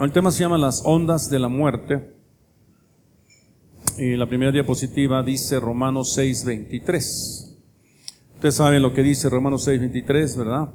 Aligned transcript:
El 0.00 0.12
tema 0.12 0.30
se 0.30 0.40
llama 0.42 0.56
las 0.56 0.80
ondas 0.86 1.28
de 1.28 1.38
la 1.38 1.48
muerte. 1.48 2.14
Y 3.98 4.16
la 4.16 4.26
primera 4.26 4.50
diapositiva 4.50 5.22
dice 5.22 5.60
Romanos 5.60 6.16
6:23. 6.16 7.58
Ustedes 8.36 8.54
saben 8.54 8.80
lo 8.80 8.94
que 8.94 9.02
dice 9.02 9.28
Romanos 9.28 9.68
6:23, 9.68 10.38
¿verdad? 10.38 10.70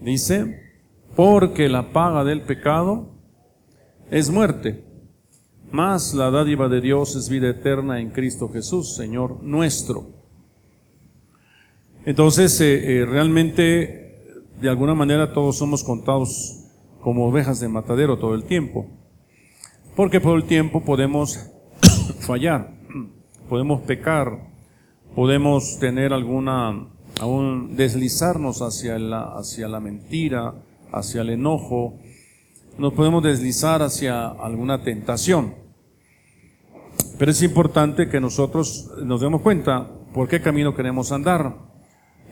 Dice, 0.00 0.60
porque 1.16 1.68
la 1.68 1.92
paga 1.92 2.22
del 2.22 2.42
pecado 2.42 3.08
es 4.12 4.30
muerte, 4.30 4.84
mas 5.72 6.14
la 6.14 6.30
dádiva 6.30 6.68
de 6.68 6.80
Dios 6.80 7.16
es 7.16 7.28
vida 7.28 7.50
eterna 7.50 7.98
en 7.98 8.10
Cristo 8.10 8.48
Jesús, 8.48 8.94
Señor 8.94 9.42
nuestro. 9.42 10.06
Entonces, 12.04 12.60
eh, 12.60 13.00
eh, 13.00 13.06
realmente, 13.06 14.38
de 14.60 14.68
alguna 14.68 14.94
manera 14.94 15.32
todos 15.32 15.58
somos 15.58 15.82
contados 15.82 16.63
como 17.04 17.28
ovejas 17.28 17.60
de 17.60 17.68
matadero 17.68 18.18
todo 18.18 18.34
el 18.34 18.44
tiempo. 18.44 18.86
Porque 19.94 20.22
por 20.22 20.38
el 20.38 20.44
tiempo 20.44 20.82
podemos 20.82 21.38
fallar, 22.20 22.70
podemos 23.50 23.82
pecar, 23.82 24.48
podemos 25.14 25.78
tener 25.78 26.14
alguna, 26.14 26.88
aún 27.20 27.76
deslizarnos 27.76 28.62
hacia 28.62 28.98
la, 28.98 29.34
hacia 29.36 29.68
la 29.68 29.80
mentira, 29.80 30.54
hacia 30.92 31.20
el 31.20 31.28
enojo, 31.28 31.98
nos 32.78 32.94
podemos 32.94 33.22
deslizar 33.22 33.82
hacia 33.82 34.28
alguna 34.28 34.82
tentación. 34.82 35.56
Pero 37.18 37.30
es 37.30 37.42
importante 37.42 38.08
que 38.08 38.18
nosotros 38.18 38.90
nos 39.04 39.20
demos 39.20 39.42
cuenta 39.42 39.90
por 40.14 40.26
qué 40.26 40.40
camino 40.40 40.74
queremos 40.74 41.12
andar. 41.12 41.54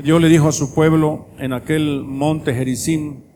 Dios 0.02 0.20
le 0.20 0.30
dijo 0.30 0.48
a 0.48 0.52
su 0.52 0.74
pueblo 0.74 1.26
en 1.38 1.52
aquel 1.52 2.04
monte 2.04 2.54
Jericín, 2.54 3.31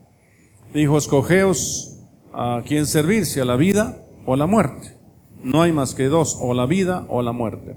dijo, 0.77 0.98
escogeos 0.98 1.98
a 2.33 2.62
quién 2.66 2.87
servirse, 2.87 3.41
a 3.41 3.45
la 3.45 3.57
vida 3.57 4.05
o 4.25 4.35
a 4.35 4.37
la 4.37 4.47
muerte. 4.47 4.97
No 5.43 5.62
hay 5.62 5.73
más 5.73 5.95
que 5.95 6.05
dos, 6.05 6.38
o 6.41 6.55
la 6.55 6.66
vida 6.66 7.07
o 7.09 7.23
la 7.23 7.33
muerte. 7.33 7.77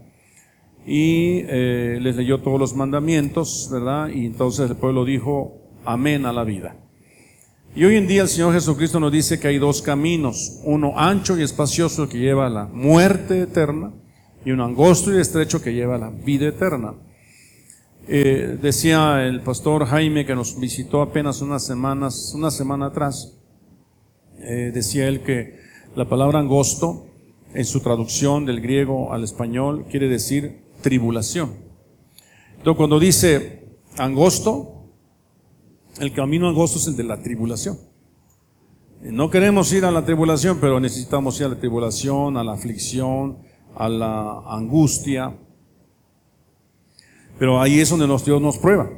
Y 0.86 1.44
eh, 1.48 2.00
les 2.02 2.16
leyó 2.16 2.40
todos 2.42 2.60
los 2.60 2.76
mandamientos, 2.76 3.70
¿verdad? 3.72 4.10
Y 4.10 4.26
entonces 4.26 4.70
el 4.70 4.76
pueblo 4.76 5.06
dijo, 5.06 5.58
amén 5.86 6.26
a 6.26 6.34
la 6.34 6.44
vida. 6.44 6.76
Y 7.76 7.84
hoy 7.86 7.96
en 7.96 8.08
día 8.08 8.24
el 8.24 8.28
Señor 8.28 8.54
Jesucristo 8.54 9.00
nos 9.00 9.12
dice 9.12 9.40
que 9.40 9.48
hay 9.48 9.60
dos 9.60 9.82
caminos, 9.82 10.60
uno 10.64 10.94
ancho 10.98 11.38
y 11.38 11.44
espacioso 11.44 12.10
que 12.10 12.18
lleva 12.18 12.48
a 12.48 12.50
la 12.50 12.66
muerte 12.66 13.42
eterna 13.42 13.94
y 14.44 14.52
uno 14.52 14.66
angosto 14.66 15.14
y 15.14 15.20
estrecho 15.20 15.62
que 15.62 15.74
lleva 15.74 15.96
a 15.96 16.00
la 16.00 16.10
vida 16.10 16.48
eterna. 16.48 16.96
Eh, 18.12 18.58
decía 18.60 19.24
el 19.28 19.42
pastor 19.42 19.86
Jaime 19.86 20.26
que 20.26 20.34
nos 20.34 20.60
visitó 20.60 21.04
apenas 21.04 21.44
unas 21.44 21.64
semanas, 21.64 22.34
una 22.34 22.50
semana 22.50 22.88
atrás, 22.88 23.38
eh, 24.40 24.72
decía 24.74 25.08
él 25.08 25.22
que 25.22 25.60
la 25.96 26.10
palabra 26.10 26.40
angosto 26.40 27.06
en 27.54 27.66
su 27.66 27.82
traducción 27.82 28.48
del 28.48 28.62
griego 28.62 29.14
al 29.14 29.24
español 29.24 29.86
quiere 29.92 30.08
decir 30.08 30.64
tribulación. 30.82 31.52
Entonces 32.58 32.78
cuando 32.78 33.00
dice 33.00 33.78
angosto, 33.96 34.90
el 36.00 36.12
camino 36.12 36.50
angosto 36.50 36.80
es 36.80 36.88
el 36.88 36.96
de 36.96 37.04
la 37.04 37.22
tribulación. 37.22 37.78
No 39.04 39.30
queremos 39.30 39.72
ir 39.72 39.86
a 39.86 39.92
la 39.92 40.04
tribulación, 40.04 40.58
pero 40.60 40.80
necesitamos 40.80 41.40
ir 41.40 41.46
a 41.46 41.50
la 41.50 41.60
tribulación, 41.60 42.38
a 42.38 42.44
la 42.44 42.54
aflicción, 42.54 43.38
a 43.76 43.88
la 43.88 44.40
angustia, 44.48 45.38
pero 47.40 47.62
ahí 47.62 47.80
es 47.80 47.90
donde 47.90 48.06
Dios 48.06 48.42
nos 48.42 48.58
prueba. 48.58 48.90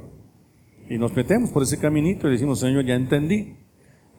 Y 0.90 0.98
nos 0.98 1.16
metemos 1.16 1.52
por 1.52 1.64
ese 1.64 1.78
caminito 1.78 2.28
y 2.28 2.32
decimos, 2.32 2.60
Señor, 2.60 2.84
ya 2.84 2.96
entendí. 2.96 3.56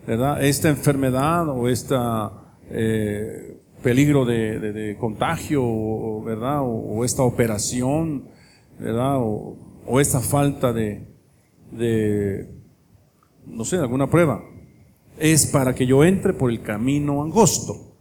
¿Verdad? 0.07 0.43
Esta 0.43 0.69
enfermedad 0.69 1.49
o 1.49 1.69
este 1.69 1.95
peligro 3.83 4.25
de, 4.25 4.97
contagio, 4.99 6.23
¿verdad? 6.23 6.61
O, 6.63 7.05
esta 7.05 7.23
operación, 7.23 8.25
¿verdad? 8.79 9.19
O, 9.19 10.01
esta 10.01 10.21
falta 10.21 10.73
de, 10.73 11.07
de, 11.73 12.49
no 13.47 13.65
sé, 13.65 13.77
alguna 13.77 14.09
prueba. 14.09 14.43
Es 15.19 15.47
para 15.47 15.75
que 15.75 15.87
yo 15.87 16.05
entre 16.05 16.33
por 16.33 16.51
el 16.51 16.63
camino 16.63 17.23
angosto. 17.23 17.92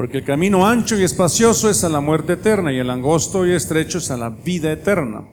Porque 0.00 0.16
el 0.16 0.24
camino 0.24 0.66
ancho 0.66 0.98
y 0.98 1.04
espacioso 1.04 1.68
es 1.68 1.84
a 1.84 1.90
la 1.90 2.00
muerte 2.00 2.32
eterna 2.32 2.72
y 2.72 2.78
el 2.78 2.88
angosto 2.88 3.46
y 3.46 3.52
estrecho 3.52 3.98
es 3.98 4.10
a 4.10 4.16
la 4.16 4.30
vida 4.30 4.72
eterna. 4.72 5.28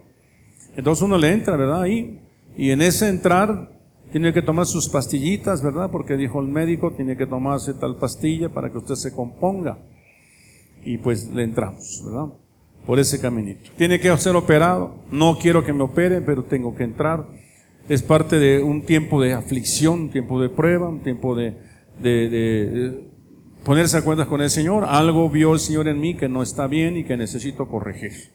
Entonces 0.75 1.01
uno 1.03 1.17
le 1.17 1.31
entra, 1.31 1.55
¿verdad? 1.55 1.83
Ahí. 1.83 2.19
Y 2.57 2.72
en 2.72 2.81
ese 2.81 3.07
entrar 3.07 3.72
tiene 4.11 4.33
que 4.33 4.41
tomar 4.41 4.66
sus 4.66 4.89
pastillitas, 4.89 5.63
¿verdad? 5.63 5.89
Porque 5.89 6.17
dijo 6.17 6.41
el 6.41 6.50
médico, 6.50 6.91
tiene 6.91 7.16
que 7.16 7.25
tomarse 7.25 7.75
tal 7.75 7.95
pastilla 7.95 8.50
para 8.50 8.69
que 8.69 8.79
usted 8.79 8.95
se 8.95 9.13
componga. 9.13 9.77
Y 10.83 10.97
pues 10.97 11.29
le 11.29 11.44
entramos, 11.44 12.03
¿verdad? 12.06 12.25
Por 12.85 13.00
ese 13.00 13.22
caminito. 13.22 13.69
Tiene 13.77 14.01
que 14.01 14.17
ser 14.17 14.35
operado. 14.35 14.95
No 15.09 15.38
quiero 15.39 15.63
que 15.63 15.72
me 15.72 15.83
opere, 15.83 16.19
pero 16.19 16.44
tengo 16.44 16.75
que 16.75 16.83
entrar. 16.83 17.25
Es 17.88 18.03
parte 18.03 18.38
de 18.38 18.61
un 18.61 18.81
tiempo 18.81 19.22
de 19.22 19.31
aflicción, 19.31 20.01
un 20.01 20.09
tiempo 20.09 20.41
de 20.41 20.50
prueba, 20.50 20.89
un 20.89 21.03
tiempo 21.03 21.35
de, 21.35 21.56
de, 22.01 22.29
de 22.29 23.06
ponerse 23.63 23.97
a 23.97 24.03
cuentas 24.03 24.28
con 24.28 24.41
el 24.41 24.50
Señor. 24.50 24.85
Algo 24.85 25.29
vio 25.29 25.53
el 25.53 25.59
Señor 25.59 25.88
en 25.88 26.00
mí 26.00 26.16
que 26.16 26.29
no 26.29 26.41
está 26.41 26.68
bien 26.68 26.97
y 26.97 27.03
que 27.03 27.18
necesito 27.18 27.68
corregir. 27.68 28.31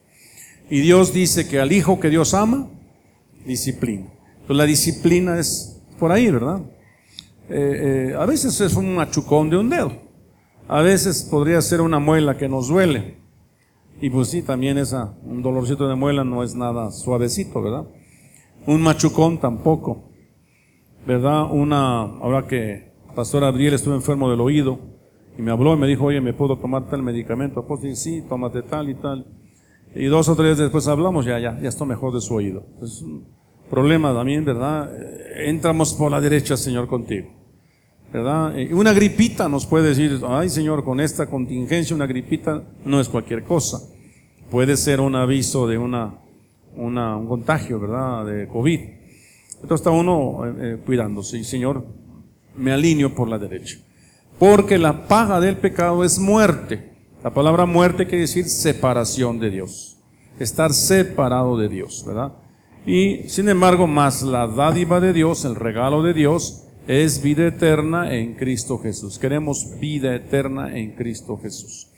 Y 0.70 0.80
Dios 0.80 1.12
dice 1.12 1.48
que 1.48 1.60
al 1.60 1.72
hijo 1.72 2.00
que 2.00 2.10
Dios 2.10 2.34
ama, 2.34 2.68
disciplina. 3.44 4.06
Entonces 4.32 4.56
la 4.56 4.64
disciplina 4.64 5.38
es 5.38 5.80
por 5.98 6.12
ahí, 6.12 6.30
¿verdad? 6.30 6.60
Eh, 7.48 8.10
eh, 8.10 8.16
a 8.18 8.24
veces 8.24 8.60
es 8.60 8.74
un 8.74 8.94
machucón 8.94 9.50
de 9.50 9.56
un 9.56 9.68
dedo. 9.68 9.92
A 10.68 10.80
veces 10.80 11.26
podría 11.30 11.60
ser 11.60 11.80
una 11.80 11.98
muela 11.98 12.36
que 12.36 12.48
nos 12.48 12.68
duele. 12.68 13.18
Y 14.00 14.10
pues 14.10 14.28
sí, 14.28 14.42
también 14.42 14.78
esa, 14.78 15.14
un 15.22 15.42
dolorcito 15.42 15.86
de 15.88 15.94
muela 15.94 16.24
no 16.24 16.42
es 16.42 16.54
nada 16.54 16.90
suavecito, 16.90 17.62
¿verdad? 17.62 17.84
Un 18.66 18.80
machucón 18.80 19.38
tampoco. 19.38 20.08
¿Verdad? 21.06 21.50
Una, 21.50 22.00
ahora 22.00 22.46
que 22.46 22.92
Pastor 23.14 23.44
Abriel 23.44 23.74
estuvo 23.74 23.94
enfermo 23.94 24.30
del 24.30 24.40
oído, 24.40 24.78
y 25.38 25.42
me 25.42 25.50
habló 25.50 25.74
y 25.74 25.78
me 25.78 25.86
dijo, 25.86 26.04
oye, 26.04 26.20
¿me 26.20 26.32
puedo 26.32 26.58
tomar 26.58 26.88
tal 26.88 27.02
medicamento? 27.02 27.66
Pues 27.66 27.98
sí, 27.98 28.22
tómate 28.28 28.62
tal 28.62 28.90
y 28.90 28.94
tal. 28.94 29.26
Y 29.94 30.06
dos 30.06 30.28
o 30.28 30.36
tres 30.36 30.58
después 30.58 30.86
hablamos, 30.88 31.24
ya, 31.24 31.38
ya, 31.38 31.58
ya 31.60 31.68
está 31.68 31.84
mejor 31.84 32.14
de 32.14 32.20
su 32.20 32.34
oído. 32.34 32.64
Es 32.82 33.04
problema 33.70 34.14
también, 34.14 34.44
¿verdad? 34.44 34.90
Eh, 34.94 35.48
entramos 35.48 35.94
por 35.94 36.10
la 36.10 36.20
derecha, 36.20 36.56
Señor, 36.56 36.86
contigo. 36.86 37.28
¿Verdad? 38.12 38.56
Y 38.58 38.72
una 38.74 38.92
gripita 38.92 39.48
nos 39.48 39.64
puede 39.64 39.88
decir, 39.88 40.20
ay, 40.28 40.50
Señor, 40.50 40.84
con 40.84 41.00
esta 41.00 41.26
contingencia, 41.26 41.96
una 41.96 42.06
gripita 42.06 42.62
no 42.84 43.00
es 43.00 43.08
cualquier 43.08 43.44
cosa. 43.44 43.78
Puede 44.50 44.76
ser 44.76 45.00
un 45.00 45.16
aviso 45.16 45.66
de 45.66 45.78
una, 45.78 46.18
una 46.76 47.16
un 47.16 47.26
contagio, 47.26 47.80
¿verdad? 47.80 48.26
De 48.26 48.48
COVID. 48.48 48.80
Entonces 49.62 49.80
está 49.80 49.90
uno 49.90 50.44
eh, 50.44 50.54
eh, 50.60 50.78
cuidándose. 50.84 51.38
Y 51.38 51.44
Señor, 51.44 51.86
me 52.56 52.72
alineo 52.72 53.14
por 53.14 53.28
la 53.28 53.38
derecha. 53.38 53.78
Porque 54.42 54.76
la 54.76 55.06
paga 55.06 55.38
del 55.38 55.56
pecado 55.56 56.02
es 56.02 56.18
muerte. 56.18 56.90
La 57.22 57.32
palabra 57.32 57.64
muerte 57.64 58.06
quiere 58.06 58.22
decir 58.22 58.46
separación 58.46 59.38
de 59.38 59.50
Dios. 59.50 59.98
Estar 60.40 60.72
separado 60.72 61.56
de 61.56 61.68
Dios, 61.68 62.02
¿verdad? 62.04 62.32
Y 62.84 63.28
sin 63.28 63.48
embargo, 63.48 63.86
más 63.86 64.20
la 64.22 64.48
dádiva 64.48 64.98
de 64.98 65.12
Dios, 65.12 65.44
el 65.44 65.54
regalo 65.54 66.02
de 66.02 66.12
Dios, 66.12 66.64
es 66.88 67.22
vida 67.22 67.46
eterna 67.46 68.12
en 68.16 68.34
Cristo 68.34 68.78
Jesús. 68.78 69.16
Queremos 69.16 69.78
vida 69.78 70.12
eterna 70.12 70.76
en 70.76 70.96
Cristo 70.96 71.38
Jesús. 71.40 71.92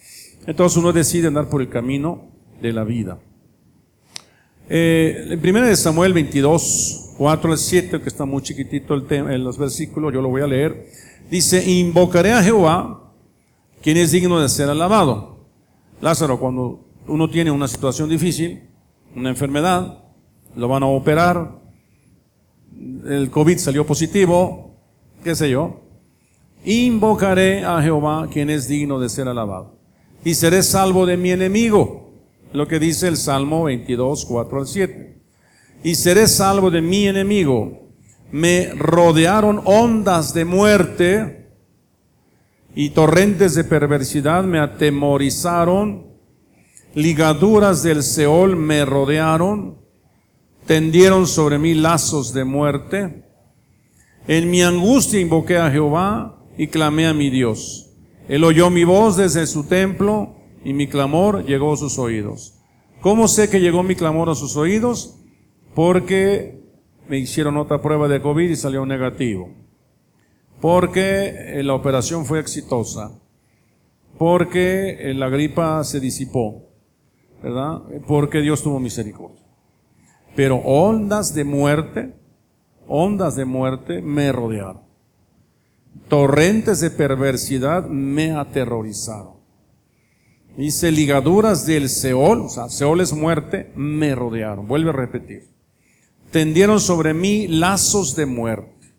Entonces 0.47 0.77
uno 0.77 0.93
decide 0.93 1.29
andar 1.29 1.49
por 1.49 1.63
el 1.63 1.71
camino 1.71 2.29
de 2.61 2.75
la 2.75 2.85
vida. 2.85 3.21
Eh, 4.69 5.29
en 5.31 5.57
1 5.57 5.77
Samuel 5.77 6.13
22, 6.13 7.15
4 7.17 7.53
al 7.53 7.59
7, 7.59 8.01
que 8.03 8.09
está 8.11 8.27
muy 8.27 8.43
chiquitito 8.43 8.93
el 8.93 9.07
tema, 9.07 9.35
en 9.35 9.45
los 9.45 9.57
versículos, 9.57 10.13
yo 10.13 10.21
lo 10.21 10.29
voy 10.29 10.43
a 10.43 10.47
leer. 10.47 10.89
Dice, 11.31 11.69
invocaré 11.71 12.33
a 12.33 12.43
Jehová, 12.43 13.13
quien 13.83 13.97
es 13.97 14.13
digno 14.13 14.41
de 14.41 14.49
ser 14.49 14.69
alabado. 14.69 15.47
Lázaro, 16.01 16.39
cuando 16.39 16.85
uno 17.07 17.29
tiene 17.29 17.51
una 17.51 17.69
situación 17.69 18.09
difícil, 18.09 18.63
una 19.15 19.31
enfermedad, 19.31 20.05
lo 20.57 20.69
van 20.69 20.83
a 20.83 20.87
operar, 20.87 21.61
el 23.07 23.31
COVID 23.31 23.59
salió 23.59 23.87
positivo, 23.87 24.75
qué 25.23 25.35
sé 25.35 25.51
yo, 25.51 25.81
invocaré 26.65 27.65
a 27.65 27.83
Jehová, 27.83 28.29
quien 28.31 28.51
es 28.51 28.69
digno 28.69 28.99
de 28.99 29.09
ser 29.09 29.29
alabado. 29.29 29.79
Y 30.25 30.35
seré 30.35 30.63
salvo 30.63 31.07
de 31.07 31.17
mi 31.17 31.31
enemigo, 31.31 32.11
lo 32.53 32.67
que 32.67 32.79
dice 32.79 33.09
el 33.09 33.17
Salmo 33.17 33.65
22, 33.65 34.25
4 34.25 34.59
al 34.59 34.67
7. 34.67 35.23
Y 35.83 35.95
seré 35.97 36.27
salvo 36.27 36.71
de 36.71 36.81
mi 36.81 37.07
enemigo 37.07 37.84
me 38.35 38.75
rodearon 38.75 39.61
ondas 39.65 40.35
de 40.35 40.45
muerte 40.45 41.53
y 42.75 42.91
torrentes 42.91 43.55
de 43.55 43.63
perversidad 43.63 44.43
me 44.43 44.59
atemorizaron, 44.59 46.09
ligaduras 46.97 47.85
del 47.85 48.03
Seol 48.03 48.57
me 48.57 48.85
rodearon, 48.85 49.79
tendieron 50.67 51.29
sobre 51.29 51.61
mí 51.61 51.75
lazos 51.75 52.35
de 52.35 52.43
muerte. 52.43 53.25
En 54.27 54.51
mi 54.51 54.63
angustia 54.63 55.21
invoqué 55.21 55.59
a 55.59 55.71
Jehová 55.71 56.45
y 56.59 56.67
clamé 56.67 57.07
a 57.07 57.15
mi 57.15 57.31
Dios. 57.31 57.93
Él 58.27 58.43
oyó 58.43 58.69
mi 58.69 58.83
voz 58.83 59.17
desde 59.17 59.47
su 59.47 59.63
templo 59.63 60.35
y 60.65 60.73
mi 60.73 60.89
clamor 60.89 61.45
llegó 61.45 61.75
a 61.75 61.77
sus 61.77 62.01
oídos. 62.01 62.59
¿Cómo 63.01 63.29
sé 63.29 63.49
que 63.49 63.61
llegó 63.61 63.85
mi 63.85 63.95
clamor 63.95 64.29
a 64.29 64.35
sus 64.35 64.57
oídos? 64.57 65.21
Porque 65.77 66.64
me 67.09 67.19
hicieron 67.19 67.57
otra 67.57 67.81
prueba 67.81 68.09
de 68.09 68.21
COVID 68.21 68.51
y 68.51 68.57
salió 68.57 68.85
negativo. 68.87 69.51
Porque 70.61 71.59
eh, 71.59 71.63
la 71.63 71.75
operación 71.75 72.25
fue 72.25 72.41
exitosa. 72.41 73.13
Porque 74.19 75.11
eh, 75.11 75.15
la 75.15 75.29
gripa 75.29 75.83
se 75.85 76.01
disipó. 76.01 76.71
¿Verdad? 77.43 77.83
Porque 78.07 78.41
Dios 78.41 78.63
tuvo 78.63 78.81
misericordia. 78.81 79.43
Pero 80.35 80.57
ondas 80.57 81.35
de 81.35 81.45
muerte, 81.45 82.15
ondas 82.89 83.37
de 83.37 83.45
muerte 83.45 84.01
me 84.01 84.33
rodearon. 84.33 84.83
Torrentes 86.09 86.81
de 86.81 86.91
perversidad 86.91 87.87
me 87.87 88.33
aterrorizaron. 88.33 89.35
Dice, 90.57 90.93
ligaduras 90.93 91.67
del 91.67 91.89
Seol, 91.89 92.43
o 92.43 92.49
sea, 92.49 92.69
Seol 92.69 93.01
es 93.01 93.13
muerte, 93.13 93.73
me 93.75 94.15
rodearon. 94.15 94.67
Vuelve 94.67 94.91
a 94.91 94.95
repetir. 94.95 95.54
Tendieron 96.35 96.81
sobre 96.81 97.15
mí 97.15 97.47
lazos 97.47 98.17
de 98.17 98.27
muerte. 98.27 98.93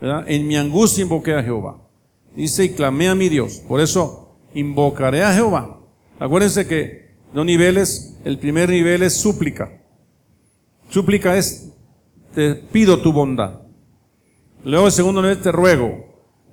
En 0.00 0.46
mi 0.46 0.56
angustia 0.56 1.02
invoqué 1.02 1.34
a 1.34 1.42
Jehová. 1.42 1.86
Dice, 2.34 2.64
y 2.64 2.70
clamé 2.70 3.10
a 3.10 3.14
mi 3.14 3.28
Dios. 3.28 3.60
Por 3.68 3.78
eso, 3.78 4.38
invocaré 4.54 5.22
a 5.22 5.34
Jehová. 5.34 5.82
Acuérdense 6.18 6.66
que 6.66 7.14
dos 7.34 7.44
niveles, 7.44 8.16
el 8.24 8.38
primer 8.38 8.70
nivel 8.70 9.02
es 9.02 9.20
súplica. 9.20 9.82
Súplica 10.88 11.36
es, 11.36 11.74
te 12.34 12.54
pido 12.54 13.02
tu 13.02 13.12
bondad. 13.12 13.60
Luego 14.64 14.86
el 14.86 14.92
segundo 14.92 15.20
nivel, 15.20 15.42
te 15.42 15.52
ruego. 15.52 16.06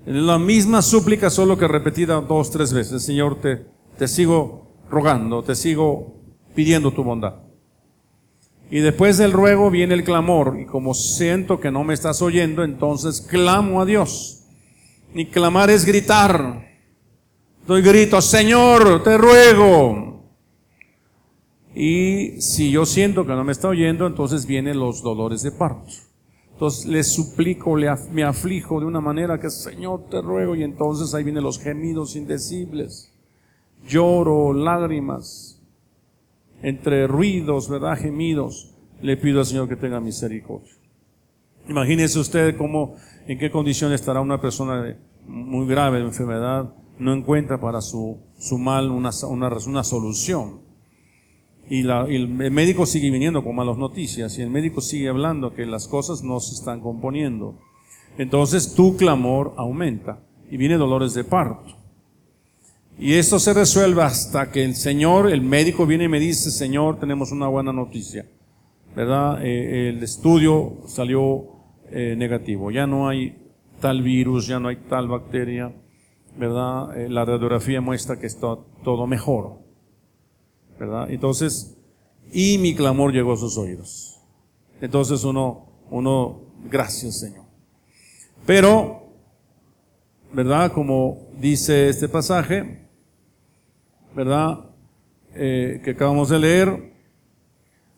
La 0.05 0.37
misma 0.37 0.81
súplica, 0.81 1.29
solo 1.29 1.57
que 1.57 1.65
repetida 1.65 2.19
dos, 2.19 2.51
tres 2.51 2.73
veces. 2.73 3.03
Señor, 3.03 3.39
te, 3.39 3.65
te 3.97 4.09
sigo 4.09 4.67
rogando, 4.91 5.43
te 5.43 5.55
sigo 5.55 6.19
pidiendo 6.53 6.91
tu 6.91 7.05
bondad. 7.05 7.46
Y 8.69 8.79
después 8.79 9.17
del 9.17 9.31
ruego 9.31 9.71
viene 9.71 9.93
el 9.93 10.03
clamor, 10.03 10.57
y 10.59 10.65
como 10.65 10.93
siento 10.93 11.59
que 11.59 11.71
no 11.71 11.83
me 11.83 11.93
estás 11.93 12.21
oyendo, 12.21 12.63
entonces 12.63 13.21
clamo 13.21 13.81
a 13.81 13.85
Dios. 13.85 14.43
Y 15.13 15.27
clamar 15.27 15.69
es 15.69 15.85
gritar. 15.85 16.67
Doy 17.65 17.81
grito, 17.81 18.21
Señor, 18.21 19.03
te 19.03 19.17
ruego. 19.17 20.23
Y 21.73 22.41
si 22.41 22.71
yo 22.71 22.85
siento 22.85 23.25
que 23.25 23.33
no 23.33 23.43
me 23.43 23.51
está 23.51 23.69
oyendo, 23.69 24.05
entonces 24.05 24.45
vienen 24.45 24.79
los 24.79 25.01
dolores 25.01 25.43
de 25.43 25.51
parto. 25.51 25.93
Entonces 26.51 26.85
le 26.87 27.03
suplico, 27.03 27.75
me 28.11 28.23
aflijo 28.23 28.79
de 28.79 28.85
una 28.85 28.99
manera 28.99 29.39
que, 29.39 29.49
Señor, 29.49 30.09
te 30.09 30.21
ruego, 30.21 30.55
y 30.55 30.63
entonces 30.63 31.13
ahí 31.13 31.23
vienen 31.23 31.43
los 31.43 31.59
gemidos 31.59 32.15
indecibles 32.15 33.13
lloro, 33.87 34.53
lágrimas, 34.53 35.56
entre 36.61 37.07
ruidos, 37.07 37.69
¿verdad? 37.69 37.97
Gemidos, 37.97 38.75
le 39.01 39.17
pido 39.17 39.39
al 39.39 39.45
Señor 39.45 39.69
que 39.69 39.75
tenga 39.75 39.99
misericordia. 39.99 40.73
Imagínese 41.69 42.19
usted 42.19 42.57
cómo, 42.57 42.95
en 43.27 43.37
qué 43.37 43.51
condición 43.51 43.91
estará 43.91 44.21
una 44.21 44.39
persona 44.39 44.97
muy 45.27 45.67
grave 45.67 45.99
de 45.99 46.05
enfermedad, 46.05 46.73
no 46.97 47.13
encuentra 47.13 47.59
para 47.59 47.81
su, 47.81 48.17
su 48.39 48.57
mal 48.57 48.89
una, 48.89 49.11
una, 49.29 49.49
una 49.67 49.83
solución. 49.83 50.61
Y, 51.69 51.85
y, 51.85 52.15
el 52.15 52.29
médico 52.29 52.85
sigue 52.85 53.11
viniendo 53.11 53.43
con 53.43 53.55
malas 53.55 53.77
noticias 53.77 54.37
y 54.37 54.41
el 54.41 54.49
médico 54.49 54.79
sigue 54.79 55.09
hablando 55.09 55.53
que 55.53 55.65
las 55.65 55.87
cosas 55.87 56.23
no 56.23 56.39
se 56.39 56.55
están 56.55 56.79
componiendo. 56.79 57.59
Entonces 58.17 58.73
tu 58.73 58.95
clamor 58.95 59.53
aumenta 59.57 60.23
y 60.49 60.57
viene 60.57 60.77
dolores 60.77 61.13
de 61.13 61.25
parto. 61.25 61.76
Y 62.99 63.13
esto 63.13 63.37
se 63.37 63.53
resuelve 63.53 64.01
hasta 64.01 64.51
que 64.51 64.63
el 64.63 64.75
Señor, 64.75 65.31
el 65.31 65.41
médico 65.41 65.85
viene 65.85 66.05
y 66.05 66.07
me 66.07 66.19
dice, 66.19 66.49
Señor, 66.49 66.99
tenemos 66.99 67.31
una 67.31 67.47
buena 67.47 67.71
noticia. 67.71 68.25
¿Verdad? 68.95 69.45
Eh, 69.45 69.89
el 69.89 70.01
estudio 70.01 70.77
salió 70.87 71.45
eh, 71.91 72.15
negativo. 72.17 72.71
Ya 72.71 72.87
no 72.87 73.07
hay 73.07 73.37
tal 73.79 74.01
virus, 74.01 74.47
ya 74.47 74.59
no 74.59 74.69
hay 74.69 74.77
tal 74.77 75.07
bacteria. 75.07 75.71
¿Verdad? 76.39 76.99
Eh, 76.99 77.07
la 77.07 77.23
radiografía 77.23 77.81
muestra 77.81 78.19
que 78.19 78.25
está 78.25 78.57
todo 78.83 79.05
mejor. 79.05 79.59
¿Verdad? 80.79 81.11
Entonces, 81.11 81.77
y 82.31 82.57
mi 82.57 82.73
clamor 82.73 83.13
llegó 83.13 83.33
a 83.33 83.37
sus 83.37 83.59
oídos. 83.59 84.19
Entonces 84.81 85.23
uno, 85.23 85.67
uno, 85.91 86.41
gracias 86.69 87.19
Señor. 87.19 87.45
Pero, 88.47 89.03
¿verdad? 90.33 90.71
Como 90.71 91.27
dice 91.39 91.89
este 91.89 92.09
pasaje, 92.09 92.86
¿verdad? 94.15 94.59
Eh, 95.35 95.81
que 95.83 95.91
acabamos 95.91 96.29
de 96.29 96.39
leer, 96.39 96.93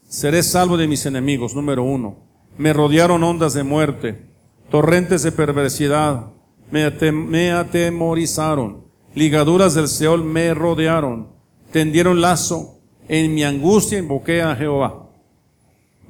seré 0.08 0.44
salvo 0.44 0.78
de 0.78 0.88
mis 0.88 1.06
enemigos, 1.06 1.56
número 1.56 1.84
uno. 1.84 2.18
Me 2.58 2.74
rodearon 2.74 3.24
ondas 3.24 3.54
de 3.54 3.64
muerte, 3.64 4.26
torrentes 4.70 5.24
de 5.24 5.32
perversidad, 5.32 6.32
me, 6.72 6.90
me 7.12 7.52
atemorizaron, 7.52 8.84
ligaduras 9.16 9.76
del 9.76 9.88
Seol 9.88 10.24
me 10.24 10.54
rodearon, 10.54 11.30
tendieron 11.72 12.22
lazo, 12.22 12.80
en 13.08 13.34
mi 13.34 13.44
angustia 13.44 13.98
invoqué 13.98 14.42
a 14.42 14.56
Jehová. 14.56 15.10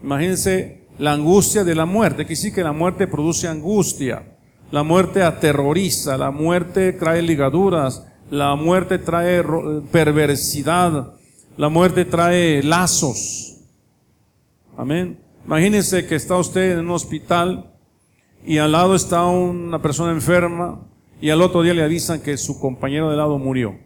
Imagínense 0.04 0.88
la 0.98 1.14
angustia 1.14 1.64
de 1.64 1.76
la 1.76 1.86
muerte, 1.86 2.26
que 2.26 2.36
sí 2.36 2.52
que 2.52 2.64
la 2.64 2.74
muerte 2.74 3.08
produce 3.08 3.48
angustia, 3.48 4.36
la 4.72 4.84
muerte 4.84 5.24
aterroriza, 5.24 6.18
la 6.18 6.32
muerte 6.32 6.94
trae 6.94 7.22
ligaduras, 7.22 8.06
la 8.30 8.56
muerte 8.56 9.00
trae 9.00 9.44
perversidad. 9.92 11.14
La 11.58 11.70
muerte 11.70 12.06
trae 12.06 12.64
lazos. 12.64 13.58
Amén. 14.78 15.20
Imagínense 15.46 16.06
que 16.06 16.16
está 16.16 16.38
usted 16.38 16.74
en 16.74 16.80
un 16.80 16.92
hospital 16.92 17.74
y 18.46 18.60
al 18.60 18.72
lado 18.72 18.96
está 18.96 19.26
una 19.26 19.82
persona 19.82 20.12
enferma 20.12 20.88
y 21.20 21.32
al 21.32 21.42
otro 21.42 21.64
día 21.64 21.74
le 21.74 21.84
avisan 21.84 22.22
que 22.22 22.38
su 22.38 22.60
compañero 22.60 23.10
de 23.10 23.18
lado 23.18 23.38
murió. 23.38 23.78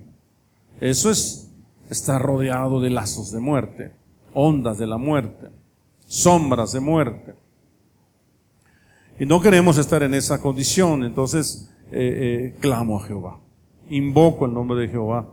Eso 0.82 1.10
es 1.10 1.52
estar 1.90 2.22
rodeado 2.22 2.82
de 2.82 2.90
lazos 2.90 3.32
de 3.32 3.40
muerte, 3.40 3.94
ondas 4.34 4.78
de 4.78 4.88
la 4.88 4.98
muerte, 4.98 5.50
sombras 6.06 6.74
de 6.74 6.80
muerte. 6.80 7.34
Y 9.20 9.26
no 9.26 9.42
queremos 9.42 9.78
estar 9.78 10.04
en 10.04 10.14
esa 10.14 10.42
condición, 10.42 11.04
entonces 11.04 11.72
eh, 11.92 12.54
eh, 12.54 12.56
clamo 12.60 13.00
a 13.00 13.08
Jehová 13.08 13.43
invoco 13.90 14.46
el 14.46 14.54
nombre 14.54 14.80
de 14.80 14.88
Jehová 14.88 15.28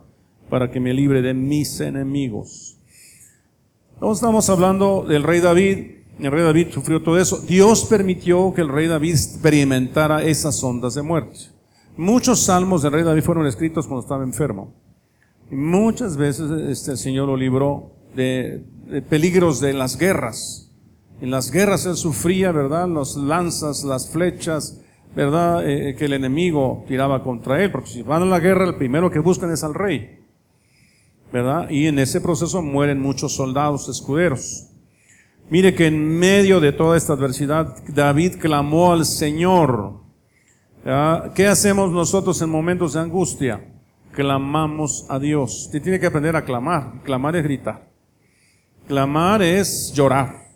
para 0.49 0.71
que 0.71 0.81
me 0.81 0.93
libre 0.93 1.23
de 1.23 1.33
mis 1.33 1.81
enemigos. 1.81 2.77
No 4.01 4.13
estamos 4.13 4.51
hablando 4.51 5.05
del 5.07 5.23
rey 5.23 5.41
David. 5.41 5.79
El 6.19 6.33
rey 6.33 6.43
David 6.43 6.69
sufrió 6.73 7.03
todo 7.03 7.19
eso. 7.19 7.39
Dios 7.39 7.85
permitió 7.85 8.53
que 8.55 8.61
el 8.63 8.69
rey 8.69 8.89
David 8.89 9.13
experimentara 9.13 10.23
esas 10.23 10.63
ondas 10.63 10.95
de 10.95 11.03
muerte. 11.03 11.39
Muchos 11.97 12.41
salmos 12.41 12.83
del 12.83 12.93
rey 12.93 13.05
David 13.05 13.23
fueron 13.23 13.47
escritos 13.47 13.87
cuando 13.87 14.03
estaba 14.03 14.25
enfermo. 14.25 14.75
Y 15.51 15.55
muchas 15.55 16.17
veces 16.17 16.51
este, 16.69 16.93
el 16.93 16.99
Señor 16.99 17.29
lo 17.29 17.37
libró 17.37 17.93
de, 18.15 18.65
de 18.87 19.03
peligros 19.03 19.61
de 19.61 19.73
las 19.73 19.99
guerras. 19.99 20.71
En 21.21 21.31
las 21.31 21.51
guerras 21.51 21.85
él 21.87 21.97
sufría, 21.97 22.53
¿verdad? 22.53 22.89
Los 22.89 23.17
lanzas, 23.17 23.85
las 23.85 24.09
flechas, 24.09 24.80
¿verdad?, 25.15 25.69
eh, 25.69 25.95
que 25.97 26.05
el 26.05 26.13
enemigo 26.13 26.85
tiraba 26.87 27.23
contra 27.23 27.63
él, 27.63 27.71
porque 27.71 27.91
si 27.91 28.03
van 28.03 28.23
a 28.23 28.27
la 28.27 28.41
guerra, 28.41 28.65
el 28.65 28.77
primero 28.77 29.11
que 29.11 29.19
buscan 29.19 29.51
es 29.51 29.65
al 29.65 29.75
rey, 29.75 30.21
¿verdad? 31.33 31.69
Y 31.71 31.87
en 31.87 31.99
ese 31.99 32.21
proceso 32.21 32.63
mueren 32.63 33.01
muchos 33.01 33.35
soldados 33.35 33.89
escuderos. 33.89 34.69
Mire 35.49 35.75
que 35.75 35.89
en 35.89 36.19
medio 36.19 36.61
de 36.61 36.73
toda 36.73 36.97
esta 36.97 37.15
adversidad, 37.15 37.77
David 37.89 38.37
clamó 38.41 38.93
al 38.93 39.05
Señor. 39.05 39.99
¿Qué 41.35 41.49
hacemos 41.49 41.91
nosotros 41.91 42.41
en 42.41 42.51
momentos 42.51 42.93
de 42.93 43.01
angustia? 43.01 43.61
Clamamos 44.13 45.07
a 45.09 45.19
Dios. 45.19 45.67
Usted 45.67 45.83
tiene 45.83 45.99
que 45.99 46.07
aprender 46.07 46.37
a 46.37 46.45
clamar. 46.45 47.03
Clamar 47.03 47.35
es 47.35 47.43
gritar. 47.43 47.91
Clamar 48.87 49.43
es 49.43 49.93
llorar. 49.93 50.51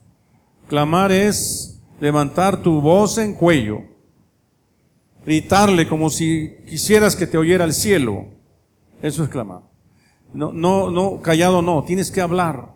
Clamar 0.68 1.10
es 1.10 1.82
levantar 2.00 2.62
tu 2.62 2.80
voz 2.80 3.18
en 3.18 3.34
cuello 3.34 3.93
gritarle 5.24 5.88
como 5.88 6.10
si 6.10 6.56
quisieras 6.66 7.16
que 7.16 7.26
te 7.26 7.38
oyera 7.38 7.64
el 7.64 7.72
cielo. 7.72 8.26
Eso 9.02 9.24
es 9.24 9.28
clamar. 9.28 9.62
No, 10.32 10.52
no, 10.52 10.90
no, 10.90 11.20
callado 11.20 11.62
no, 11.62 11.84
tienes 11.84 12.10
que 12.10 12.20
hablar. 12.20 12.74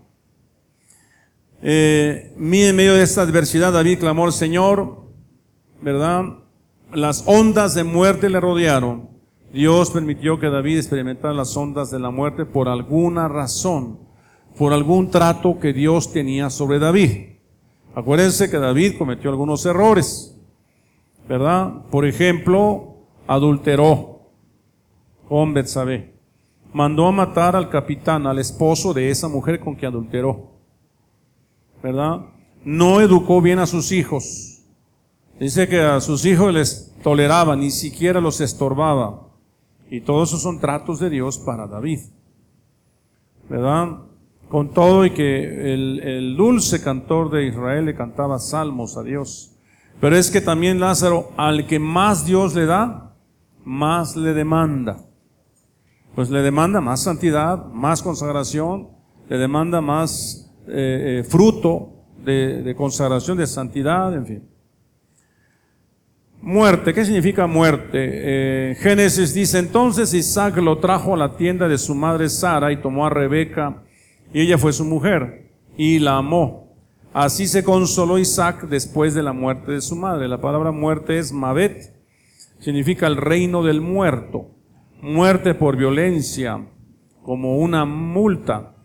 Eh, 1.60 2.34
en 2.36 2.76
medio 2.76 2.94
de 2.94 3.02
esta 3.02 3.22
adversidad 3.22 3.72
David 3.72 3.98
clamó 3.98 4.26
al 4.26 4.32
Señor, 4.32 5.02
¿verdad? 5.82 6.24
Las 6.92 7.24
ondas 7.26 7.74
de 7.74 7.84
muerte 7.84 8.30
le 8.30 8.40
rodearon. 8.40 9.08
Dios 9.52 9.90
permitió 9.90 10.38
que 10.38 10.50
David 10.50 10.76
experimentara 10.76 11.34
las 11.34 11.56
ondas 11.56 11.90
de 11.90 11.98
la 11.98 12.10
muerte 12.10 12.44
por 12.44 12.68
alguna 12.68 13.28
razón, 13.28 13.98
por 14.56 14.72
algún 14.72 15.10
trato 15.10 15.58
que 15.58 15.72
Dios 15.72 16.12
tenía 16.12 16.50
sobre 16.50 16.78
David. 16.78 17.38
Acuérdense 17.94 18.50
que 18.50 18.58
David 18.58 18.96
cometió 18.98 19.30
algunos 19.30 19.64
errores. 19.66 20.37
¿Verdad? 21.28 21.84
Por 21.90 22.06
ejemplo, 22.06 22.96
adulteró 23.26 24.30
con 25.28 25.52
Betsabé. 25.52 26.14
Mandó 26.72 27.06
a 27.06 27.12
matar 27.12 27.54
al 27.54 27.68
capitán, 27.68 28.26
al 28.26 28.38
esposo 28.38 28.94
de 28.94 29.10
esa 29.10 29.28
mujer 29.28 29.60
con 29.60 29.76
que 29.76 29.86
adulteró. 29.86 30.52
¿Verdad? 31.82 32.20
No 32.64 33.00
educó 33.00 33.40
bien 33.40 33.58
a 33.58 33.66
sus 33.66 33.92
hijos. 33.92 34.62
Dice 35.38 35.68
que 35.68 35.80
a 35.80 36.00
sus 36.00 36.24
hijos 36.24 36.52
les 36.52 36.94
toleraba, 37.02 37.54
ni 37.54 37.70
siquiera 37.70 38.20
los 38.20 38.40
estorbaba. 38.40 39.28
Y 39.90 40.00
todos 40.00 40.30
esos 40.30 40.42
son 40.42 40.58
tratos 40.58 40.98
de 40.98 41.10
Dios 41.10 41.38
para 41.38 41.66
David. 41.66 42.00
¿Verdad? 43.48 43.98
Con 44.48 44.70
todo 44.70 45.04
y 45.04 45.10
que 45.10 45.74
el, 45.74 46.00
el 46.00 46.36
dulce 46.36 46.82
cantor 46.82 47.30
de 47.30 47.46
Israel 47.46 47.84
le 47.84 47.94
cantaba 47.94 48.38
salmos 48.38 48.96
a 48.96 49.02
Dios. 49.02 49.57
Pero 50.00 50.16
es 50.16 50.30
que 50.30 50.40
también 50.40 50.80
Lázaro, 50.80 51.32
al 51.36 51.66
que 51.66 51.78
más 51.78 52.24
Dios 52.24 52.54
le 52.54 52.66
da, 52.66 53.16
más 53.64 54.16
le 54.16 54.32
demanda. 54.32 54.98
Pues 56.14 56.30
le 56.30 56.42
demanda 56.42 56.80
más 56.80 57.02
santidad, 57.02 57.66
más 57.66 58.02
consagración, 58.02 58.88
le 59.28 59.38
demanda 59.38 59.80
más 59.80 60.52
eh, 60.68 61.20
eh, 61.20 61.24
fruto 61.24 61.92
de, 62.24 62.62
de 62.62 62.74
consagración, 62.74 63.38
de 63.38 63.46
santidad, 63.46 64.14
en 64.14 64.26
fin. 64.26 64.48
Muerte, 66.40 66.94
¿qué 66.94 67.04
significa 67.04 67.48
muerte? 67.48 67.90
Eh, 67.94 68.76
Génesis 68.76 69.34
dice, 69.34 69.58
entonces 69.58 70.14
Isaac 70.14 70.56
lo 70.58 70.78
trajo 70.78 71.14
a 71.14 71.16
la 71.16 71.36
tienda 71.36 71.66
de 71.66 71.78
su 71.78 71.96
madre 71.96 72.28
Sara 72.28 72.70
y 72.70 72.76
tomó 72.76 73.04
a 73.06 73.10
Rebeca 73.10 73.82
y 74.32 74.42
ella 74.42 74.56
fue 74.56 74.72
su 74.72 74.84
mujer 74.84 75.50
y 75.76 75.98
la 75.98 76.18
amó. 76.18 76.67
Así 77.20 77.48
se 77.48 77.64
consoló 77.64 78.16
Isaac 78.16 78.68
después 78.68 79.12
de 79.12 79.24
la 79.24 79.32
muerte 79.32 79.72
de 79.72 79.80
su 79.80 79.96
madre. 79.96 80.28
La 80.28 80.40
palabra 80.40 80.70
muerte 80.70 81.18
es 81.18 81.32
Mabet, 81.32 81.92
significa 82.60 83.08
el 83.08 83.16
reino 83.16 83.64
del 83.64 83.80
muerto. 83.80 84.54
Muerte 85.02 85.56
por 85.56 85.76
violencia, 85.76 86.68
como 87.24 87.58
una 87.58 87.84
multa. 87.84 88.76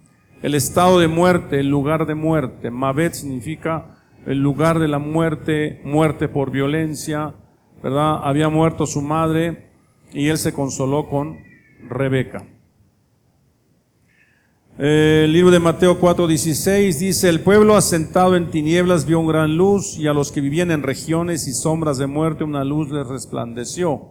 El 0.41 0.55
estado 0.55 0.97
de 0.97 1.07
muerte, 1.07 1.59
el 1.59 1.67
lugar 1.67 2.07
de 2.07 2.15
muerte. 2.15 2.71
Mabet 2.71 3.13
significa 3.13 3.99
el 4.25 4.39
lugar 4.39 4.79
de 4.79 4.87
la 4.87 4.97
muerte, 4.97 5.79
muerte 5.85 6.27
por 6.27 6.49
violencia, 6.49 7.35
¿verdad? 7.83 8.19
Había 8.23 8.49
muerto 8.49 8.87
su 8.87 9.03
madre 9.03 9.69
y 10.11 10.29
él 10.29 10.39
se 10.39 10.53
consoló 10.53 11.07
con 11.07 11.37
Rebeca. 11.87 12.47
El 14.75 15.31
libro 15.31 15.51
de 15.51 15.59
Mateo 15.59 15.99
4:16 15.99 16.97
dice, 16.97 17.29
el 17.29 17.41
pueblo 17.41 17.75
asentado 17.75 18.35
en 18.35 18.49
tinieblas 18.49 19.05
vio 19.05 19.19
una 19.19 19.31
gran 19.31 19.55
luz 19.55 19.99
y 19.99 20.07
a 20.07 20.13
los 20.13 20.31
que 20.31 20.41
vivían 20.41 20.71
en 20.71 20.81
regiones 20.81 21.47
y 21.47 21.53
sombras 21.53 21.99
de 21.99 22.07
muerte 22.07 22.43
una 22.43 22.63
luz 22.63 22.89
les 22.89 23.05
resplandeció. 23.05 24.07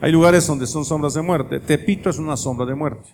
Hay 0.00 0.12
lugares 0.12 0.46
donde 0.46 0.68
son 0.68 0.84
sombras 0.84 1.14
de 1.14 1.22
muerte. 1.22 1.58
Tepito 1.58 2.10
es 2.10 2.18
una 2.20 2.36
sombra 2.36 2.64
de 2.64 2.76
muerte. 2.76 3.08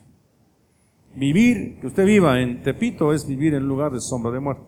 Vivir, 1.14 1.80
que 1.80 1.86
usted 1.86 2.04
viva 2.04 2.38
en 2.42 2.62
Tepito 2.62 3.14
es 3.14 3.26
vivir 3.26 3.54
en 3.54 3.66
lugar 3.66 3.90
de 3.90 4.00
sombra 4.00 4.30
de 4.30 4.40
muerte. 4.40 4.66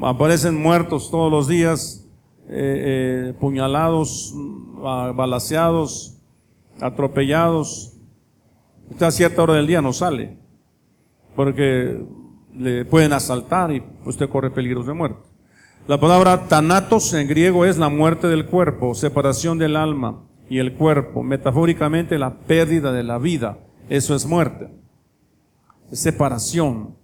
Aparecen 0.00 0.54
muertos 0.54 1.10
todos 1.10 1.32
los 1.32 1.48
días, 1.48 2.06
eh, 2.48 3.30
eh, 3.30 3.34
puñalados, 3.40 4.32
balaseados, 5.16 6.16
atropellados. 6.80 7.96
Usted 8.88 9.06
a 9.06 9.10
cierta 9.10 9.42
hora 9.42 9.54
del 9.54 9.66
día 9.66 9.82
no 9.82 9.92
sale, 9.92 10.37
porque 11.38 12.04
le 12.52 12.84
pueden 12.84 13.12
asaltar 13.12 13.70
y 13.70 13.80
usted 14.04 14.28
corre 14.28 14.50
peligros 14.50 14.88
de 14.88 14.92
muerte. 14.92 15.20
La 15.86 16.00
palabra 16.00 16.48
tanatos 16.48 17.14
en 17.14 17.28
griego 17.28 17.64
es 17.64 17.78
la 17.78 17.88
muerte 17.88 18.26
del 18.26 18.46
cuerpo, 18.46 18.92
separación 18.96 19.56
del 19.56 19.76
alma 19.76 20.24
y 20.50 20.58
el 20.58 20.74
cuerpo, 20.74 21.22
metafóricamente 21.22 22.18
la 22.18 22.40
pérdida 22.40 22.90
de 22.90 23.04
la 23.04 23.18
vida. 23.18 23.56
Eso 23.88 24.16
es 24.16 24.26
muerte. 24.26 24.68
separación, 25.92 26.96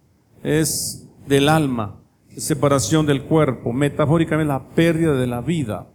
es 0.43 1.09
del 1.29 1.49
alma 1.49 2.01
separación 2.37 3.07
del 3.07 3.23
cuerpo, 3.23 3.73
metafóricamente 3.73 4.53
la 4.53 4.69
pérdida 4.71 5.15
de 5.15 5.29
la 5.29 5.43
vida. 5.43 5.87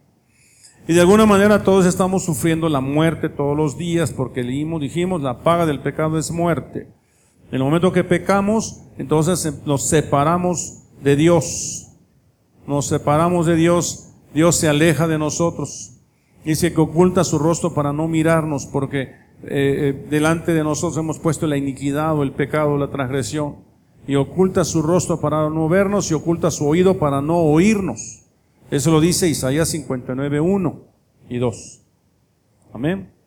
Y 0.87 0.93
de 0.93 1.01
alguna 1.01 1.25
manera 1.25 1.61
todos 1.61 1.85
estamos 1.85 2.23
sufriendo 2.23 2.69
la 2.69 2.79
muerte 2.79 3.27
todos 3.27 3.57
los 3.57 3.77
días 3.77 4.13
porque 4.13 4.43
leímos, 4.43 4.79
dijimos, 4.79 5.21
la 5.21 5.39
paga 5.39 5.65
del 5.65 5.81
pecado 5.81 6.17
es 6.17 6.31
muerte. 6.31 6.87
En 7.51 7.55
el 7.55 7.63
momento 7.63 7.91
que 7.91 8.03
pecamos, 8.03 8.83
entonces 8.97 9.61
nos 9.65 9.87
separamos 9.87 10.83
de 11.01 11.15
Dios. 11.15 11.87
Nos 12.67 12.85
separamos 12.85 13.47
de 13.47 13.55
Dios, 13.55 14.11
Dios 14.33 14.55
se 14.55 14.69
aleja 14.69 15.07
de 15.07 15.17
nosotros. 15.17 15.95
Dice 16.45 16.73
que 16.73 16.81
oculta 16.81 17.23
su 17.23 17.39
rostro 17.39 17.73
para 17.73 17.91
no 17.91 18.07
mirarnos 18.07 18.67
porque 18.67 19.01
eh, 19.01 19.17
eh, 19.43 20.07
delante 20.09 20.53
de 20.53 20.63
nosotros 20.63 20.97
hemos 20.97 21.17
puesto 21.17 21.47
la 21.47 21.57
iniquidad 21.57 22.15
o 22.15 22.23
el 22.23 22.33
pecado 22.33 22.77
la 22.77 22.91
transgresión 22.91 23.57
y 24.07 24.15
oculta 24.15 24.63
su 24.63 24.81
rostro 24.81 25.19
para 25.19 25.49
no 25.49 25.67
vernos 25.69 26.11
y 26.11 26.13
oculta 26.13 26.51
su 26.51 26.67
oído 26.67 26.99
para 26.99 27.21
no 27.21 27.37
oírnos. 27.37 28.25
Eso 28.69 28.91
lo 28.91 29.01
dice 29.01 29.27
Isaías 29.27 29.69
59, 29.69 30.39
1 30.39 30.79
y 31.29 31.37
2. 31.37 31.81
Amén. 32.73 33.18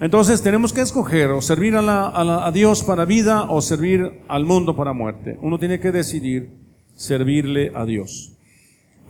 Entonces 0.00 0.42
tenemos 0.42 0.72
que 0.72 0.80
escoger 0.80 1.30
o 1.30 1.40
servir 1.40 1.76
a, 1.76 2.46
a 2.46 2.52
Dios 2.52 2.82
para 2.82 3.04
vida 3.04 3.44
o 3.44 3.62
servir 3.62 4.22
al 4.28 4.44
mundo 4.44 4.74
para 4.74 4.92
muerte. 4.92 5.38
Uno 5.40 5.58
tiene 5.58 5.78
que 5.78 5.92
decidir 5.92 6.50
servirle 6.96 7.72
a 7.74 7.84
Dios. 7.84 8.32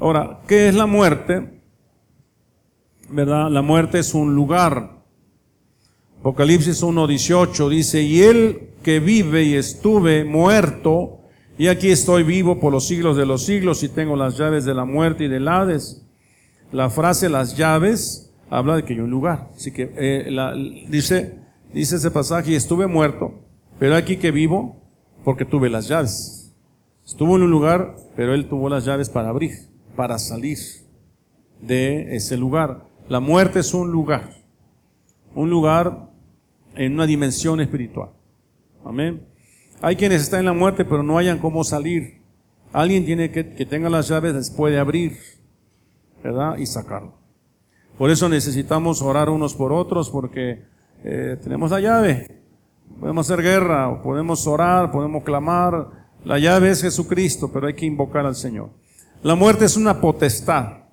Ahora, 0.01 0.41
¿qué 0.47 0.69
es 0.69 0.75
la 0.75 0.87
muerte? 0.87 1.63
¿Verdad? 3.09 3.51
La 3.51 3.63
muerte 3.63 3.99
es 3.99 4.15
un 4.15 4.35
lugar. 4.35 5.03
Apocalipsis 6.21 6.83
1.18 6.83 7.69
dice, 7.69 8.03
y 8.03 8.23
él 8.23 8.71
que 8.83 9.01
vive 9.01 9.45
y 9.45 9.55
estuve 9.55 10.25
muerto, 10.25 11.21
y 11.57 11.69
aquí 11.69 11.91
estoy 11.91 12.23
vivo 12.23 12.59
por 12.59 12.73
los 12.73 12.87
siglos 12.87 13.17
de 13.17 13.27
los 13.27 13.45
siglos 13.45 13.83
y 13.83 13.89
tengo 13.89 14.17
las 14.17 14.37
llaves 14.37 14.65
de 14.65 14.75
la 14.75 14.85
muerte 14.85 15.25
y 15.25 15.29
del 15.29 15.47
Hades. 15.47 16.03
La 16.73 16.91
frase 16.91 17.29
las 17.29 17.57
llaves 17.57 18.24
habla 18.51 18.77
de 18.77 18.85
que 18.85 18.95
hay 18.95 19.01
un 19.01 19.11
lugar. 19.11 19.51
Así 19.55 19.73
que 19.73 19.93
eh, 19.97 20.87
dice, 20.89 21.39
dice 21.73 21.97
ese 21.97 22.11
pasaje, 22.11 22.55
estuve 22.55 22.87
muerto, 22.87 23.35
pero 23.79 23.97
aquí 23.97 24.17
que 24.17 24.31
vivo 24.31 24.77
porque 25.25 25.45
tuve 25.45 25.71
las 25.71 25.89
llaves. 25.89 26.55
Estuvo 27.05 27.37
en 27.37 27.43
un 27.43 27.51
lugar, 27.51 27.97
pero 28.17 28.35
él 28.35 28.49
tuvo 28.49 28.69
las 28.69 28.85
llaves 28.85 29.11
para 29.11 29.29
abrir, 29.29 29.53
para 29.97 30.19
salir 30.19 30.59
de 31.61 32.17
ese 32.17 32.37
lugar. 32.37 32.87
La 33.09 33.21
muerte 33.21 33.61
es 33.61 33.75
un 33.75 33.91
lugar, 33.91 34.31
un 35.35 35.51
lugar 35.51 36.11
en 36.75 36.95
una 36.95 37.07
dimensión 37.07 37.61
espiritual. 37.61 38.11
Amén. 38.85 39.27
Hay 39.83 39.97
quienes 39.97 40.23
están 40.23 40.41
en 40.41 40.47
la 40.47 40.53
muerte 40.53 40.85
pero 40.85 41.03
no 41.03 41.19
hayan 41.19 41.39
cómo 41.39 41.65
salir. 41.65 42.23
Alguien 42.73 43.05
tiene 43.05 43.31
que, 43.31 43.55
que 43.55 43.67
tenga 43.67 43.89
las 43.89 44.09
llaves, 44.09 44.35
les 44.35 44.51
puede 44.51 44.79
abrir, 44.79 45.17
¿verdad? 46.23 46.57
Y 46.59 46.67
sacarlo. 46.67 47.24
Por 47.99 48.11
eso 48.11 48.29
necesitamos 48.29 49.03
orar 49.03 49.31
unos 49.31 49.55
por 49.55 49.73
otros 49.73 50.11
porque 50.11 50.65
eh, 51.05 51.37
tenemos 51.43 51.71
la 51.71 51.81
llave. 51.81 52.41
Podemos 52.99 53.31
hacer 53.31 53.43
guerra, 53.43 54.03
podemos 54.03 54.47
orar, 54.47 54.91
podemos 54.91 55.23
clamar. 55.23 55.89
La 56.25 56.39
llave 56.39 56.71
es 56.71 56.83
Jesucristo, 56.83 57.51
pero 57.53 57.69
hay 57.69 57.75
que 57.75 57.87
invocar 57.87 58.27
al 58.27 58.35
Señor. 58.35 58.71
La 59.23 59.37
muerte 59.37 59.65
es 59.67 59.77
una 59.77 60.01
potestad. 60.01 60.85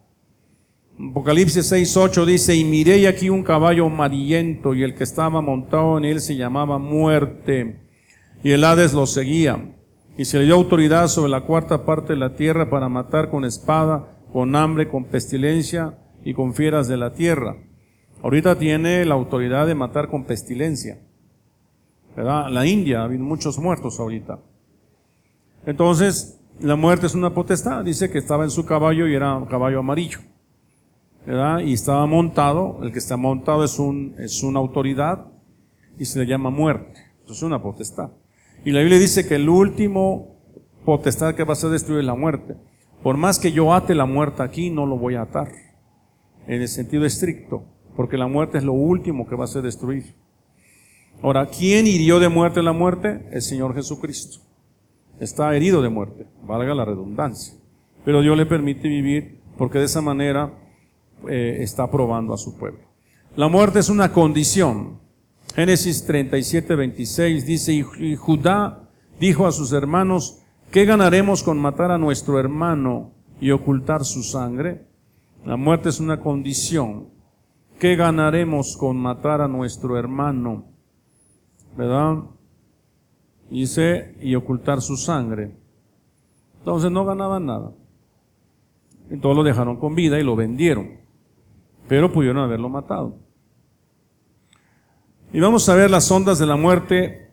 Apocalipsis 1.09 1.71
6.8 1.71 2.25
dice, 2.25 2.55
y 2.55 2.63
miré 2.63 3.07
aquí 3.07 3.29
un 3.29 3.43
caballo 3.43 3.87
amarillento 3.87 4.75
y 4.75 4.83
el 4.83 4.93
que 4.93 5.03
estaba 5.03 5.41
montado 5.41 5.97
en 5.97 6.05
él 6.05 6.21
se 6.21 6.35
llamaba 6.35 6.77
muerte 6.77 7.81
y 8.43 8.51
el 8.51 8.63
Hades 8.63 8.93
lo 8.93 9.07
seguía. 9.07 9.73
Y 10.17 10.25
se 10.25 10.37
le 10.37 10.45
dio 10.45 10.55
autoridad 10.55 11.07
sobre 11.07 11.31
la 11.31 11.41
cuarta 11.41 11.83
parte 11.85 12.13
de 12.13 12.19
la 12.19 12.35
tierra 12.35 12.69
para 12.69 12.89
matar 12.89 13.29
con 13.29 13.45
espada, 13.45 14.17
con 14.31 14.55
hambre, 14.55 14.87
con 14.87 15.05
pestilencia 15.05 15.97
y 16.23 16.33
con 16.33 16.53
fieras 16.53 16.87
de 16.87 16.97
la 16.97 17.13
tierra. 17.13 17.57
Ahorita 18.23 18.57
tiene 18.57 19.03
la 19.05 19.15
autoridad 19.15 19.67
de 19.67 19.75
matar 19.75 20.07
con 20.09 20.25
pestilencia. 20.25 20.99
¿Verdad? 22.15 22.49
La 22.49 22.65
India, 22.65 23.01
ha 23.01 23.05
habido 23.05 23.23
muchos 23.23 23.57
muertos 23.57 23.99
ahorita. 23.99 24.39
Entonces, 25.65 26.39
la 26.59 26.75
muerte 26.75 27.05
es 27.07 27.15
una 27.15 27.33
potestad. 27.33 27.83
Dice 27.83 28.09
que 28.11 28.17
estaba 28.17 28.43
en 28.43 28.51
su 28.51 28.65
caballo 28.65 29.07
y 29.07 29.15
era 29.15 29.35
un 29.35 29.45
caballo 29.45 29.79
amarillo. 29.79 30.19
¿verdad? 31.25 31.59
Y 31.59 31.73
estaba 31.73 32.05
montado, 32.05 32.79
el 32.81 32.91
que 32.91 32.99
está 32.99 33.17
montado 33.17 33.63
es, 33.63 33.79
un, 33.79 34.15
es 34.17 34.43
una 34.43 34.59
autoridad 34.59 35.27
y 35.97 36.05
se 36.05 36.19
le 36.19 36.25
llama 36.25 36.49
muerte. 36.49 36.99
Eso 37.23 37.33
es 37.33 37.43
una 37.43 37.61
potestad. 37.61 38.09
Y 38.65 38.71
la 38.71 38.79
Biblia 38.79 38.99
dice 38.99 39.27
que 39.27 39.35
el 39.35 39.49
último 39.49 40.39
potestad 40.85 41.35
que 41.35 41.43
va 41.43 41.53
a 41.53 41.55
ser 41.55 41.69
destruir 41.69 42.01
es 42.01 42.05
la 42.05 42.15
muerte. 42.15 42.55
Por 43.03 43.17
más 43.17 43.39
que 43.39 43.51
yo 43.51 43.73
ate 43.73 43.95
la 43.95 44.05
muerte 44.05 44.43
aquí, 44.43 44.69
no 44.69 44.85
lo 44.85 44.97
voy 44.97 45.15
a 45.15 45.23
atar. 45.23 45.51
En 46.47 46.61
el 46.61 46.67
sentido 46.67 47.05
estricto. 47.05 47.63
Porque 47.95 48.17
la 48.17 48.27
muerte 48.27 48.57
es 48.57 48.63
lo 48.63 48.73
último 48.73 49.27
que 49.27 49.35
va 49.35 49.45
a 49.45 49.47
ser 49.47 49.63
destruir. 49.63 50.15
Ahora, 51.21 51.47
¿quién 51.47 51.85
hirió 51.87 52.19
de 52.19 52.29
muerte 52.29 52.63
la 52.63 52.73
muerte? 52.73 53.27
El 53.31 53.41
Señor 53.41 53.75
Jesucristo. 53.75 54.39
Está 55.19 55.55
herido 55.55 55.83
de 55.83 55.89
muerte, 55.89 56.25
valga 56.43 56.73
la 56.73 56.85
redundancia. 56.85 57.53
Pero 58.03 58.21
Dios 58.21 58.35
le 58.35 58.47
permite 58.47 58.87
vivir 58.87 59.39
porque 59.57 59.77
de 59.77 59.85
esa 59.85 60.01
manera 60.01 60.51
eh, 61.29 61.57
está 61.59 61.91
probando 61.91 62.33
a 62.33 62.37
su 62.37 62.57
pueblo. 62.57 62.79
La 63.35 63.47
muerte 63.47 63.79
es 63.79 63.89
una 63.89 64.11
condición. 64.11 64.99
Génesis 65.53 66.05
37, 66.05 66.75
26 66.75 67.45
dice, 67.45 67.73
y 67.73 68.15
Judá 68.15 68.89
dijo 69.19 69.45
a 69.45 69.51
sus 69.51 69.73
hermanos, 69.73 70.39
¿qué 70.71 70.85
ganaremos 70.85 71.43
con 71.43 71.59
matar 71.59 71.91
a 71.91 71.99
nuestro 71.99 72.39
hermano 72.39 73.11
y 73.39 73.51
ocultar 73.51 74.05
su 74.05 74.23
sangre? 74.23 74.87
La 75.45 75.57
muerte 75.57 75.89
es 75.89 75.99
una 75.99 76.19
condición. 76.19 77.09
¿Qué 77.79 77.95
ganaremos 77.95 78.77
con 78.77 78.97
matar 78.97 79.41
a 79.41 79.47
nuestro 79.47 79.97
hermano? 79.97 80.65
¿Verdad? 81.75 82.17
Dice, 83.49 84.15
y 84.21 84.35
ocultar 84.35 84.81
su 84.81 84.97
sangre. 84.97 85.55
Entonces 86.59 86.91
no 86.91 87.05
ganaban 87.05 87.47
nada. 87.47 87.71
Entonces 89.09 89.35
lo 89.35 89.43
dejaron 89.43 89.77
con 89.77 89.95
vida 89.95 90.19
y 90.19 90.23
lo 90.23 90.35
vendieron. 90.35 90.99
Pero 91.87 92.11
pudieron 92.11 92.43
haberlo 92.43 92.69
matado. 92.69 93.17
Y 95.33 95.39
vamos 95.39 95.67
a 95.67 95.75
ver 95.75 95.89
las 95.89 96.11
ondas 96.11 96.37
de 96.37 96.45
la 96.45 96.55
muerte. 96.55 97.31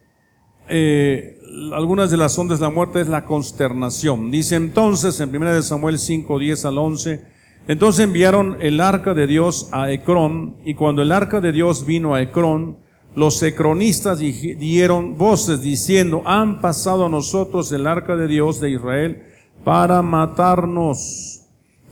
Eh, 0.68 1.38
algunas 1.72 2.10
de 2.10 2.16
las 2.16 2.38
ondas 2.38 2.58
de 2.58 2.64
la 2.64 2.70
muerte 2.70 3.00
es 3.00 3.08
la 3.08 3.24
consternación. 3.24 4.30
Dice 4.30 4.56
entonces 4.56 5.20
en 5.20 5.34
1 5.34 5.62
Samuel 5.62 5.98
5, 5.98 6.38
10 6.38 6.64
al 6.64 6.78
11, 6.78 7.37
entonces 7.68 8.04
enviaron 8.04 8.56
el 8.60 8.80
arca 8.80 9.14
de 9.14 9.26
Dios 9.26 9.68
a 9.72 9.92
Ecrón, 9.92 10.56
y 10.64 10.74
cuando 10.74 11.02
el 11.02 11.12
arca 11.12 11.40
de 11.40 11.52
Dios 11.52 11.86
vino 11.86 12.14
a 12.14 12.22
Ecrón, 12.22 12.78
los 13.14 13.42
ecronistas 13.42 14.20
dieron 14.20 15.18
voces 15.18 15.60
diciendo, 15.60 16.22
han 16.24 16.60
pasado 16.60 17.06
a 17.06 17.08
nosotros 17.08 17.70
el 17.72 17.86
arca 17.86 18.16
de 18.16 18.26
Dios 18.26 18.60
de 18.60 18.70
Israel 18.70 19.22
para 19.64 20.02
matarnos 20.02 21.42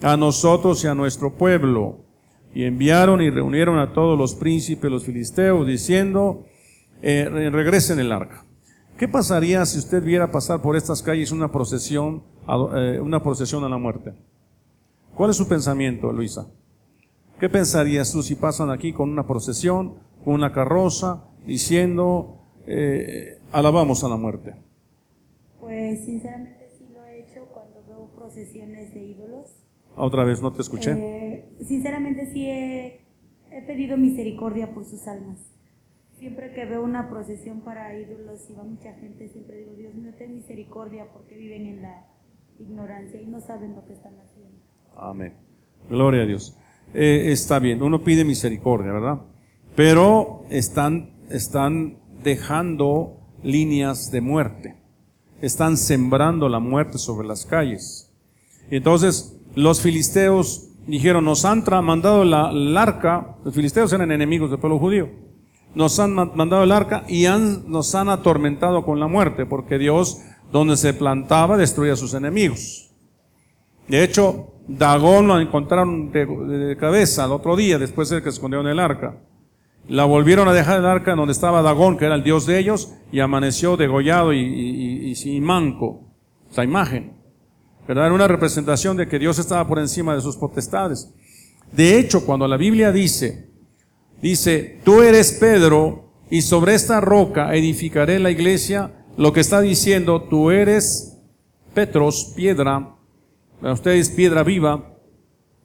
a 0.03 0.17
nosotros 0.17 0.83
y 0.85 0.87
a 0.87 0.95
nuestro 0.95 1.35
pueblo. 1.35 1.99
Y 2.55 2.65
enviaron 2.65 3.21
y 3.21 3.29
reunieron 3.29 3.79
a 3.79 3.93
todos 3.93 4.19
los 4.19 4.35
príncipes, 4.35 4.91
los 4.91 5.05
filisteos, 5.05 5.67
diciendo, 5.67 6.47
eh, 7.03 7.29
regresen 7.53 7.99
el 7.99 8.13
arca. 8.13 8.45
¿Qué 8.97 9.09
pasaría 9.09 9.67
si 9.67 9.79
usted 9.79 10.03
viera 10.03 10.31
pasar 10.31 10.63
por 10.63 10.75
estas 10.75 11.03
calles 11.03 11.33
una 11.33 11.53
procesión, 11.53 12.23
eh, 12.75 12.99
una 13.03 13.23
procesión 13.23 13.63
a 13.65 13.69
la 13.69 13.77
muerte? 13.77 14.15
¿Cuál 15.17 15.31
es 15.31 15.37
su 15.39 15.49
pensamiento, 15.49 16.13
Luisa? 16.13 16.47
¿Qué 17.41 17.49
pensarías 17.49 18.13
tú 18.13 18.23
si 18.23 18.35
pasan 18.35 18.71
aquí 18.71 18.93
con 18.93 19.09
una 19.09 19.27
procesión, 19.27 19.95
con 20.23 20.35
una 20.35 20.53
carroza, 20.53 21.25
diciendo, 21.47 22.45
eh, 22.67 23.39
alabamos 23.51 24.05
a 24.05 24.11
la 24.11 24.19
muerte? 24.19 24.57
Pues 25.59 26.05
sinceramente 26.05 26.69
sí 26.77 26.87
lo 26.93 27.03
he 27.07 27.21
hecho 27.21 27.47
cuando 27.47 27.83
veo 27.89 28.11
procesiones 28.15 28.93
de 28.93 29.07
ídolos. 29.07 29.57
Otra 29.97 30.23
vez, 30.23 30.43
no 30.43 30.53
te 30.53 30.61
escuché. 30.61 30.93
Eh, 30.93 31.49
sinceramente 31.67 32.31
sí 32.31 32.51
he, 32.51 33.01
pedido 33.67 33.97
misericordia 33.97 34.75
por 34.75 34.85
sus 34.85 35.09
almas. 35.09 35.39
Siempre 36.19 36.53
que 36.53 36.67
veo 36.67 36.85
una 36.85 37.09
procesión 37.09 37.63
para 37.63 37.99
ídolos 37.99 38.51
y 38.51 38.53
va 38.53 38.65
mucha 38.65 38.93
gente, 38.93 39.31
siempre 39.31 39.61
digo, 39.61 39.73
Dios 39.77 39.95
mío, 39.95 40.13
ten 40.19 40.35
misericordia 40.35 41.11
porque 41.11 41.39
viven 41.39 41.65
en 41.65 41.81
la 41.81 42.07
ignorancia 42.59 43.19
y 43.19 43.27
no 43.27 43.41
saben 43.41 43.75
lo 43.75 43.87
que 43.87 43.95
están 43.95 44.13
haciendo. 44.21 44.66
Amén. 44.97 45.35
Gloria 45.89 46.23
a 46.23 46.27
Dios. 46.27 46.57
Eh, 46.95 47.31
está 47.31 47.59
bien, 47.59 47.83
uno 47.83 48.03
pide 48.03 48.25
misericordia, 48.25 48.93
¿verdad? 48.93 49.21
Pero 49.75 50.45
están, 50.51 51.11
están 51.31 51.99
dejando 52.23 53.21
líneas 53.43 54.11
de 54.11 54.21
muerte. 54.21 54.77
Están 55.43 55.77
sembrando 55.77 56.49
la 56.49 56.59
muerte 56.59 56.99
sobre 56.99 57.29
las 57.29 57.45
calles. 57.45 58.11
Entonces, 58.71 59.39
los 59.55 59.81
filisteos 59.81 60.71
dijeron, 60.87 61.25
nos 61.25 61.45
han 61.45 61.65
mandado 61.83 62.25
la, 62.25 62.51
el 62.51 62.77
arca, 62.77 63.37
los 63.45 63.55
filisteos 63.55 63.93
eran 63.93 64.11
enemigos 64.11 64.51
del 64.51 64.59
pueblo 64.59 64.79
judío, 64.79 65.11
nos 65.75 65.99
han 65.99 66.15
mandado 66.15 66.65
el 66.65 66.73
arca 66.73 67.05
y 67.07 67.27
han, 67.27 67.71
nos 67.71 67.95
han 67.95 68.09
atormentado 68.09 68.85
con 68.85 68.99
la 68.99 69.09
muerte, 69.09 69.45
porque 69.45 69.79
Dios, 69.79 70.23
donde 70.51 70.77
se 70.77 70.95
plantaba, 70.95 71.57
destruía 71.57 71.93
a 71.93 71.97
sus 71.97 72.15
enemigos. 72.15 72.86
De 73.89 74.03
hecho, 74.03 74.53
Dagón 74.69 75.29
lo 75.29 75.39
encontraron 75.39 76.11
de, 76.11 76.77
cabeza 76.79 77.25
el 77.25 77.33
otro 77.33 77.57
día, 77.57 77.79
después 77.79 78.09
de 78.09 78.19
que 78.19 78.31
se 78.31 78.37
escondió 78.37 78.61
en 78.61 78.67
el 78.67 78.81
arca. 78.81 79.19
La 79.89 80.05
volvieron 80.05 80.49
a 80.49 80.53
dejar 80.53 80.81
el 80.81 80.87
arca 80.87 81.15
donde 81.15 81.33
estaba 81.33 81.63
Dagón, 81.63 81.97
que 81.97 82.07
era 82.07 82.17
el 82.17 82.25
dios 82.25 82.47
de 82.47 82.59
ellos, 82.59 82.93
y 83.13 83.21
amaneció 83.21 83.77
degollado 83.77 84.33
y, 84.33 84.41
y, 84.41 85.15
y, 85.15 85.41
manco. 85.41 86.03
Esa 86.51 86.65
imagen. 86.65 87.13
¿Verdad? 87.87 88.07
Era 88.07 88.15
una 88.15 88.27
representación 88.29 88.97
de 88.97 89.07
que 89.07 89.21
Dios 89.21 89.39
estaba 89.39 89.67
por 89.69 89.79
encima 89.79 90.15
de 90.15 90.21
sus 90.21 90.37
potestades. 90.37 91.13
De 91.71 91.99
hecho, 91.99 92.27
cuando 92.27 92.49
la 92.49 92.57
Biblia 92.57 92.91
dice, 92.91 93.49
dice, 94.21 94.81
tú 94.85 95.03
eres 95.03 95.33
Pedro, 95.35 96.07
y 96.29 96.43
sobre 96.43 96.75
esta 96.75 97.01
roca 97.01 97.55
edificaré 97.55 98.19
la 98.19 98.33
iglesia, 98.33 98.93
lo 99.17 99.33
que 99.33 99.41
está 99.41 99.61
diciendo, 99.61 100.23
tú 100.23 100.51
eres 100.51 101.19
Petros, 101.75 102.33
piedra, 102.35 102.96
usted 103.63 103.93
es 103.93 104.11
piedra 104.11 104.43
viva, 104.43 104.97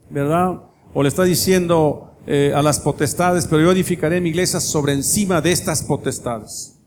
¿verdad? 0.10 0.64
O 0.94 1.04
le 1.04 1.10
está 1.10 1.24
diciendo 1.24 2.12
eh, 2.28 2.54
a 2.56 2.62
las 2.62 2.80
potestades, 2.80 3.48
pero 3.48 3.64
yo 3.64 3.72
edificaré 3.72 4.22
mi 4.22 4.30
iglesia 4.30 4.60
sobre 4.60 4.94
encima 4.94 5.42
de 5.42 5.52
estas 5.52 5.84
potestades. 5.84 6.78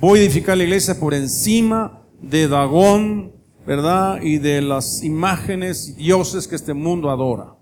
Voy 0.00 0.18
a 0.18 0.22
edificar 0.22 0.56
la 0.56 0.64
iglesia 0.64 0.98
por 0.98 1.14
encima 1.14 2.02
de 2.20 2.48
Dagón, 2.48 3.32
¿verdad? 3.66 4.20
Y 4.22 4.38
de 4.38 4.62
las 4.62 5.02
imágenes 5.02 5.90
y 5.90 6.04
dioses 6.04 6.48
que 6.48 6.56
este 6.56 6.74
mundo 6.74 7.10
adora. 7.10 7.56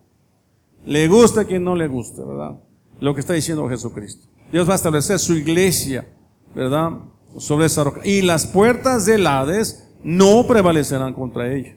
Le 0.84 1.08
gusta 1.08 1.42
a 1.42 1.44
quien 1.44 1.64
no 1.64 1.76
le 1.76 1.88
gusta, 1.88 2.24
¿verdad? 2.24 2.60
Lo 3.00 3.14
que 3.14 3.20
está 3.20 3.34
diciendo 3.34 3.68
Jesucristo. 3.68 4.28
Dios 4.50 4.68
va 4.68 4.74
a 4.74 4.76
establecer 4.76 5.18
su 5.18 5.34
iglesia, 5.34 6.06
¿verdad? 6.54 6.90
Sobre 7.38 7.66
esa 7.66 7.84
roca. 7.84 8.00
Y 8.04 8.22
las 8.22 8.46
puertas 8.46 9.06
del 9.06 9.26
Hades 9.26 9.88
no 10.04 10.46
prevalecerán 10.46 11.14
contra 11.14 11.52
ella. 11.52 11.76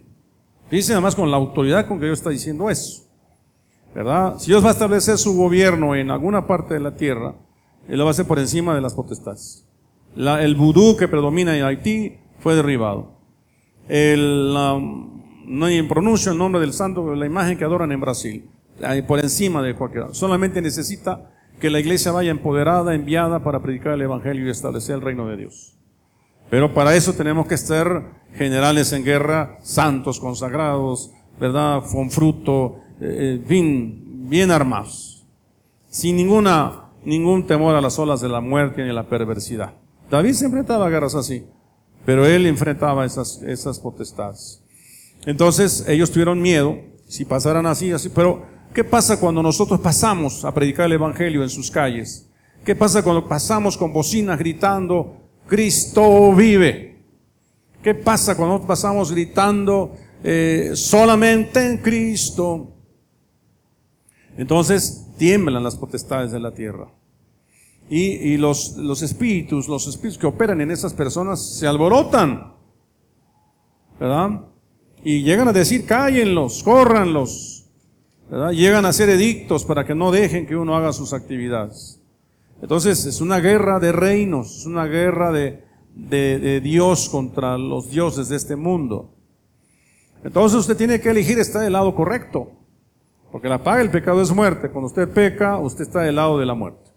Fíjense 0.69 0.93
además 0.93 1.15
con 1.15 1.29
la 1.29 1.37
autoridad 1.37 1.87
con 1.87 1.99
que 1.99 2.05
Dios 2.05 2.19
está 2.19 2.29
diciendo 2.29 2.69
eso. 2.69 3.03
¿Verdad? 3.93 4.35
Si 4.39 4.47
Dios 4.47 4.63
va 4.63 4.69
a 4.69 4.73
establecer 4.73 5.17
su 5.17 5.37
gobierno 5.37 5.95
en 5.95 6.11
alguna 6.11 6.47
parte 6.47 6.73
de 6.73 6.81
la 6.81 6.95
tierra, 6.95 7.35
Él 7.87 7.97
lo 7.97 8.03
va 8.03 8.09
a 8.09 8.11
hacer 8.11 8.25
por 8.25 8.39
encima 8.39 8.75
de 8.75 8.81
las 8.81 8.93
potestades. 8.93 9.65
el 10.15 10.55
vudú 10.55 10.97
que 10.97 11.07
predomina 11.07 11.57
en 11.57 11.63
Haití 11.63 12.17
fue 12.39 12.55
derribado. 12.55 13.13
El, 13.87 14.53
no 14.53 15.67
pronuncio 15.87 16.31
el 16.31 16.37
nombre 16.37 16.59
del 16.59 16.73
santo, 16.73 17.15
la 17.15 17.25
imagen 17.25 17.57
que 17.57 17.63
adoran 17.63 17.91
en 17.91 18.01
Brasil, 18.01 18.49
por 19.07 19.19
encima 19.19 19.61
de 19.61 19.75
cualquiera. 19.75 20.13
Solamente 20.13 20.61
necesita 20.61 21.31
que 21.59 21.69
la 21.69 21.79
iglesia 21.79 22.11
vaya 22.11 22.31
empoderada, 22.31 22.93
enviada 22.93 23.43
para 23.43 23.61
predicar 23.61 23.93
el 23.93 24.01
Evangelio 24.01 24.47
y 24.47 24.49
establecer 24.49 24.95
el 24.95 25.01
reino 25.01 25.27
de 25.27 25.37
Dios. 25.37 25.77
Pero 26.49 26.73
para 26.73 26.95
eso 26.95 27.13
tenemos 27.13 27.47
que 27.47 27.57
ser 27.57 28.03
generales 28.33 28.91
en 28.93 29.03
guerra, 29.03 29.57
santos, 29.61 30.19
consagrados, 30.19 31.11
¿verdad? 31.39 31.83
Con 31.91 32.11
fruto, 32.11 32.79
eh, 33.01 33.41
bien, 33.47 34.29
bien 34.29 34.51
armados. 34.51 35.25
Sin 35.89 36.17
ninguna, 36.17 36.91
ningún 37.03 37.47
temor 37.47 37.75
a 37.75 37.81
las 37.81 37.97
olas 37.99 38.21
de 38.21 38.29
la 38.29 38.41
muerte 38.41 38.83
ni 38.83 38.89
a 38.89 38.93
la 38.93 39.07
perversidad. 39.07 39.73
David 40.09 40.33
se 40.33 40.45
enfrentaba 40.45 40.85
a 40.85 40.89
guerras 40.89 41.15
así, 41.15 41.45
pero 42.05 42.25
él 42.25 42.45
enfrentaba 42.45 43.05
esas, 43.05 43.41
esas 43.41 43.79
potestades. 43.79 44.61
Entonces 45.25 45.85
ellos 45.87 46.11
tuvieron 46.11 46.41
miedo, 46.41 46.77
si 47.07 47.25
pasaran 47.25 47.65
así, 47.65 47.91
así, 47.91 48.09
pero 48.09 48.45
¿qué 48.73 48.83
pasa 48.83 49.19
cuando 49.19 49.41
nosotros 49.41 49.79
pasamos 49.79 50.45
a 50.45 50.53
predicar 50.53 50.85
el 50.85 50.93
Evangelio 50.93 51.41
en 51.41 51.49
sus 51.49 51.71
calles? 51.71 52.29
¿Qué 52.63 52.75
pasa 52.75 53.03
cuando 53.03 53.27
pasamos 53.27 53.77
con 53.77 53.93
bocinas 53.93 54.37
gritando, 54.37 55.24
Cristo 55.47 56.33
vive. 56.33 56.95
¿Qué 57.83 57.93
pasa 57.93 58.35
cuando 58.35 58.65
pasamos 58.65 59.11
gritando 59.11 59.95
eh, 60.23 60.71
solamente 60.73 61.65
en 61.65 61.77
Cristo? 61.77 62.73
Entonces 64.37 65.07
tiemblan 65.17 65.63
las 65.63 65.75
potestades 65.75 66.31
de 66.31 66.39
la 66.39 66.51
tierra. 66.51 66.87
Y, 67.87 68.37
los, 68.37 68.75
espíritus, 69.03 69.67
los 69.67 69.85
espíritus 69.87 70.17
que 70.17 70.25
operan 70.25 70.59
en 70.61 70.71
esas 70.71 70.93
personas 70.93 71.39
se 71.39 71.67
alborotan. 71.67 72.53
¿Verdad? 73.99 74.41
Y 75.03 75.21
llegan 75.21 75.47
a 75.47 75.53
decir, 75.53 75.85
cállenlos, 75.85 76.63
córranlos. 76.63 77.67
¿verdad? 78.29 78.51
Llegan 78.51 78.85
a 78.85 78.93
ser 78.93 79.09
edictos 79.09 79.63
para 79.63 79.85
que 79.85 79.93
no 79.93 80.11
dejen 80.11 80.47
que 80.47 80.55
uno 80.55 80.75
haga 80.75 80.91
sus 80.91 81.13
actividades. 81.13 82.01
Entonces 82.65 83.05
es 83.05 83.21
una 83.21 83.39
guerra 83.41 83.79
de 83.79 83.91
reinos, 83.91 84.57
es 84.57 84.65
una 84.65 84.87
guerra 84.87 85.31
de, 85.31 86.61
Dios 86.63 87.09
contra 87.09 87.59
los 87.59 87.91
dioses 87.91 88.27
de 88.29 88.37
este 88.37 88.55
mundo. 88.55 89.13
Entonces 90.23 90.61
usted 90.61 90.75
tiene 90.75 90.99
que 90.99 91.11
elegir 91.11 91.37
estar 91.37 91.61
del 91.61 91.73
lado 91.73 91.93
correcto, 91.93 92.53
porque 93.31 93.49
la 93.49 93.63
paga 93.63 93.77
del 93.77 93.91
pecado 93.91 94.19
es 94.19 94.31
muerte. 94.31 94.71
Cuando 94.71 94.87
usted 94.87 95.07
peca, 95.07 95.59
usted 95.59 95.83
está 95.83 96.01
del 96.01 96.15
lado 96.15 96.39
de 96.39 96.47
la 96.47 96.55
muerte. 96.55 96.89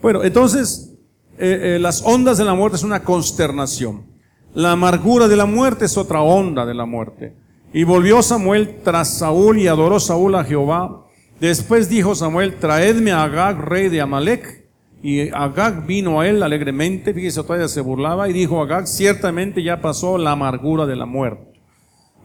Bueno, 0.00 0.24
entonces 0.24 0.94
eh, 1.36 1.74
eh, 1.74 1.78
las 1.78 2.00
ondas 2.02 2.38
de 2.38 2.46
la 2.46 2.54
muerte 2.54 2.76
es 2.76 2.84
una 2.84 3.04
consternación. 3.04 4.06
La 4.54 4.72
amargura 4.72 5.28
de 5.28 5.36
la 5.36 5.44
muerte 5.44 5.84
es 5.84 5.98
otra 5.98 6.22
onda 6.22 6.64
de 6.64 6.72
la 6.72 6.86
muerte. 6.86 7.36
Y 7.74 7.84
volvió 7.84 8.22
Samuel 8.22 8.80
tras 8.82 9.18
Saúl 9.18 9.58
y 9.58 9.68
adoró 9.68 10.00
Saúl 10.00 10.36
a 10.36 10.44
Jehová 10.44 11.04
Después 11.40 11.88
dijo 11.88 12.14
Samuel, 12.14 12.56
traedme 12.56 13.12
a 13.12 13.22
Agag, 13.22 13.60
rey 13.60 13.88
de 13.88 14.00
Amalek. 14.00 14.66
Y 15.00 15.28
Agag 15.30 15.86
vino 15.86 16.20
a 16.20 16.26
él 16.26 16.42
alegremente, 16.42 17.14
fíjese, 17.14 17.42
todavía 17.42 17.68
se 17.68 17.80
burlaba 17.80 18.28
y 18.28 18.32
dijo 18.32 18.60
Agag, 18.60 18.88
ciertamente 18.88 19.62
ya 19.62 19.80
pasó 19.80 20.18
la 20.18 20.32
amargura 20.32 20.86
de 20.86 20.96
la 20.96 21.06
muerte. 21.06 21.60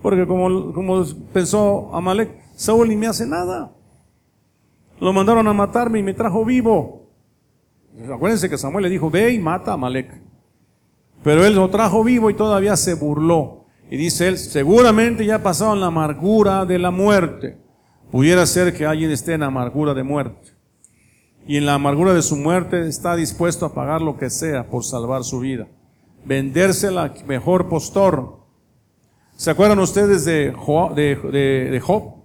Porque 0.01 0.25
como, 0.25 0.73
como 0.73 1.05
pensó 1.31 1.93
Amalek, 1.93 2.31
Saúl 2.55 2.89
ni 2.89 2.95
me 2.95 3.07
hace 3.07 3.27
nada. 3.27 3.71
Lo 4.99 5.13
mandaron 5.13 5.47
a 5.47 5.53
matarme 5.53 5.99
y 5.99 6.03
me 6.03 6.13
trajo 6.13 6.43
vivo. 6.43 7.09
Acuérdense 8.11 8.49
que 8.49 8.57
Samuel 8.57 8.83
le 8.83 8.89
dijo, 8.89 9.11
ve 9.11 9.31
y 9.31 9.39
mata 9.39 9.71
a 9.71 9.73
Amalek. 9.75 10.21
Pero 11.23 11.45
él 11.45 11.55
lo 11.55 11.69
trajo 11.69 12.03
vivo 12.03 12.29
y 12.29 12.33
todavía 12.33 12.75
se 12.75 12.95
burló. 12.95 13.65
Y 13.91 13.97
dice 13.97 14.27
él, 14.27 14.37
seguramente 14.39 15.25
ya 15.25 15.43
pasaron 15.43 15.79
la 15.79 15.87
amargura 15.87 16.65
de 16.65 16.79
la 16.79 16.89
muerte. 16.89 17.62
Pudiera 18.13 18.45
ser 18.45 18.73
que 18.73 18.85
alguien 18.85 19.11
esté 19.11 19.33
en 19.33 19.43
amargura 19.43 19.93
de 19.93 20.03
muerte. 20.03 20.51
Y 21.45 21.57
en 21.57 21.65
la 21.65 21.73
amargura 21.73 22.13
de 22.13 22.21
su 22.21 22.37
muerte 22.37 22.87
está 22.87 23.17
dispuesto 23.17 23.65
a 23.65 23.73
pagar 23.73 24.01
lo 24.01 24.17
que 24.17 24.29
sea 24.29 24.69
por 24.69 24.85
salvar 24.85 25.25
su 25.25 25.41
vida. 25.41 25.67
Venderse 26.23 26.91
la 26.91 27.13
mejor 27.27 27.67
postor. 27.67 28.37
¿Se 29.35 29.51
acuerdan 29.51 29.79
ustedes 29.79 30.23
de 30.23 30.53
Job? 30.55 30.93
De, 30.95 31.81
Job? 31.83 32.23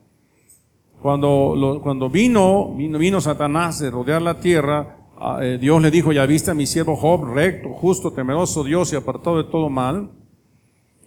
Cuando, 1.02 1.80
cuando 1.82 2.08
vino, 2.08 2.74
vino, 2.76 2.98
vino 2.98 3.20
Satanás 3.20 3.80
de 3.80 3.90
rodear 3.90 4.22
la 4.22 4.38
tierra, 4.38 4.98
Ah, 5.20 5.40
eh, 5.42 5.58
Dios 5.58 5.82
le 5.82 5.90
dijo, 5.90 6.12
ya 6.12 6.24
viste 6.26 6.52
a 6.52 6.54
mi 6.54 6.64
siervo 6.64 6.94
Job, 6.94 7.24
recto, 7.34 7.70
justo, 7.70 8.12
temeroso 8.12 8.62
Dios 8.62 8.92
y 8.92 8.96
apartado 8.96 9.42
de 9.42 9.50
todo 9.50 9.68
mal. 9.68 10.12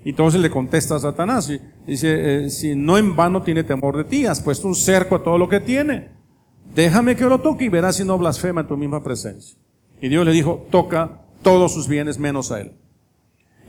Entonces 0.04 0.42
le 0.42 0.50
contesta 0.50 0.96
a 0.96 1.00
Satanás, 1.00 1.50
y 1.50 1.60
dice, 1.86 2.46
eh, 2.46 2.50
si 2.50 2.76
no 2.76 2.98
en 2.98 3.16
vano 3.16 3.44
tiene 3.44 3.64
temor 3.64 3.98
de 3.98 4.04
ti, 4.04 4.26
has 4.26 4.42
puesto 4.42 4.68
un 4.68 4.76
cerco 4.76 5.16
a 5.16 5.24
todo 5.24 5.38
lo 5.38 5.48
que 5.48 5.60
tiene. 5.60 6.10
Déjame 6.74 7.16
que 7.16 7.26
lo 7.26 7.40
toque 7.40 7.66
y 7.66 7.70
verás 7.70 7.98
si 7.98 8.04
no 8.04 8.18
blasfema 8.18 8.62
en 8.62 8.68
tu 8.68 8.78
misma 8.78 9.04
presencia. 9.04 9.58
Y 10.02 10.10
Dios 10.10 10.26
le 10.26 10.32
dijo, 10.32 10.66
toca 10.72 11.22
todos 11.44 11.74
sus 11.74 11.88
bienes 11.88 12.18
menos 12.18 12.52
a 12.52 12.62
él. 12.62 12.74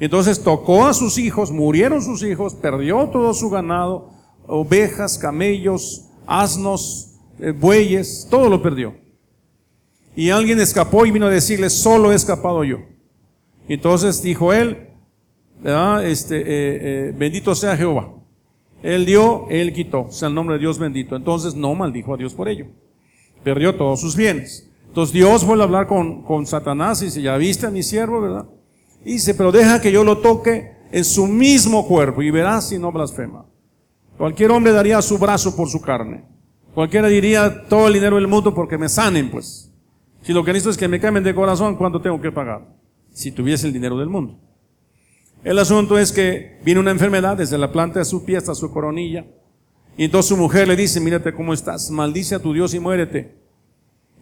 Entonces 0.01 0.43
tocó 0.43 0.87
a 0.87 0.95
sus 0.95 1.19
hijos, 1.19 1.51
murieron 1.51 2.01
sus 2.03 2.23
hijos, 2.23 2.55
perdió 2.55 3.09
todo 3.09 3.35
su 3.35 3.51
ganado, 3.51 4.11
ovejas, 4.47 5.19
camellos, 5.19 6.09
asnos, 6.27 7.21
eh, 7.39 7.53
bueyes, 7.53 8.27
todo 8.31 8.49
lo 8.49 8.63
perdió. 8.63 8.95
Y 10.17 10.31
alguien 10.31 10.61
escapó 10.61 11.05
y 11.07 11.11
vino 11.11 11.27
a 11.27 11.31
decirle, 11.31 11.71
solo 11.71 12.13
he 12.13 12.15
escapado 12.15 12.65
yo. 12.65 12.79
Entonces 13.69 14.23
dijo 14.23 14.53
él, 14.53 14.89
Este, 15.65 16.39
eh, 16.39 16.45
eh, 16.47 17.15
bendito 17.17 17.55
sea 17.55 17.77
Jehová. 17.77 18.15
Él 18.83 19.07
dio, 19.07 19.47
él 19.49 19.73
quitó, 19.73 20.11
sea 20.11 20.29
el 20.29 20.35
nombre 20.35 20.57
de 20.57 20.61
Dios 20.61 20.79
bendito. 20.79 21.15
Entonces 21.15 21.55
no 21.55 21.75
maldijo 21.75 22.15
a 22.15 22.17
Dios 22.17 22.35
por 22.35 22.49
ello. 22.49 22.67
Perdió 23.45 23.75
todos 23.77 24.01
sus 24.01 24.17
bienes. 24.17 24.69
Entonces 24.89 25.13
Dios 25.13 25.45
vuelve 25.45 25.63
a 25.63 25.67
hablar 25.67 25.87
con, 25.87 26.23
con 26.23 26.47
Satanás 26.47 27.01
y 27.03 27.07
dice, 27.07 27.23
ya 27.23 27.37
viste 27.37 27.67
a 27.67 27.71
mi 27.71 27.83
siervo, 27.83 28.21
¿verdad? 28.21 28.47
Y 29.05 29.15
dice, 29.15 29.35
pero 29.35 29.53
deja 29.53 29.81
que 29.81 29.93
yo 29.93 30.05
lo 30.05 30.19
toque 30.19 30.73
en 30.91 31.05
su 31.05 31.27
mismo 31.27 31.87
cuerpo 31.87 32.23
y 32.23 32.31
verás 32.31 32.69
si 32.69 32.79
no 32.79 32.93
blasfema. 32.93 33.47
Cualquier 34.19 34.51
hombre 34.51 34.73
daría 34.73 35.01
su 35.01 35.19
brazo 35.19 35.57
por 35.57 35.69
su 35.69 35.81
carne. 35.81 36.25
Cualquiera 36.75 37.09
diría 37.09 37.67
todo 37.69 37.89
el 37.89 37.95
dinero 37.95 38.17
del 38.17 38.29
mundo 38.29 38.55
porque 38.55 38.79
me 38.79 38.89
sanen, 38.89 39.31
pues. 39.31 39.71
Si 40.23 40.33
lo 40.33 40.45
que 40.45 40.53
necesito 40.53 40.71
es 40.71 40.77
que 40.77 40.89
me 40.89 41.01
cambien 41.01 41.25
de 41.25 41.35
corazón, 41.35 41.77
¿cuánto 41.77 42.01
tengo 42.01 42.21
que 42.21 42.31
pagar? 42.31 42.63
Si 43.11 43.33
tuviese 43.33 43.67
el 43.67 43.73
dinero 43.73 43.99
del 43.99 44.09
mundo. 44.09 44.39
El 45.45 45.59
asunto 45.59 45.99
es 45.99 46.13
que 46.13 46.59
viene 46.65 46.81
una 46.81 46.91
enfermedad 46.91 47.37
desde 47.37 47.59
la 47.59 47.73
planta 47.73 47.99
de 47.99 48.05
su 48.05 48.25
pie 48.25 48.37
hasta 48.37 48.55
su 48.55 48.71
coronilla. 48.71 49.27
Y 49.97 50.05
entonces 50.05 50.29
su 50.29 50.37
mujer 50.37 50.69
le 50.69 50.77
dice, 50.77 51.01
mírate 51.01 51.35
cómo 51.35 51.53
estás, 51.53 51.91
maldice 51.91 52.35
a 52.35 52.39
tu 52.39 52.53
Dios 52.53 52.75
y 52.75 52.81
muérete. 52.81 53.37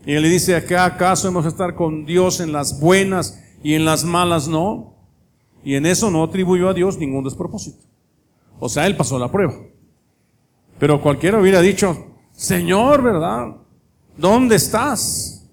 Y 0.07 0.13
él 0.15 0.23
le 0.23 0.29
dice, 0.29 0.57
¿acá 0.57 0.87
acaso 0.87 1.29
hemos 1.29 1.45
de 1.45 1.51
estar 1.51 1.75
con 1.75 2.07
Dios 2.07 2.41
en 2.41 2.53
las 2.53 2.81
buenas 2.81 3.43
y 3.63 3.75
en 3.75 3.85
las 3.85 4.05
malas 4.05 4.49
no? 4.49 4.95
Y 5.63 5.75
en 5.75 5.85
eso 5.85 6.11
no 6.11 6.25
atribuyó 6.25 6.71
a 6.71 6.75
Dios 6.75 6.97
ningún 6.97 7.23
despropósito. 7.23 7.85
O 8.59 8.69
sea, 8.69 8.87
él 8.87 8.97
pasó 8.97 9.19
la 9.19 9.31
prueba. 9.31 9.55
Pero 10.79 11.03
cualquiera 11.03 11.39
hubiera 11.39 11.61
dicho, 11.61 12.07
Señor, 12.33 13.03
¿verdad? 13.03 13.57
¿Dónde 14.17 14.57
estás? 14.57 15.51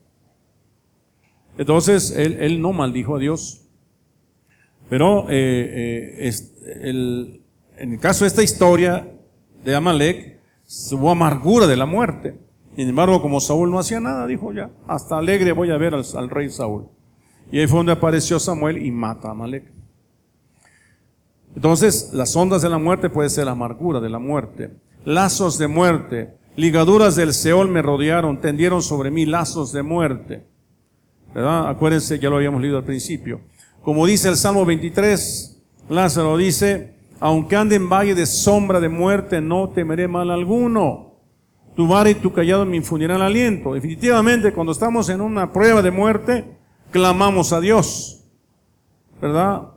Entonces, 1.57 2.11
él, 2.11 2.61
no 2.61 2.71
maldijo 2.71 3.15
a 3.15 3.19
Dios. 3.19 3.66
Pero 4.89 5.27
eh, 5.29 6.29
eh, 6.29 7.41
en 7.77 7.93
el 7.93 7.99
caso 7.99 8.23
de 8.23 8.29
esta 8.29 8.43
historia 8.43 9.11
de 9.63 9.75
Amalek, 9.75 10.39
hubo 10.91 11.11
amargura 11.11 11.67
de 11.67 11.75
la 11.75 11.85
muerte. 11.85 12.37
Sin 12.75 12.89
embargo, 12.89 13.21
como 13.21 13.39
Saúl 13.39 13.71
no 13.71 13.79
hacía 13.79 13.99
nada, 13.99 14.27
dijo 14.27 14.53
ya, 14.53 14.69
hasta 14.87 15.17
alegre 15.17 15.51
voy 15.51 15.71
a 15.71 15.77
ver 15.77 15.95
al, 15.95 16.29
rey 16.29 16.49
Saúl. 16.49 16.87
Y 17.51 17.59
ahí 17.59 17.67
fue 17.67 17.79
donde 17.79 17.93
apareció 17.93 18.39
Samuel 18.39 18.85
y 18.85 18.91
mata 18.91 19.29
a 19.29 19.31
Amalek. 19.31 19.71
Entonces, 21.55 22.11
las 22.13 22.35
ondas 22.35 22.61
de 22.61 22.69
la 22.69 22.77
muerte 22.77 23.09
puede 23.09 23.29
ser 23.29 23.45
la 23.45 23.51
amargura 23.51 23.99
de 23.99 24.09
la 24.09 24.19
muerte. 24.19 24.71
Lazos 25.05 25.57
de 25.57 25.67
muerte, 25.67 26.35
ligaduras 26.55 27.15
del 27.15 27.33
Seol 27.33 27.67
me 27.69 27.81
rodearon, 27.81 28.41
tendieron 28.41 28.83
sobre 28.83 29.09
mí 29.09 29.25
lazos 29.25 29.71
de 29.71 29.81
muerte. 29.81 30.45
¿verdad? 31.33 31.69
Acuérdense, 31.69 32.19
ya 32.19 32.29
lo 32.29 32.35
habíamos 32.35 32.61
leído 32.61 32.77
al 32.77 32.83
principio. 32.83 33.41
Como 33.87 34.05
dice 34.05 34.27
el 34.27 34.35
Salmo 34.35 34.65
23, 34.65 35.63
Lázaro 35.87 36.35
dice, 36.35 36.93
aunque 37.21 37.55
ande 37.55 37.77
en 37.77 37.87
valle 37.87 38.15
de 38.15 38.25
sombra 38.25 38.81
de 38.81 38.89
muerte, 38.89 39.39
no 39.39 39.69
temeré 39.69 40.09
mal 40.09 40.29
alguno. 40.29 41.13
Tu 41.73 41.87
vara 41.87 42.09
y 42.09 42.15
tu 42.15 42.33
callado 42.33 42.65
me 42.65 42.75
infundirán 42.75 43.21
aliento. 43.21 43.75
Definitivamente, 43.75 44.51
cuando 44.51 44.73
estamos 44.73 45.07
en 45.07 45.21
una 45.21 45.53
prueba 45.53 45.81
de 45.81 45.91
muerte, 45.91 46.57
clamamos 46.91 47.53
a 47.53 47.61
Dios. 47.61 48.25
¿Verdad? 49.21 49.69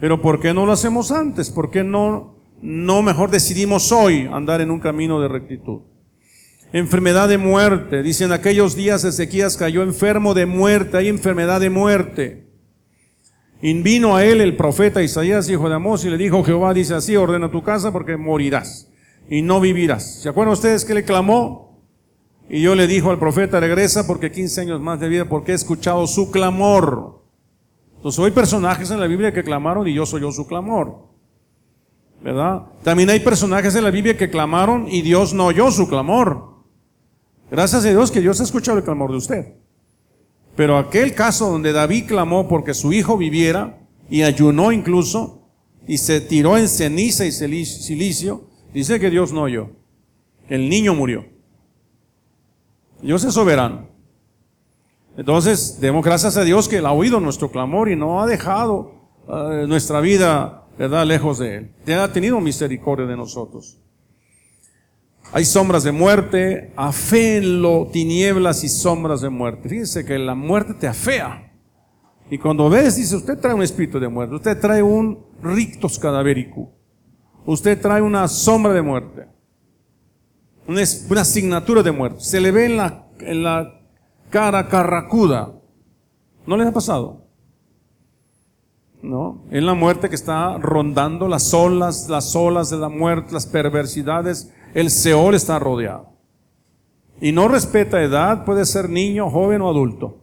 Pero 0.00 0.22
¿por 0.22 0.40
qué 0.40 0.54
no 0.54 0.64
lo 0.64 0.72
hacemos 0.72 1.12
antes? 1.12 1.50
¿Por 1.50 1.70
qué 1.70 1.84
no, 1.84 2.36
no 2.62 3.02
mejor 3.02 3.30
decidimos 3.30 3.92
hoy 3.92 4.30
andar 4.32 4.62
en 4.62 4.70
un 4.70 4.80
camino 4.80 5.20
de 5.20 5.28
rectitud? 5.28 5.82
enfermedad 6.72 7.28
de 7.28 7.36
muerte. 7.36 8.02
Dicen 8.02 8.32
aquellos 8.32 8.74
días 8.74 9.04
Ezequías 9.04 9.58
cayó 9.58 9.82
enfermo 9.82 10.32
de 10.32 10.46
muerte, 10.46 10.96
hay 10.96 11.08
enfermedad 11.08 11.60
de 11.60 11.68
muerte. 11.68 12.47
Y 13.60 13.74
vino 13.82 14.14
a 14.14 14.24
él 14.24 14.40
el 14.40 14.56
profeta 14.56 15.02
Isaías, 15.02 15.48
hijo 15.48 15.68
de 15.68 15.74
Amós, 15.74 16.04
y 16.04 16.10
le 16.10 16.16
dijo, 16.16 16.44
Jehová 16.44 16.72
dice 16.74 16.94
así, 16.94 17.16
ordena 17.16 17.50
tu 17.50 17.62
casa 17.62 17.92
porque 17.92 18.16
morirás 18.16 18.88
y 19.28 19.42
no 19.42 19.60
vivirás. 19.60 20.20
¿Se 20.22 20.28
acuerdan 20.28 20.52
ustedes 20.52 20.84
que 20.84 20.94
le 20.94 21.04
clamó? 21.04 21.82
Y 22.48 22.62
yo 22.62 22.74
le 22.74 22.86
dijo 22.86 23.10
al 23.10 23.18
profeta, 23.18 23.60
regresa 23.60 24.06
porque 24.06 24.30
15 24.30 24.62
años 24.62 24.80
más 24.80 25.00
de 25.00 25.08
vida, 25.08 25.28
porque 25.28 25.52
he 25.52 25.54
escuchado 25.54 26.06
su 26.06 26.30
clamor. 26.30 27.22
Entonces 27.96 28.24
hay 28.24 28.30
personajes 28.30 28.90
en 28.90 29.00
la 29.00 29.06
Biblia 29.06 29.32
que 29.32 29.42
clamaron 29.42 29.86
y 29.86 29.92
yo 29.92 30.06
soy 30.06 30.22
yo 30.22 30.32
su 30.32 30.46
clamor. 30.46 31.08
¿Verdad? 32.22 32.62
También 32.82 33.10
hay 33.10 33.20
personajes 33.20 33.74
en 33.74 33.84
la 33.84 33.90
Biblia 33.90 34.16
que 34.16 34.30
clamaron 34.30 34.86
y 34.88 35.02
Dios 35.02 35.34
no 35.34 35.46
oyó 35.46 35.70
su 35.70 35.88
clamor. 35.88 36.64
Gracias 37.50 37.84
a 37.84 37.88
Dios 37.88 38.10
que 38.10 38.20
Dios 38.20 38.40
ha 38.40 38.44
escuchado 38.44 38.78
el 38.78 38.84
clamor 38.84 39.10
de 39.10 39.16
usted. 39.16 39.54
Pero 40.58 40.76
aquel 40.76 41.14
caso 41.14 41.48
donde 41.48 41.72
David 41.72 42.06
clamó 42.08 42.48
porque 42.48 42.74
su 42.74 42.92
hijo 42.92 43.16
viviera 43.16 43.78
y 44.10 44.22
ayunó 44.22 44.72
incluso 44.72 45.48
y 45.86 45.98
se 45.98 46.20
tiró 46.20 46.58
en 46.58 46.66
ceniza 46.66 47.24
y 47.24 47.30
silicio, 47.30 48.42
dice 48.74 48.98
que 48.98 49.08
Dios 49.08 49.32
no 49.32 49.42
oyó. 49.42 49.70
El 50.48 50.68
niño 50.68 50.96
murió. 50.96 51.26
Dios 53.00 53.22
es 53.22 53.34
soberano. 53.34 53.86
Entonces, 55.16 55.78
demos 55.80 56.04
gracias 56.04 56.36
a 56.36 56.42
Dios 56.42 56.66
que 56.66 56.78
Él 56.78 56.86
ha 56.86 56.92
oído 56.92 57.20
nuestro 57.20 57.52
clamor 57.52 57.88
y 57.88 57.94
no 57.94 58.20
ha 58.20 58.26
dejado 58.26 58.94
eh, 59.28 59.64
nuestra 59.68 60.00
vida, 60.00 60.66
lejos 60.76 61.38
de 61.38 61.54
Él. 61.54 61.70
Te 61.84 61.94
ha 61.94 62.12
tenido 62.12 62.40
misericordia 62.40 63.06
de 63.06 63.16
nosotros. 63.16 63.78
Hay 65.38 65.44
sombras 65.44 65.84
de 65.84 65.92
muerte, 65.92 66.72
aféenlo, 66.74 67.88
tinieblas 67.92 68.64
y 68.64 68.68
sombras 68.68 69.20
de 69.20 69.28
muerte. 69.28 69.68
Fíjense 69.68 70.04
que 70.04 70.18
la 70.18 70.34
muerte 70.34 70.74
te 70.74 70.88
afea. 70.88 71.52
Y 72.28 72.38
cuando 72.38 72.68
ves, 72.68 72.96
dice, 72.96 73.14
usted 73.14 73.38
trae 73.38 73.54
un 73.54 73.62
espíritu 73.62 74.00
de 74.00 74.08
muerte, 74.08 74.34
usted 74.34 74.58
trae 74.58 74.82
un 74.82 75.24
rictus 75.40 75.96
cadavérico, 76.00 76.72
usted 77.46 77.80
trae 77.80 78.02
una 78.02 78.26
sombra 78.26 78.72
de 78.72 78.82
muerte, 78.82 79.28
una, 80.66 80.82
una 81.08 81.20
asignatura 81.20 81.84
de 81.84 81.92
muerte. 81.92 82.18
Se 82.18 82.40
le 82.40 82.50
ve 82.50 82.64
en 82.66 82.76
la, 82.76 83.06
en 83.20 83.44
la 83.44 83.80
cara 84.30 84.66
carracuda. 84.66 85.54
¿No 86.48 86.56
les 86.56 86.66
ha 86.66 86.72
pasado? 86.72 87.28
¿no? 89.02 89.44
Es 89.52 89.62
la 89.62 89.74
muerte 89.74 90.08
que 90.08 90.16
está 90.16 90.58
rondando 90.58 91.28
las 91.28 91.54
olas, 91.54 92.08
las 92.08 92.34
olas 92.34 92.70
de 92.70 92.78
la 92.78 92.88
muerte, 92.88 93.34
las 93.34 93.46
perversidades 93.46 94.52
el 94.74 94.90
Seol 94.90 95.34
está 95.34 95.58
rodeado. 95.58 96.12
Y 97.20 97.32
no 97.32 97.48
respeta 97.48 98.02
edad, 98.02 98.44
puede 98.44 98.64
ser 98.64 98.88
niño, 98.88 99.30
joven 99.30 99.62
o 99.62 99.68
adulto. 99.68 100.18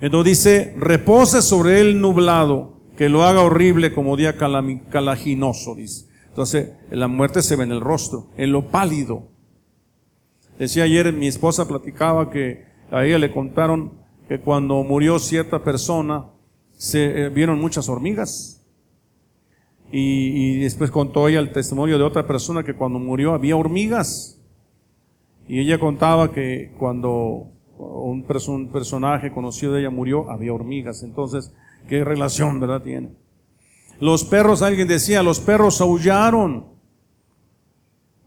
Entonces 0.00 0.38
dice, 0.38 0.74
repose 0.78 1.42
sobre 1.42 1.80
él 1.80 2.00
nublado, 2.00 2.78
que 2.96 3.08
lo 3.08 3.24
haga 3.24 3.42
horrible 3.42 3.92
como 3.92 4.16
día 4.16 4.36
calaginoso, 4.36 5.74
dice. 5.76 6.08
Entonces, 6.28 6.72
la 6.90 7.08
muerte 7.08 7.42
se 7.42 7.56
ve 7.56 7.64
en 7.64 7.72
el 7.72 7.80
rostro, 7.80 8.28
en 8.36 8.52
lo 8.52 8.70
pálido. 8.70 9.28
Decía 10.58 10.84
ayer, 10.84 11.12
mi 11.12 11.28
esposa 11.28 11.68
platicaba 11.68 12.30
que 12.30 12.64
a 12.90 13.04
ella 13.04 13.18
le 13.18 13.32
contaron 13.32 13.92
que 14.28 14.40
cuando 14.40 14.82
murió 14.82 15.18
cierta 15.18 15.62
persona, 15.62 16.26
se 16.76 17.26
eh, 17.26 17.28
vieron 17.28 17.60
muchas 17.60 17.88
hormigas. 17.88 18.57
Y, 19.90 20.60
después 20.60 20.90
contó 20.90 21.28
ella 21.28 21.40
el 21.40 21.52
testimonio 21.52 21.98
de 21.98 22.04
otra 22.04 22.26
persona 22.26 22.62
que 22.62 22.74
cuando 22.74 22.98
murió 22.98 23.32
había 23.32 23.56
hormigas. 23.56 24.40
Y 25.46 25.60
ella 25.60 25.78
contaba 25.78 26.30
que 26.30 26.74
cuando 26.78 27.50
un, 27.78 28.24
personaje 28.70 29.32
conocido 29.32 29.72
de 29.72 29.80
ella 29.80 29.90
murió, 29.90 30.30
había 30.30 30.52
hormigas. 30.52 31.02
Entonces, 31.02 31.52
¿qué 31.88 32.04
relación, 32.04 32.60
verdad, 32.60 32.82
tiene? 32.82 33.10
Los 34.00 34.24
perros, 34.24 34.62
alguien 34.62 34.86
decía, 34.86 35.22
los 35.22 35.40
perros 35.40 35.80
aullaron. 35.80 36.66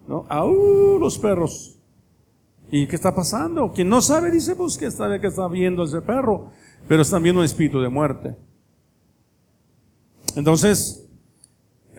¿No? 0.07 0.25
¡Aú! 0.29 0.97
Los 0.99 1.19
perros. 1.19 1.77
¿Y 2.71 2.87
qué 2.87 2.95
está 2.95 3.13
pasando? 3.13 3.71
Quien 3.71 3.89
no 3.89 4.01
sabe 4.01 4.31
dice, 4.31 4.55
pues 4.55 4.77
que 4.77 4.87
está, 4.87 5.19
que 5.19 5.27
está 5.27 5.47
viendo 5.47 5.83
ese 5.83 6.01
perro, 6.01 6.49
pero 6.87 7.01
están 7.01 7.21
viendo 7.21 7.41
un 7.41 7.45
espíritu 7.45 7.81
de 7.81 7.89
muerte. 7.89 8.35
Entonces, 10.35 11.00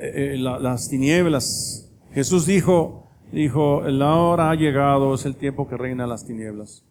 eh, 0.05 0.35
eh, 0.35 0.37
las 0.37 0.89
tinieblas, 0.89 1.89
Jesús 2.13 2.45
dijo, 2.45 3.09
dijo, 3.31 3.83
la 3.83 4.17
hora 4.17 4.51
ha 4.51 4.55
llegado, 4.57 5.15
es 5.15 5.25
el 5.27 5.37
tiempo 5.37 5.69
que 5.69 5.77
reina 5.77 6.09
las 6.09 6.27
tinieblas. 6.27 6.85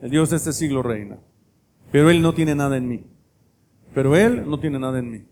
El 0.00 0.10
Dios 0.10 0.30
de 0.30 0.36
este 0.36 0.54
siglo 0.54 0.82
reina. 0.82 1.18
Pero 1.92 2.08
Él 2.08 2.22
no 2.22 2.32
tiene 2.32 2.54
nada 2.54 2.78
en 2.78 2.88
mí. 2.88 3.04
Pero 3.92 4.16
Él 4.16 4.48
no 4.48 4.58
tiene 4.60 4.78
nada 4.78 4.98
en 4.98 5.10
mí. 5.10 5.24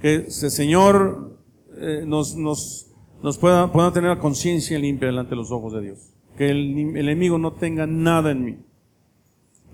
Que 0.00 0.14
el 0.14 0.30
Señor 0.30 1.38
eh, 1.76 2.04
nos, 2.06 2.34
nos, 2.34 2.92
nos 3.22 3.36
pueda, 3.36 3.70
pueda 3.70 3.92
tener 3.92 4.08
la 4.08 4.18
conciencia 4.18 4.78
limpia 4.78 5.08
delante 5.08 5.30
de 5.30 5.36
los 5.36 5.50
ojos 5.50 5.74
de 5.74 5.82
Dios. 5.82 6.14
Que 6.38 6.48
el 6.48 6.96
enemigo 6.96 7.36
no 7.36 7.52
tenga 7.52 7.86
nada 7.86 8.30
en 8.30 8.44
mí. 8.44 8.58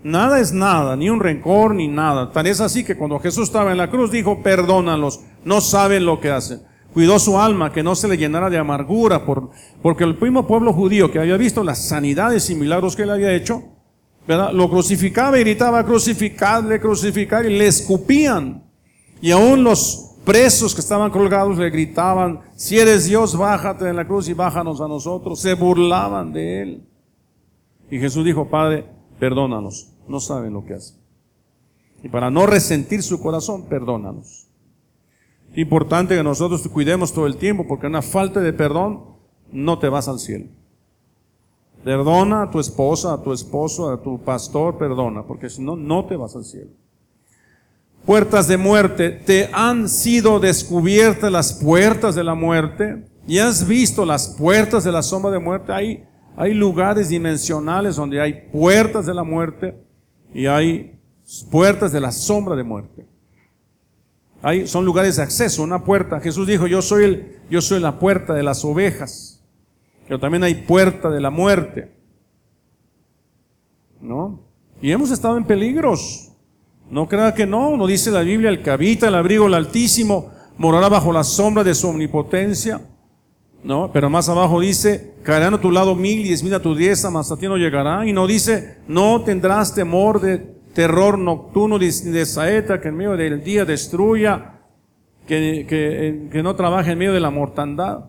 Nada 0.05 0.39
es 0.39 0.53
nada, 0.53 0.95
ni 0.95 1.09
un 1.09 1.19
rencor, 1.19 1.73
ni 1.73 1.87
nada. 1.87 2.31
Tal 2.31 2.45
es 2.45 2.61
así 2.61 2.83
que 2.83 2.95
cuando 2.95 3.17
Jesús 3.17 3.45
estaba 3.45 3.71
en 3.71 3.79
la 3.79 3.89
cruz 3.89 4.11
dijo, 4.11 4.43
perdónalos, 4.43 5.21
no 5.43 5.61
saben 5.61 6.05
lo 6.05 6.19
que 6.19 6.29
hacen. 6.29 6.61
Cuidó 6.93 7.17
su 7.17 7.39
alma, 7.39 7.73
que 7.73 7.81
no 7.81 7.95
se 7.95 8.07
le 8.07 8.15
llenara 8.15 8.51
de 8.51 8.59
amargura, 8.59 9.25
por, 9.25 9.49
porque 9.81 10.03
el 10.03 10.15
mismo 10.15 10.45
pueblo 10.45 10.73
judío 10.73 11.11
que 11.11 11.17
había 11.17 11.37
visto 11.37 11.63
las 11.63 11.87
sanidades 11.87 12.51
y 12.51 12.55
milagros 12.55 12.95
que 12.95 13.01
él 13.01 13.09
había 13.09 13.33
hecho, 13.33 13.63
¿verdad? 14.27 14.51
lo 14.53 14.69
crucificaba 14.69 15.39
y 15.39 15.43
gritaba, 15.43 15.83
crucificadle, 15.83 16.79
crucificar, 16.79 17.47
y 17.47 17.57
le 17.57 17.65
escupían. 17.65 18.63
Y 19.21 19.31
aún 19.31 19.63
los 19.63 20.17
presos 20.23 20.75
que 20.75 20.81
estaban 20.81 21.09
colgados 21.09 21.57
le 21.57 21.71
gritaban, 21.71 22.41
si 22.55 22.77
eres 22.77 23.05
Dios, 23.05 23.35
bájate 23.35 23.85
de 23.85 23.93
la 23.93 24.05
cruz 24.05 24.29
y 24.29 24.33
bájanos 24.33 24.81
a 24.81 24.87
nosotros. 24.87 25.39
Se 25.39 25.55
burlaban 25.55 26.31
de 26.31 26.61
él. 26.61 26.83
Y 27.89 27.97
Jesús 27.97 28.23
dijo, 28.23 28.47
Padre, 28.47 28.85
perdónanos, 29.17 29.94
no 30.07 30.19
saben 30.19 30.53
lo 30.53 30.63
que 30.65 30.75
hacen. 30.75 30.97
Y 32.03 32.09
para 32.09 32.29
no 32.29 32.45
resentir 32.45 33.01
su 33.03 33.19
corazón, 33.19 33.63
perdónanos. 33.63 34.47
Importante 35.55 36.15
que 36.15 36.23
nosotros 36.23 36.67
cuidemos 36.67 37.13
todo 37.13 37.27
el 37.27 37.37
tiempo, 37.37 37.65
porque 37.67 37.87
una 37.87 38.01
falta 38.01 38.39
de 38.41 38.53
perdón 38.53 39.15
no 39.51 39.79
te 39.79 39.89
vas 39.89 40.07
al 40.07 40.19
cielo. 40.19 40.45
Perdona 41.83 42.43
a 42.43 42.51
tu 42.51 42.59
esposa, 42.59 43.13
a 43.13 43.21
tu 43.21 43.31
esposo, 43.31 43.89
a 43.89 44.01
tu 44.01 44.19
pastor, 44.19 44.77
perdona, 44.77 45.23
porque 45.23 45.49
si 45.49 45.61
no, 45.61 45.75
no 45.75 46.05
te 46.05 46.15
vas 46.15 46.35
al 46.35 46.43
cielo 46.43 46.71
puertas 48.05 48.47
de 48.47 48.57
muerte, 48.57 49.09
te 49.09 49.49
han 49.51 49.89
sido 49.89 50.39
descubiertas 50.39 51.31
las 51.31 51.53
puertas 51.53 52.15
de 52.15 52.23
la 52.23 52.35
muerte 52.35 53.03
y 53.27 53.39
has 53.39 53.67
visto 53.67 54.05
las 54.05 54.35
puertas 54.37 54.83
de 54.83 54.91
la 54.91 55.01
sombra 55.01 55.31
de 55.31 55.39
muerte. 55.39 55.73
Hay, 55.73 56.03
hay 56.37 56.53
lugares 56.53 57.09
dimensionales 57.09 57.95
donde 57.95 58.21
hay 58.21 58.47
puertas 58.51 59.07
de 59.07 59.13
la 59.13 59.23
muerte 59.23 59.75
y 60.35 60.47
hay 60.47 60.99
puertas 61.49 61.93
de 61.93 62.01
la 62.01 62.11
sombra 62.11 62.57
de 62.57 62.63
muerte. 62.63 63.05
Hay, 64.41 64.67
son 64.67 64.83
lugares 64.83 65.15
de 65.15 65.23
acceso, 65.23 65.63
una 65.63 65.85
puerta. 65.85 66.19
Jesús 66.19 66.45
dijo, 66.45 66.67
yo 66.67 66.81
soy, 66.81 67.05
el, 67.05 67.39
yo 67.49 67.61
soy 67.61 67.79
la 67.79 67.97
puerta 67.99 68.33
de 68.33 68.43
las 68.43 68.65
ovejas, 68.65 69.41
pero 70.05 70.19
también 70.19 70.43
hay 70.43 70.53
puerta 70.53 71.09
de 71.09 71.21
la 71.21 71.29
muerte. 71.29 71.95
¿No? 74.01 74.41
Y 74.81 74.91
hemos 74.91 75.09
estado 75.09 75.37
en 75.37 75.45
peligros. 75.45 76.33
No 76.91 77.07
crea 77.07 77.33
que 77.33 77.45
no, 77.45 77.77
no 77.77 77.87
dice 77.87 78.11
la 78.11 78.21
Biblia, 78.21 78.49
el 78.49 78.61
que 78.61 78.71
habita 78.71 79.07
el 79.07 79.15
abrigo 79.15 79.45
del 79.45 79.53
Altísimo 79.53 80.31
morará 80.57 80.89
bajo 80.89 81.13
la 81.13 81.23
sombra 81.23 81.63
de 81.63 81.73
su 81.73 81.87
omnipotencia. 81.87 82.81
No, 83.65 83.91
pero 83.91 84.11
más 84.11 84.29
abajo 84.29 84.59
dice, 84.59 85.15
caerán 85.23 85.55
a 85.55 85.59
tu 85.59 85.71
lado 85.71 85.95
mil 85.95 86.21
diez 86.21 86.43
mil 86.43 86.53
a 86.53 86.61
tu 86.61 86.75
diestra, 86.75 87.09
mas 87.09 87.31
a 87.31 87.37
ti 87.37 87.47
no 87.47 87.57
llegará. 87.57 88.05
Y 88.07 88.13
no 88.13 88.27
dice, 88.27 88.77
no 88.87 89.23
tendrás 89.23 89.73
temor 89.73 90.21
de 90.21 90.37
terror 90.73 91.17
nocturno 91.17 91.79
de 91.79 92.25
saeta 92.27 92.79
que 92.79 92.89
en 92.89 92.97
medio 92.97 93.17
del 93.17 93.43
día 93.43 93.65
destruya, 93.65 94.59
que, 95.25 95.65
que, 95.67 96.29
que 96.31 96.43
no 96.43 96.55
trabaje 96.55 96.91
en 96.91 96.99
medio 96.99 97.13
de 97.13 97.19
la 97.19 97.31
mortandad. 97.31 98.05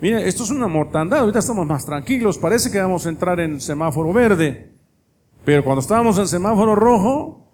Mire, 0.00 0.26
esto 0.26 0.44
es 0.44 0.50
una 0.50 0.68
mortandad, 0.68 1.18
ahorita 1.20 1.40
estamos 1.40 1.66
más 1.66 1.84
tranquilos, 1.84 2.38
parece 2.38 2.70
que 2.70 2.80
vamos 2.80 3.04
a 3.04 3.10
entrar 3.10 3.40
en 3.40 3.60
semáforo 3.60 4.10
verde. 4.14 4.72
Pero 5.44 5.62
cuando 5.64 5.82
estábamos 5.82 6.18
en 6.18 6.28
semáforo 6.28 6.74
rojo, 6.74 7.46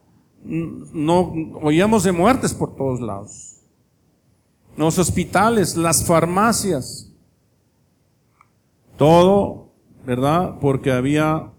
no 0.44 1.33
oíamos 1.62 2.05
de 2.05 2.12
muertes 2.12 2.55
por 2.55 2.77
todos 2.77 3.01
lados. 3.01 3.57
Los 4.77 4.99
hospitales, 4.99 5.77
las 5.77 6.05
farmacias, 6.07 7.11
todo, 8.96 9.72
¿verdad? 10.07 10.59
Porque 10.61 10.92
había 10.92 11.52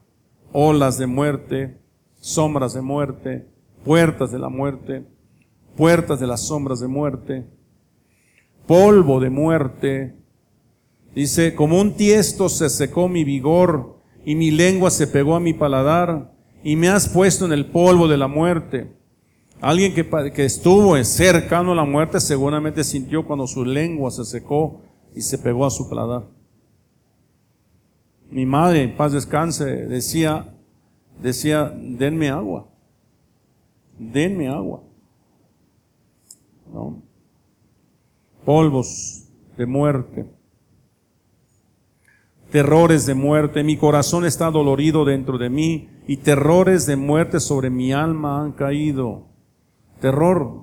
olas 0.52 0.98
de 0.98 1.08
muerte, 1.08 1.82
sombras 2.15 2.74
de 2.74 2.82
muerte, 2.82 3.48
puertas 3.84 4.32
de 4.32 4.39
la 4.39 4.50
muerte, 4.50 5.06
puertas 5.76 6.19
de 6.19 6.28
las 6.28 6.41
sombras 6.41 6.80
de 6.80 6.88
muerte, 6.88 7.45
polvo 8.67 9.19
de 9.19 9.30
muerte. 9.30 10.15
Dice, 11.13 11.56
como 11.56 11.80
un 11.80 11.93
tiesto 11.93 12.50
se 12.50 12.69
secó 12.69 13.08
mi 13.08 13.24
vigor 13.24 14.00
y 14.26 14.36
mi 14.36 14.52
lengua 14.52 14.89
se 14.89 15.08
pegó 15.08 15.36
a 15.36 15.39
mi 15.39 15.54
paladar 15.54 16.34
y 16.63 16.76
me 16.76 16.89
has 16.89 17.08
puesto 17.08 17.45
en 17.45 17.54
el 17.54 17.67
polvo 17.67 18.08
de 18.08 18.17
la 18.17 18.28
muerte. 18.28 18.91
Alguien 19.62 19.93
que, 19.93 20.45
estuvo 20.45 21.02
cercano 21.04 21.71
a 21.71 21.76
la 21.76 21.86
muerte 21.86 22.19
seguramente 22.19 22.84
sintió 22.84 23.26
cuando 23.26 23.48
su 23.48 23.63
lengua 23.63 24.12
se 24.12 24.26
secó 24.26 24.82
y 25.15 25.21
se 25.21 25.38
pegó 25.38 25.65
a 25.65 25.69
su 25.69 25.89
paladar. 25.89 26.24
Mi 28.30 28.46
madre, 28.46 28.88
paz 28.88 29.14
descanse, 29.14 29.66
decía, 29.66 30.54
decía, 31.22 31.70
denme 31.76 32.30
agua, 32.30 32.68
denme 33.98 34.48
agua. 34.48 34.82
Polvos 38.44 39.28
de 39.58 39.66
muerte 39.66 40.26
terrores 42.56 43.06
de 43.06 43.16
muerte, 43.16 43.66
mi 43.66 43.76
corazón 43.76 44.24
está 44.24 44.50
dolorido 44.50 45.04
dentro 45.04 45.38
de 45.38 45.50
mí 45.50 45.90
y 46.08 46.16
terrores 46.16 46.86
de 46.86 46.96
muerte 46.96 47.42
sobre 47.42 47.70
mi 47.70 47.92
alma 47.92 48.42
han 48.42 48.54
caído. 48.54 49.28
Terror, 50.00 50.62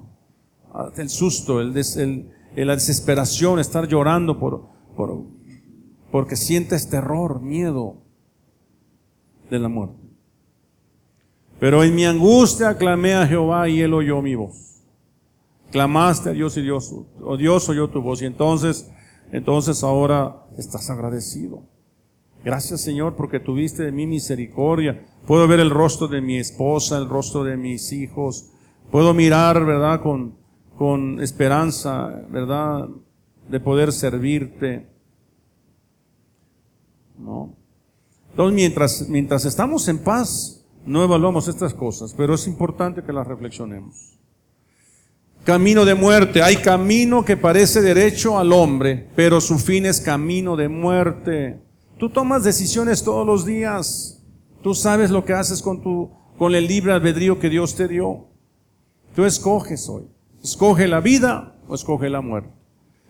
el 0.96 1.10
susto, 1.10 1.62
la 1.62 2.74
desesperación, 2.74 3.58
estar 3.58 3.88
llorando 3.88 4.38
por, 4.38 4.68
por, 4.96 5.22
porque 6.12 6.36
sientes 6.36 6.90
terror, 6.90 7.40
miedo 7.40 7.96
de 9.50 9.58
la 9.58 9.68
muerte. 9.68 9.98
Pero 11.58 11.82
en 11.82 11.94
mi 11.94 12.04
angustia 12.04 12.76
clamé 12.76 13.14
a 13.14 13.26
Jehová 13.26 13.66
y 13.70 13.80
él 13.80 13.94
oyó 13.94 14.20
mi 14.20 14.34
voz. 14.34 14.82
Clamaste 15.70 16.28
a 16.28 16.32
Dios 16.34 16.54
y 16.58 16.62
Dios, 16.62 16.94
oh 17.22 17.36
Dios 17.38 17.66
oyó 17.70 17.88
tu 17.88 18.02
voz 18.02 18.20
y 18.20 18.26
entonces, 18.26 18.90
entonces 19.32 19.82
ahora 19.82 20.44
estás 20.58 20.90
agradecido. 20.90 21.62
Gracias 22.44 22.82
Señor 22.82 23.16
porque 23.16 23.40
tuviste 23.40 23.82
de 23.82 23.92
mí 23.92 24.06
misericordia. 24.06 25.06
Puedo 25.26 25.48
ver 25.48 25.60
el 25.60 25.70
rostro 25.70 26.08
de 26.08 26.20
mi 26.20 26.36
esposa, 26.36 26.98
el 26.98 27.08
rostro 27.08 27.42
de 27.42 27.56
mis 27.56 27.90
hijos. 27.90 28.50
Puedo 28.90 29.14
mirar, 29.14 29.64
¿verdad? 29.64 30.02
Con, 30.02 30.36
con 30.76 31.22
esperanza, 31.22 32.22
¿verdad? 32.28 32.86
De 33.48 33.60
poder 33.60 33.92
servirte. 33.92 34.91
¿No? 37.22 37.54
Entonces, 38.30 38.54
mientras, 38.54 39.08
mientras 39.08 39.44
estamos 39.44 39.86
en 39.88 39.98
paz, 39.98 40.64
no 40.84 41.04
evaluamos 41.04 41.48
estas 41.48 41.74
cosas, 41.74 42.14
pero 42.16 42.34
es 42.34 42.46
importante 42.46 43.02
que 43.02 43.12
las 43.12 43.26
reflexionemos. 43.26 44.18
Camino 45.44 45.84
de 45.84 45.94
muerte. 45.94 46.42
Hay 46.42 46.56
camino 46.56 47.24
que 47.24 47.36
parece 47.36 47.82
derecho 47.82 48.38
al 48.38 48.52
hombre, 48.52 49.08
pero 49.16 49.40
su 49.40 49.58
fin 49.58 49.86
es 49.86 50.00
camino 50.00 50.56
de 50.56 50.68
muerte. 50.68 51.60
Tú 51.98 52.10
tomas 52.10 52.44
decisiones 52.44 53.02
todos 53.02 53.26
los 53.26 53.44
días. 53.44 54.22
Tú 54.62 54.74
sabes 54.74 55.10
lo 55.10 55.24
que 55.24 55.32
haces 55.32 55.60
con 55.60 55.82
tu, 55.82 56.10
con 56.38 56.54
el 56.54 56.66
libre 56.66 56.92
albedrío 56.92 57.38
que 57.38 57.50
Dios 57.50 57.74
te 57.74 57.88
dio. 57.88 58.28
Tú 59.14 59.24
escoges 59.24 59.88
hoy. 59.88 60.04
Escoge 60.42 60.88
la 60.88 61.00
vida 61.00 61.56
o 61.68 61.74
escoge 61.74 62.08
la 62.08 62.20
muerte. 62.20 62.50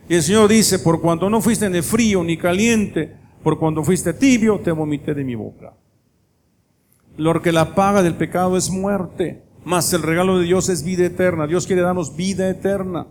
Y 0.08 0.14
el 0.14 0.22
Señor 0.22 0.48
dice, 0.48 0.78
por 0.78 1.00
cuanto 1.00 1.30
no 1.30 1.40
fuiste 1.40 1.68
ni 1.70 1.80
frío 1.80 2.24
ni 2.24 2.36
caliente, 2.36 3.16
Por 3.42 3.58
cuando 3.58 3.82
fuiste 3.82 4.12
tibio, 4.12 4.60
te 4.60 4.70
vomité 4.72 5.14
de 5.14 5.24
mi 5.24 5.34
boca. 5.34 5.74
Lo 7.16 7.42
que 7.42 7.52
la 7.52 7.74
paga 7.74 8.02
del 8.02 8.14
pecado 8.14 8.56
es 8.56 8.70
muerte, 8.70 9.42
mas 9.64 9.92
el 9.92 10.02
regalo 10.02 10.38
de 10.38 10.44
Dios 10.44 10.68
es 10.68 10.84
vida 10.84 11.04
eterna. 11.04 11.46
Dios 11.46 11.66
quiere 11.66 11.82
darnos 11.82 12.16
vida 12.16 12.48
eterna. 12.48 13.06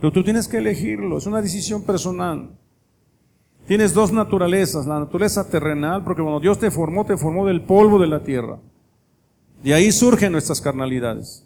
Pero 0.00 0.12
tú 0.12 0.22
tienes 0.22 0.48
que 0.48 0.58
elegirlo, 0.58 1.18
es 1.18 1.26
una 1.26 1.42
decisión 1.42 1.82
personal. 1.82 2.50
Tienes 3.66 3.92
dos 3.92 4.12
naturalezas, 4.12 4.86
la 4.86 5.00
naturaleza 5.00 5.48
terrenal, 5.48 6.04
porque 6.04 6.22
cuando 6.22 6.40
Dios 6.40 6.58
te 6.58 6.70
formó, 6.70 7.04
te 7.04 7.16
formó 7.16 7.46
del 7.46 7.62
polvo 7.62 7.98
de 7.98 8.06
la 8.06 8.22
tierra. 8.22 8.58
De 9.62 9.74
ahí 9.74 9.90
surgen 9.90 10.32
nuestras 10.32 10.60
carnalidades. 10.60 11.44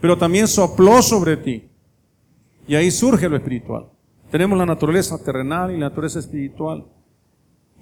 Pero 0.00 0.18
también 0.18 0.48
sopló 0.48 1.00
sobre 1.02 1.36
ti. 1.36 1.68
Y 2.66 2.74
ahí 2.74 2.90
surge 2.90 3.28
lo 3.28 3.36
espiritual. 3.36 3.86
Tenemos 4.30 4.58
la 4.58 4.66
naturaleza 4.66 5.22
terrenal 5.22 5.70
y 5.70 5.74
la 5.74 5.88
naturaleza 5.88 6.18
espiritual. 6.18 6.84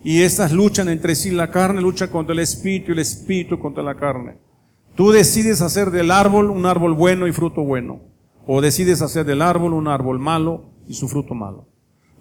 Y 0.02 0.22
estas 0.22 0.52
luchan 0.52 0.88
entre 0.88 1.14
sí. 1.14 1.30
La 1.30 1.50
carne 1.50 1.80
lucha 1.80 2.10
contra 2.10 2.32
el 2.32 2.38
espíritu 2.38 2.90
y 2.90 2.92
el 2.92 3.00
espíritu 3.00 3.58
contra 3.58 3.82
la 3.82 3.94
carne. 3.94 4.36
Tú 4.94 5.10
decides 5.10 5.60
hacer 5.60 5.90
del 5.90 6.10
árbol 6.10 6.50
un 6.50 6.66
árbol 6.66 6.94
bueno 6.94 7.26
y 7.26 7.32
fruto 7.32 7.62
bueno. 7.62 8.00
O 8.46 8.60
decides 8.60 9.02
hacer 9.02 9.24
del 9.24 9.42
árbol 9.42 9.72
un 9.74 9.88
árbol 9.88 10.18
malo 10.18 10.64
y 10.88 10.94
su 10.94 11.08
fruto 11.08 11.34
malo. 11.34 11.66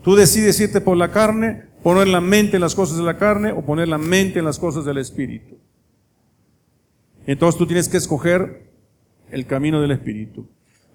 Tú 0.03 0.15
decides 0.15 0.59
irte 0.59 0.79
por 0.79 0.95
la 0.95 1.11
carne, 1.11 1.63
poner 1.83 2.07
la 2.07 2.21
mente 2.21 2.57
en 2.57 2.61
las 2.61 2.75
cosas 2.75 2.97
de 2.97 3.03
la 3.03 3.17
carne 3.17 3.51
o 3.51 3.65
poner 3.65 3.87
la 3.87 3.97
mente 3.97 4.39
en 4.39 4.45
las 4.45 4.59
cosas 4.59 4.85
del 4.85 4.97
espíritu. 4.97 5.57
Entonces 7.25 7.57
tú 7.57 7.65
tienes 7.65 7.89
que 7.89 7.97
escoger 7.97 8.71
el 9.31 9.45
camino 9.45 9.81
del 9.81 9.91
espíritu. 9.91 10.47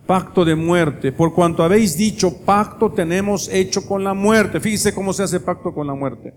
Pacto 0.07 0.45
de 0.45 0.55
muerte. 0.55 1.13
Por 1.13 1.35
cuanto 1.35 1.63
habéis 1.63 1.97
dicho 1.97 2.45
pacto 2.45 2.93
tenemos 2.93 3.49
hecho 3.49 3.87
con 3.87 4.05
la 4.05 4.15
muerte. 4.15 4.61
Fíjese 4.61 4.95
cómo 4.95 5.13
se 5.13 5.23
hace 5.23 5.41
pacto 5.41 5.73
con 5.73 5.87
la 5.87 5.95
muerte. 5.95 6.35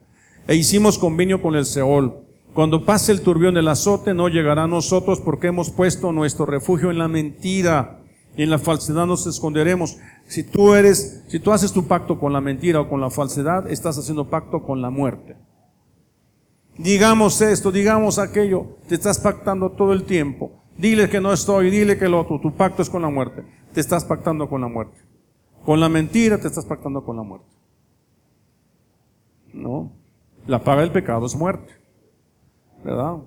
E 0.48 0.56
hicimos 0.56 0.98
convenio 0.98 1.42
con 1.42 1.56
el 1.56 1.66
Seol. 1.66 2.24
Cuando 2.54 2.86
pase 2.86 3.12
el 3.12 3.22
turbión 3.22 3.54
del 3.54 3.68
azote 3.68 4.14
no 4.14 4.30
llegará 4.30 4.64
a 4.64 4.68
nosotros 4.68 5.20
porque 5.20 5.48
hemos 5.48 5.70
puesto 5.70 6.12
nuestro 6.12 6.46
refugio 6.46 6.90
en 6.90 6.98
la 6.98 7.10
mentira 7.10 8.00
y 8.36 8.44
en 8.44 8.50
la 8.50 8.58
falsedad 8.58 9.06
nos 9.06 9.28
esconderemos. 9.28 9.98
Si 10.28 10.44
tú 10.44 10.74
eres, 10.74 11.24
si 11.28 11.40
tú 11.40 11.52
haces 11.52 11.74
tu 11.74 11.86
pacto 11.86 12.18
con 12.18 12.32
la 12.32 12.40
mentira 12.40 12.80
o 12.80 12.90
con 12.90 13.02
la 13.02 13.10
falsedad, 13.10 13.70
estás 13.70 13.98
haciendo 13.98 14.30
pacto 14.30 14.64
con 14.64 14.82
la 14.82 14.90
muerte. 14.90 15.36
Digamos 16.78 17.42
esto, 17.42 17.72
digamos 17.72 18.18
aquello, 18.18 18.78
te 18.88 18.96
estás 18.96 19.20
pactando 19.20 19.72
todo 19.72 19.92
el 19.92 20.04
tiempo. 20.04 20.64
Dile 20.78 21.10
que 21.10 21.20
no 21.20 21.34
estoy, 21.34 21.70
dile 21.70 21.98
que 21.98 22.08
lo 22.08 22.22
otro, 22.22 22.40
tu 22.40 22.56
pacto 22.56 22.82
es 22.82 22.90
con 22.90 23.02
la 23.02 23.10
muerte. 23.10 23.44
Te 23.74 23.82
estás 23.82 24.06
pactando 24.06 24.48
con 24.48 24.62
la 24.62 24.68
muerte. 24.68 24.98
Con 25.66 25.80
la 25.80 25.90
mentira 25.90 26.40
te 26.40 26.48
estás 26.48 26.66
pactando 26.66 27.04
con 27.04 27.18
la 27.18 27.24
muerte. 27.24 27.50
¿No? 29.54 29.92
La 30.48 30.64
paga 30.64 30.82
del 30.82 30.92
pecado 30.92 31.26
es 31.26 31.36
muerte. 31.36 31.74
¿Verdad? 32.84 33.18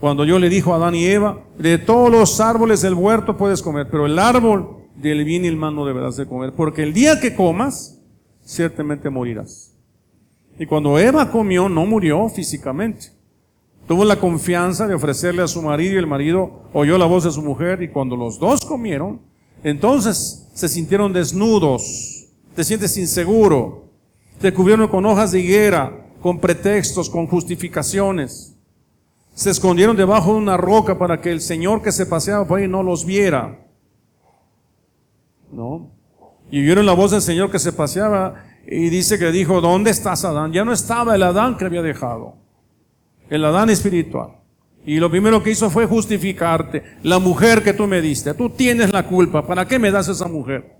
Cuando 0.00 0.24
yo 0.24 0.38
le 0.38 0.48
dijo 0.48 0.72
a 0.72 0.76
Adán 0.76 0.94
y 0.94 1.04
Eva, 1.04 1.40
de 1.58 1.76
todos 1.76 2.10
los 2.10 2.40
árboles 2.40 2.82
del 2.82 2.94
huerto 2.94 3.36
puedes 3.36 3.62
comer, 3.62 3.88
pero 3.90 4.06
el 4.06 4.18
árbol 4.18 4.76
del 4.94 5.24
bien 5.24 5.44
y 5.44 5.48
el 5.48 5.56
mal 5.56 5.74
no 5.74 5.84
deberás 5.84 6.16
de 6.16 6.26
comer, 6.26 6.52
porque 6.52 6.84
el 6.84 6.92
día 6.92 7.20
que 7.20 7.34
comas, 7.34 8.00
ciertamente 8.44 9.10
morirás. 9.10 9.74
Y 10.58 10.66
cuando 10.66 10.98
Eva 10.98 11.30
comió, 11.30 11.68
no 11.68 11.84
murió 11.84 12.28
físicamente. 12.28 13.12
Tuvo 13.88 14.04
la 14.04 14.16
confianza 14.16 14.86
de 14.86 14.94
ofrecerle 14.94 15.42
a 15.42 15.48
su 15.48 15.62
marido 15.62 15.94
y 15.94 15.98
el 15.98 16.06
marido 16.06 16.62
oyó 16.72 16.98
la 16.98 17.06
voz 17.06 17.24
de 17.24 17.30
su 17.30 17.42
mujer 17.42 17.82
y 17.82 17.88
cuando 17.88 18.16
los 18.16 18.38
dos 18.38 18.64
comieron, 18.64 19.20
entonces 19.64 20.48
se 20.54 20.68
sintieron 20.68 21.12
desnudos, 21.12 22.28
te 22.54 22.64
sientes 22.64 22.96
inseguro, 22.96 23.86
te 24.40 24.52
cubrieron 24.52 24.88
con 24.88 25.06
hojas 25.06 25.32
de 25.32 25.40
higuera, 25.40 26.07
con 26.20 26.40
pretextos, 26.40 27.08
con 27.08 27.26
justificaciones. 27.26 28.56
Se 29.34 29.50
escondieron 29.50 29.96
debajo 29.96 30.32
de 30.32 30.38
una 30.38 30.56
roca 30.56 30.98
para 30.98 31.20
que 31.20 31.30
el 31.30 31.40
Señor 31.40 31.82
que 31.82 31.92
se 31.92 32.06
paseaba 32.06 32.46
por 32.46 32.58
ahí 32.58 32.68
no 32.68 32.82
los 32.82 33.04
viera. 33.04 33.66
¿No? 35.52 35.90
Y 36.50 36.60
vieron 36.62 36.86
la 36.86 36.92
voz 36.92 37.12
del 37.12 37.22
Señor 37.22 37.50
que 37.50 37.58
se 37.58 37.72
paseaba 37.72 38.44
y 38.66 38.88
dice 38.88 39.18
que 39.18 39.30
dijo, 39.30 39.60
¿dónde 39.60 39.90
estás 39.90 40.24
Adán? 40.24 40.52
Ya 40.52 40.64
no 40.64 40.72
estaba 40.72 41.14
el 41.14 41.22
Adán 41.22 41.56
que 41.56 41.64
había 41.64 41.82
dejado. 41.82 42.34
El 43.30 43.44
Adán 43.44 43.70
espiritual. 43.70 44.38
Y 44.84 44.96
lo 44.98 45.10
primero 45.10 45.42
que 45.42 45.50
hizo 45.50 45.70
fue 45.70 45.86
justificarte. 45.86 46.82
La 47.02 47.18
mujer 47.18 47.62
que 47.62 47.74
tú 47.74 47.86
me 47.86 48.00
diste. 48.00 48.34
Tú 48.34 48.50
tienes 48.50 48.92
la 48.92 49.06
culpa. 49.06 49.46
¿Para 49.46 49.68
qué 49.68 49.78
me 49.78 49.90
das 49.90 50.08
esa 50.08 50.28
mujer? 50.28 50.76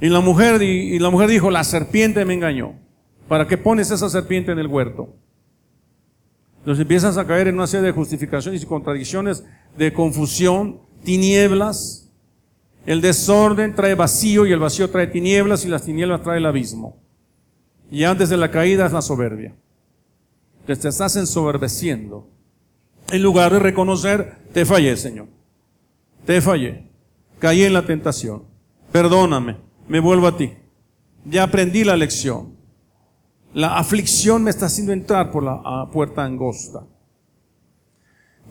Y 0.00 0.08
la 0.08 0.20
mujer, 0.20 0.60
y 0.62 0.98
la 0.98 1.10
mujer 1.10 1.30
dijo, 1.30 1.50
la 1.50 1.64
serpiente 1.64 2.24
me 2.24 2.34
engañó. 2.34 2.74
¿Para 3.28 3.46
qué 3.46 3.56
pones 3.56 3.90
esa 3.90 4.08
serpiente 4.08 4.52
en 4.52 4.58
el 4.58 4.66
huerto? 4.66 5.14
Entonces 6.58 6.82
empiezas 6.82 7.18
a 7.18 7.26
caer 7.26 7.48
en 7.48 7.56
una 7.56 7.66
serie 7.66 7.86
de 7.86 7.92
justificaciones 7.92 8.62
y 8.62 8.66
contradicciones, 8.66 9.44
de 9.76 9.92
confusión, 9.92 10.80
tinieblas, 11.04 12.04
el 12.86 13.00
desorden 13.00 13.74
trae 13.74 13.94
vacío 13.94 14.44
y 14.46 14.52
el 14.52 14.58
vacío 14.58 14.90
trae 14.90 15.06
tinieblas 15.06 15.64
y 15.64 15.68
las 15.68 15.84
tinieblas 15.84 16.22
trae 16.22 16.38
el 16.38 16.46
abismo. 16.46 16.98
Y 17.90 18.04
antes 18.04 18.28
de 18.28 18.36
la 18.36 18.50
caída 18.50 18.86
es 18.86 18.92
la 18.92 19.02
soberbia. 19.02 19.54
Te 20.66 20.72
estás 20.72 21.16
ensoberbeciendo. 21.16 22.28
En 23.10 23.22
lugar 23.22 23.52
de 23.52 23.58
reconocer, 23.58 24.38
te 24.52 24.64
fallé, 24.64 24.96
Señor. 24.96 25.28
Te 26.26 26.40
fallé. 26.40 26.90
Caí 27.38 27.62
en 27.62 27.72
la 27.72 27.86
tentación. 27.86 28.44
Perdóname. 28.92 29.56
Me 29.88 30.00
vuelvo 30.00 30.26
a 30.26 30.36
ti. 30.36 30.52
Ya 31.24 31.44
aprendí 31.44 31.84
la 31.84 31.96
lección. 31.96 32.53
La 33.54 33.78
aflicción 33.78 34.42
me 34.42 34.50
está 34.50 34.66
haciendo 34.66 34.92
entrar 34.92 35.30
por 35.30 35.42
la 35.42 35.88
puerta 35.90 36.22
angosta 36.22 36.84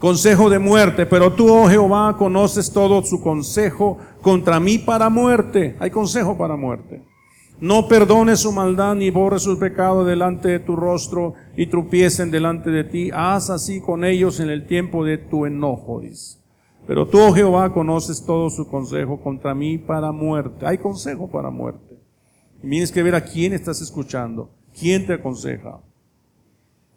consejo 0.04 0.50
de 0.50 0.60
muerte, 0.60 1.06
pero 1.06 1.32
tú, 1.32 1.48
oh 1.50 1.70
Jehová, 1.70 2.18
conoces 2.18 2.70
todo 2.74 3.02
su 3.04 3.22
consejo 3.22 3.98
contra 4.22 4.60
mí 4.60 4.78
para 4.78 5.10
muerte. 5.10 5.78
Hay 5.80 5.92
consejo 5.92 6.38
para 6.38 6.58
muerte. 6.58 7.02
No 7.62 7.88
perdones 7.88 8.42
su 8.42 8.52
maldad 8.52 8.96
ni 8.96 9.12
borres 9.12 9.44
su 9.44 9.58
pecado 9.58 10.04
delante 10.04 10.50
de 10.50 10.60
tu 10.60 10.76
rostro 10.76 11.36
y 11.56 11.68
trupiecen 11.68 12.32
delante 12.32 12.70
de 12.70 12.84
ti. 12.84 13.12
Haz 13.14 13.50
así 13.50 13.80
con 13.80 14.04
ellos 14.04 14.42
en 14.42 14.50
el 14.50 14.68
tiempo 14.68 15.06
de 15.06 15.20
tu 15.20 15.46
enojo, 15.46 16.02
dice. 16.02 16.38
Pero 16.86 17.08
tú, 17.08 17.22
oh 17.22 17.32
Jehová, 17.32 17.72
conoces 17.72 18.26
todo 18.26 18.50
su 18.50 18.68
consejo 18.68 19.22
contra 19.22 19.56
mí 19.56 19.78
para 19.78 20.12
muerte. 20.12 20.66
Hay 20.68 20.80
consejo 20.80 21.32
para 21.32 21.50
muerte. 21.50 21.98
Y 22.62 22.70
tienes 22.70 22.92
que 22.92 23.04
ver 23.04 23.16
a 23.16 23.24
quién 23.24 23.54
estás 23.54 23.82
escuchando, 23.82 24.50
quién 24.78 25.06
te 25.06 25.14
aconseja. 25.14 25.80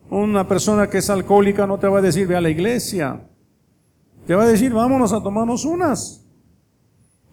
Una 0.09 0.47
persona 0.47 0.89
que 0.89 0.99
es 0.99 1.11
alcohólica 1.11 1.67
no 1.67 1.79
te 1.79 1.89
va 1.89 1.99
a 1.99 2.03
decir, 2.03 2.27
ve 2.27 2.37
a 2.37 2.41
la 2.41 2.51
iglesia. 2.51 3.27
Te 4.27 4.35
va 4.35 4.45
a 4.45 4.49
decir, 4.49 4.73
vámonos 4.73 5.12
a 5.12 5.23
tomarnos 5.23 5.65
unas. 5.65 6.25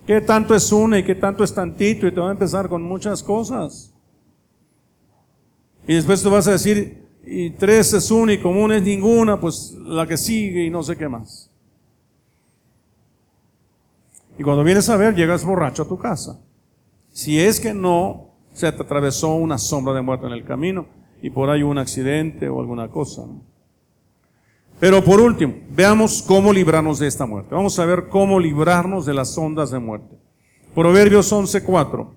¿Qué 0.05 0.21
tanto 0.21 0.53
es 0.53 0.71
una 0.71 0.99
y 0.99 1.03
qué 1.03 1.15
tanto 1.15 1.43
es 1.43 1.53
tantito? 1.53 2.07
Y 2.07 2.11
te 2.11 2.19
va 2.19 2.29
a 2.29 2.33
empezar 2.33 2.67
con 2.67 2.83
muchas 2.83 3.23
cosas. 3.23 3.93
Y 5.87 5.95
después 5.95 6.21
tú 6.21 6.29
vas 6.29 6.47
a 6.47 6.51
decir, 6.51 7.03
y 7.25 7.51
tres 7.51 7.93
es 7.93 8.11
una 8.11 8.33
y 8.33 8.41
común 8.41 8.71
es 8.73 8.83
ninguna, 8.83 9.39
pues 9.39 9.75
la 9.79 10.05
que 10.07 10.17
sigue 10.17 10.65
y 10.65 10.69
no 10.69 10.83
sé 10.83 10.97
qué 10.97 11.07
más. 11.07 11.49
Y 14.37 14.43
cuando 14.43 14.63
vienes 14.63 14.89
a 14.89 14.97
ver, 14.97 15.15
llegas 15.15 15.45
borracho 15.45 15.83
a 15.83 15.87
tu 15.87 15.97
casa. 15.97 16.39
Si 17.11 17.39
es 17.39 17.59
que 17.59 17.73
no 17.73 18.22
se 18.53 18.67
atravesó 18.67 19.35
una 19.35 19.57
sombra 19.57 19.93
de 19.93 20.01
muerte 20.01 20.27
en 20.27 20.33
el 20.33 20.45
camino, 20.45 20.85
y 21.21 21.29
por 21.29 21.49
ahí 21.49 21.63
un 21.63 21.77
accidente 21.77 22.49
o 22.49 22.59
alguna 22.59 22.89
cosa. 22.89 23.23
Pero 24.79 25.03
por 25.03 25.21
último, 25.21 25.55
veamos 25.69 26.21
cómo 26.21 26.51
librarnos 26.51 26.99
de 26.99 27.07
esta 27.07 27.25
muerte. 27.25 27.55
Vamos 27.55 27.79
a 27.79 27.85
ver 27.85 28.09
cómo 28.09 28.39
librarnos 28.39 29.05
de 29.05 29.13
las 29.13 29.37
ondas 29.37 29.71
de 29.71 29.79
muerte. 29.79 30.17
Proverbios 30.75 31.31
11.4. 31.31 32.09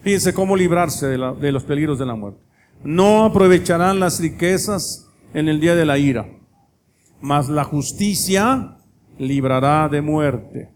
Fíjense 0.00 0.32
cómo 0.32 0.56
librarse 0.56 1.06
de 1.08 1.52
los 1.52 1.64
peligros 1.64 1.98
de 1.98 2.06
la 2.06 2.14
muerte. 2.14 2.40
No 2.82 3.26
aprovecharán 3.26 4.00
las 4.00 4.20
riquezas 4.20 5.10
en 5.34 5.48
el 5.48 5.60
día 5.60 5.74
de 5.74 5.84
la 5.84 5.98
ira, 5.98 6.26
mas 7.20 7.50
la 7.50 7.64
justicia 7.64 8.78
librará 9.18 9.88
de 9.90 10.00
muerte. 10.00 10.70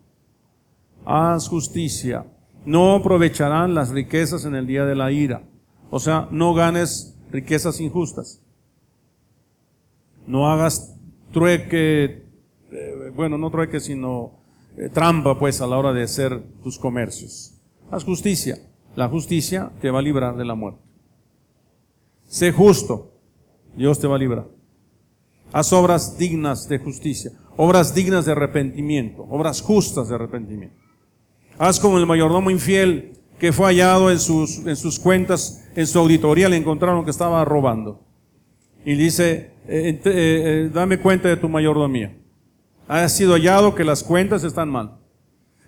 Haz 1.07 1.49
justicia. 1.49 2.27
No 2.65 2.95
aprovecharán 2.95 3.75
las 3.75 3.91
riquezas 3.91 4.45
en 4.45 4.55
el 4.55 4.67
día 4.67 4.85
de 4.85 4.95
la 4.95 5.13
ira. 5.13 5.43
O 5.91 6.01
sea, 6.01 6.29
no 6.31 6.55
ganes 6.55 7.17
riquezas 7.31 7.81
injustas. 7.81 8.41
No 10.27 10.51
hagas 10.51 10.97
trueque, 11.33 12.25
eh, 12.73 13.13
bueno, 13.15 13.37
no 13.37 13.51
trueque, 13.51 13.81
sino 13.81 14.33
eh, 14.77 14.89
trampa, 14.89 15.39
pues, 15.39 15.61
a 15.61 15.67
la 15.67 15.77
hora 15.77 15.93
de 15.93 16.03
hacer 16.03 16.43
tus 16.63 16.79
comercios. 16.79 17.55
Haz 17.91 18.05
justicia. 18.05 18.59
La 18.97 19.09
justicia 19.09 19.71
te 19.81 19.91
va 19.91 19.99
a 19.99 20.03
librar 20.03 20.37
de 20.37 20.45
la 20.45 20.55
muerte. 20.55 20.81
Sé 22.27 22.53
justo. 22.53 23.13
Dios 23.77 23.99
te 23.99 24.07
va 24.07 24.17
a 24.17 24.19
librar. 24.19 24.47
Haz 25.53 25.73
obras 25.73 26.19
dignas 26.19 26.69
de 26.69 26.79
justicia, 26.79 27.31
obras 27.57 27.95
dignas 27.95 28.25
de 28.25 28.33
arrepentimiento, 28.33 29.23
obras 29.31 29.61
justas 29.61 30.09
de 30.09 30.17
arrepentimiento. 30.17 30.77
Haz 31.59 31.79
como 31.79 31.99
el 31.99 32.07
mayordomo 32.07 32.51
infiel 32.51 33.13
que 33.39 33.53
fue 33.53 33.67
hallado 33.67 34.11
en 34.11 34.19
sus, 34.19 34.59
en 34.67 34.77
sus 34.77 34.99
cuentas, 34.99 35.65
en 35.77 35.87
su 35.87 35.99
auditoría, 35.99 36.49
le 36.49 36.57
encontraron 36.57 37.05
que 37.05 37.11
estaba 37.11 37.45
robando. 37.45 38.01
y 38.87 38.95
dice, 38.97 39.53
eh, 39.67 39.89
eh, 39.89 40.01
eh, 40.05 40.71
dame 40.73 40.99
cuenta 40.99 41.29
de 41.29 41.39
tu 41.39 41.49
mayordomía. 41.49 42.15
Ha 42.87 43.09
sido 43.09 43.33
hallado 43.33 43.75
que 43.75 43.83
las 43.83 44.03
cuentas 44.03 44.45
están 44.45 44.69
mal. 44.69 44.99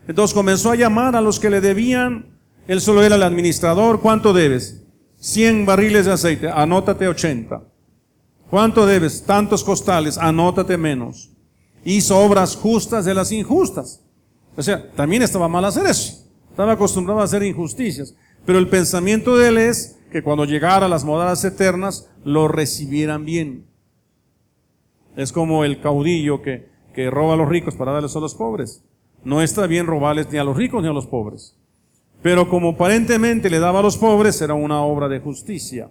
Entonces 0.07 0.34
comenzó 0.34 0.70
a 0.70 0.76
llamar 0.76 1.16
a 1.16 1.22
los 1.22 1.41
que 1.41 1.49
le 1.49 1.62
debían. 1.62 2.39
Él 2.68 2.80
solo 2.82 3.03
era 3.03 3.16
el 3.16 3.22
administrador. 3.22 4.01
¿Cuánto 4.01 4.34
debes? 4.34 4.84
100 5.18 5.64
barriles 5.64 6.05
de 6.05 6.12
aceite. 6.12 6.51
Anótate 6.51 7.09
80. 7.09 7.62
¿Cuánto 8.51 8.84
debes? 8.84 9.24
Tantos 9.24 9.64
costales. 9.64 10.18
Anótate 10.18 10.76
menos. 10.76 11.30
Hizo 11.84 12.18
obras 12.18 12.55
justas 12.55 13.07
de 13.07 13.14
las 13.14 13.32
injustas. 13.32 14.06
O 14.57 14.63
sea, 14.63 14.91
también 14.93 15.23
estaba 15.23 15.49
mal 15.49 15.65
hacer 15.65 15.87
eso. 15.87 16.25
Estaba 16.51 16.73
acostumbrado 16.73 17.21
a 17.21 17.25
hacer 17.25 17.43
injusticias. 17.43 18.15
Pero 18.45 18.59
el 18.59 18.69
pensamiento 18.69 19.37
de 19.37 19.49
él 19.49 19.59
es 19.59 19.99
que 20.11 20.23
cuando 20.23 20.45
llegara 20.45 20.87
a 20.87 20.89
las 20.89 21.05
moradas 21.05 21.45
eternas, 21.45 22.09
lo 22.25 22.49
recibieran 22.49 23.25
bien. 23.25 23.67
Es 25.17 25.33
como 25.33 25.65
el 25.65 25.81
caudillo 25.81 26.43
que, 26.43 26.69
que 26.95 27.11
roba 27.11 27.35
a 27.35 27.37
los 27.37 27.49
ricos 27.49 27.75
para 27.75 27.93
darles 27.93 28.17
a 28.17 28.21
los 28.21 28.35
pobres. 28.35 28.83
No 29.25 29.43
está 29.43 29.67
bien 29.67 29.87
robarles 29.87 30.31
ni 30.31 30.39
a 30.39 30.45
los 30.45 30.57
ricos 30.57 30.83
ni 30.83 30.89
a 30.89 30.93
los 30.93 31.07
pobres. 31.07 31.57
Pero 32.23 32.49
como 32.49 32.71
aparentemente 32.71 33.51
le 33.51 33.59
daba 33.59 33.81
a 33.81 33.83
los 33.83 33.97
pobres, 33.97 34.41
era 34.41 34.55
una 34.55 34.81
obra 34.81 35.09
de 35.09 35.21
justicia. 35.21 35.91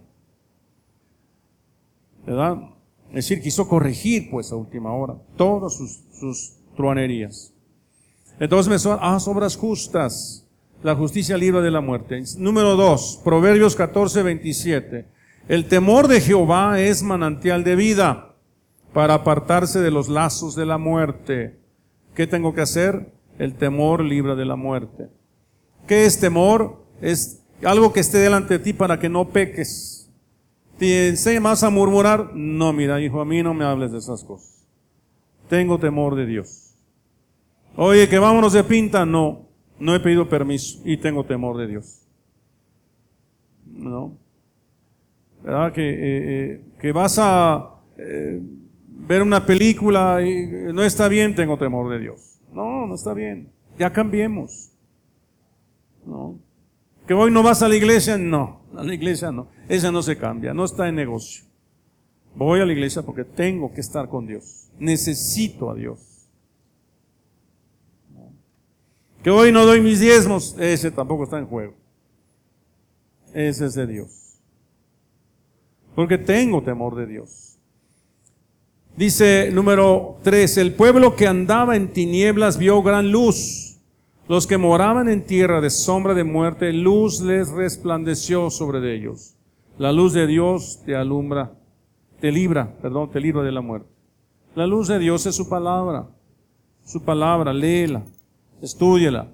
¿Verdad? 2.26 2.58
Es 3.10 3.16
decir, 3.16 3.42
quiso 3.42 3.68
corregir, 3.68 4.30
pues, 4.32 4.52
a 4.52 4.56
última 4.56 4.94
hora, 4.94 5.16
todas 5.38 5.76
sus, 5.76 6.04
sus 6.12 6.58
truanerías. 6.76 7.55
Entonces 8.40 8.70
me 8.70 8.80
son, 8.80 9.00
haz 9.02 9.28
obras 9.28 9.56
justas. 9.56 10.48
La 10.84 10.96
justicia 10.96 11.38
libra 11.38 11.62
de 11.62 11.72
la 11.72 11.82
muerte. 11.82 12.22
Número 12.38 12.76
dos, 12.76 13.20
Proverbios 13.24 13.76
14, 13.76 14.24
27. 14.24 15.06
El 15.48 15.66
temor 15.66 16.08
de 16.08 16.22
Jehová 16.22 16.80
es 16.80 17.02
manantial 17.02 17.64
de 17.64 17.76
vida 17.76 18.36
para 18.94 19.16
apartarse 19.16 19.80
de 19.80 19.92
los 19.92 20.10
lazos 20.10 20.56
de 20.56 20.66
la 20.66 20.78
muerte. 20.78 21.60
¿Qué 22.14 22.28
tengo 22.28 22.54
que 22.54 22.62
hacer? 22.62 23.14
El 23.38 23.56
temor 23.56 24.04
libra 24.04 24.36
de 24.36 24.46
la 24.46 24.56
muerte. 24.56 25.10
¿Qué 25.88 26.06
es 26.06 26.20
temor? 26.20 26.86
Es 27.02 27.42
algo 27.64 27.94
que 27.94 28.00
esté 28.00 28.20
delante 28.20 28.58
de 28.58 28.64
ti 28.64 28.74
para 28.74 29.00
que 29.00 29.10
no 29.10 29.30
peques. 29.30 30.10
¿Te 30.78 31.10
enseñas 31.10 31.64
a 31.64 31.70
murmurar? 31.70 32.32
No, 32.34 32.74
mira, 32.74 33.02
hijo, 33.02 33.22
a 33.22 33.26
mí 33.26 33.42
no 33.44 33.54
me 33.54 33.66
hables 33.66 33.92
de 33.92 34.00
esas 34.00 34.24
cosas. 34.24 34.66
Tengo 35.48 35.78
temor 35.78 36.16
de 36.16 36.26
Dios. 36.26 36.65
Oye, 37.78 38.08
que 38.08 38.20
vámonos 38.20 38.54
de 38.54 38.64
pinta. 38.64 39.06
No, 39.06 39.48
no 39.80 39.96
he 39.96 40.00
pedido 40.00 40.28
permiso 40.30 40.80
y 40.86 40.98
tengo 40.98 41.24
temor 41.26 41.58
de 41.58 41.68
Dios. 41.68 42.02
No. 43.66 44.26
¿verdad? 45.46 45.72
Que, 45.74 45.90
eh, 45.90 45.96
eh, 46.00 46.62
que 46.80 46.92
vas 46.92 47.18
a 47.20 47.76
eh, 47.98 48.42
ver 48.88 49.22
una 49.22 49.46
película 49.46 50.20
y 50.26 50.74
no 50.74 50.82
está 50.82 51.08
bien, 51.08 51.36
tengo 51.36 51.58
temor 51.58 51.92
de 51.92 52.00
Dios. 52.00 52.40
No, 52.52 52.88
no 52.88 52.96
está 52.96 53.14
bien. 53.14 53.52
Ya 53.78 53.94
cambiemos. 53.94 54.72
No. 56.06 56.40
Que 57.08 57.14
hoy 57.14 57.30
no 57.30 57.44
vas 57.44 57.62
a 57.62 57.70
la 57.70 57.76
iglesia, 57.76 58.18
no. 58.18 58.62
A 58.76 58.84
la 58.84 58.94
iglesia 58.94 59.32
no. 59.32 59.48
Esa 59.70 59.92
no 59.92 60.02
se 60.02 60.18
cambia, 60.18 60.54
no 60.54 60.66
está 60.66 60.88
en 60.90 60.96
negocio. 60.96 61.46
Voy 62.36 62.60
a 62.60 62.66
la 62.66 62.74
iglesia 62.74 63.04
porque 63.04 63.24
tengo 63.24 63.72
que 63.72 63.82
estar 63.82 64.10
con 64.10 64.26
Dios. 64.26 64.70
Necesito 64.80 65.70
a 65.70 65.76
Dios. 65.76 66.15
Que 69.26 69.30
hoy 69.30 69.52
no 69.52 69.66
doy 69.66 69.82
mis 69.82 70.00
diezmos, 70.00 70.56
ese 70.58 70.90
tampoco 70.90 71.26
está 71.26 71.38
en 71.38 71.48
juego. 71.48 71.74
Ese 73.34 73.66
es 73.66 73.74
de 73.74 73.86
Dios 73.86 74.26
porque 75.96 76.18
tengo 76.18 76.62
temor 76.62 76.96
de 76.96 77.08
Dios. 77.08 77.58
Dice 78.98 79.50
número 79.52 80.18
3, 80.24 80.58
el 80.58 80.74
pueblo 80.74 81.16
que 81.16 81.28
andaba 81.28 81.76
en 81.76 81.92
tinieblas 81.92 82.58
vio 82.58 82.84
gran 82.84 83.12
luz. 83.12 83.80
Los 84.28 84.48
que 84.48 84.58
moraban 84.58 85.08
en 85.08 85.26
tierra 85.26 85.62
de 85.62 85.70
sombra 85.70 86.14
de 86.14 86.24
muerte, 86.24 86.72
luz 86.74 87.22
les 87.22 87.50
resplandeció 87.50 88.50
sobre 88.50 88.96
ellos. 88.96 89.36
La 89.78 89.92
luz 89.92 90.14
de 90.14 90.28
Dios 90.28 90.82
te 90.86 90.96
alumbra, 90.96 91.54
te 92.20 92.32
libra, 92.32 92.76
perdón, 92.82 93.12
te 93.12 93.20
libra 93.20 93.44
de 93.44 93.52
la 93.52 93.62
muerte. 93.62 93.90
La 94.56 94.66
luz 94.66 94.88
de 94.88 95.00
Dios 95.00 95.26
es 95.26 95.36
su 95.36 95.48
palabra. 95.48 96.08
Su 96.84 97.04
palabra, 97.04 97.54
léela, 97.54 98.04
estudiela. 98.66 99.32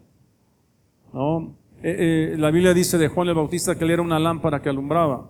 ¿No? 1.14 1.56
Eh, 1.84 2.34
eh, 2.34 2.38
la 2.38 2.52
Biblia 2.52 2.74
dice 2.74 2.98
de 2.98 3.08
Juan 3.08 3.28
el 3.28 3.36
Bautista 3.36 3.76
que 3.78 3.84
él 3.84 3.92
era 3.92 4.02
una 4.02 4.20
lámpara 4.20 4.62
que 4.62 4.70
alumbraba. 4.70 5.30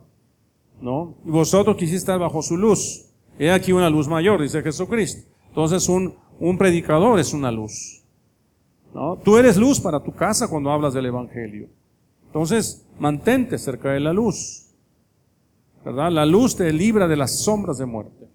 ¿no? 0.82 1.16
Y 1.26 1.30
vosotros 1.30 1.76
quisiste 1.76 1.98
estar 1.98 2.20
bajo 2.20 2.42
su 2.42 2.58
luz. 2.58 3.06
He 3.40 3.52
aquí 3.52 3.72
una 3.72 3.90
luz 3.90 4.08
mayor, 4.08 4.42
dice 4.42 4.62
Jesucristo. 4.62 5.32
Entonces 5.48 5.88
un, 5.88 6.16
un 6.40 6.58
predicador 6.58 7.20
es 7.20 7.34
una 7.34 7.52
luz. 7.52 8.04
¿no? 8.94 9.18
Tú 9.18 9.38
eres 9.38 9.58
luz 9.58 9.80
para 9.80 10.04
tu 10.04 10.14
casa 10.14 10.48
cuando 10.48 10.72
hablas 10.72 10.94
del 10.94 11.06
Evangelio. 11.06 11.70
Entonces, 12.26 12.86
mantente 12.98 13.58
cerca 13.58 13.92
de 13.92 14.00
la 14.00 14.14
luz. 14.14 14.68
¿Verdad? 15.84 16.12
La 16.12 16.26
luz 16.26 16.56
te 16.56 16.72
libra 16.72 17.08
de 17.08 17.18
las 17.18 17.40
sombras 17.40 17.78
de 17.78 17.86
muerte. 17.86 18.30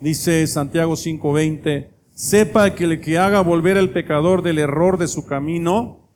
Dice 0.00 0.46
Santiago 0.46 0.94
5:20, 0.94 1.88
sepa 2.14 2.74
que 2.74 2.84
el 2.84 3.00
que 3.00 3.18
haga 3.18 3.40
volver 3.40 3.76
al 3.76 3.90
pecador 3.90 4.42
del 4.42 4.58
error 4.58 4.98
de 4.98 5.08
su 5.08 5.26
camino, 5.26 6.08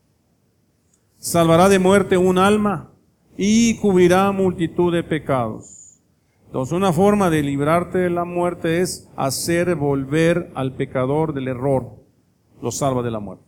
salvará 1.19 1.69
de 1.69 1.81
muerte 1.81 2.17
un 2.17 2.39
alma 2.39 2.93
y 3.37 3.77
cubrirá 3.79 4.31
multitud 4.33 4.93
de 4.93 5.03
pecados. 5.03 6.01
Entonces 6.47 6.73
una 6.73 6.93
forma 6.93 7.29
de 7.29 7.43
librarte 7.43 7.99
de 7.99 8.11
la 8.11 8.25
muerte 8.25 8.81
es 8.81 9.09
hacer 9.17 9.75
volver 9.75 10.51
al 10.55 10.73
pecador 10.73 11.35
del 11.35 11.49
error. 11.49 11.97
Lo 12.63 12.71
salva 12.71 13.03
de 13.03 13.11
la 13.11 13.21
muerte. 13.21 13.45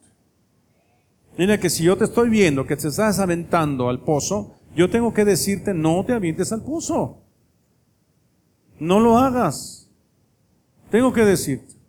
Mira 1.38 1.58
que 1.58 1.70
si 1.70 1.84
yo 1.84 1.96
te 1.96 2.04
estoy 2.04 2.28
viendo 2.28 2.66
que 2.66 2.76
te 2.76 2.88
estás 2.88 3.18
aventando 3.18 3.88
al 3.88 4.00
pozo, 4.00 4.56
yo 4.76 4.90
tengo 4.90 5.14
que 5.14 5.24
decirte 5.24 5.72
no 5.72 6.04
te 6.04 6.12
avientes 6.12 6.52
al 6.52 6.62
pozo. 6.62 7.22
No 8.78 9.00
lo 9.00 9.16
hagas. 9.16 9.90
Tengo 10.90 11.12
que 11.12 11.24
decirte. 11.24 11.79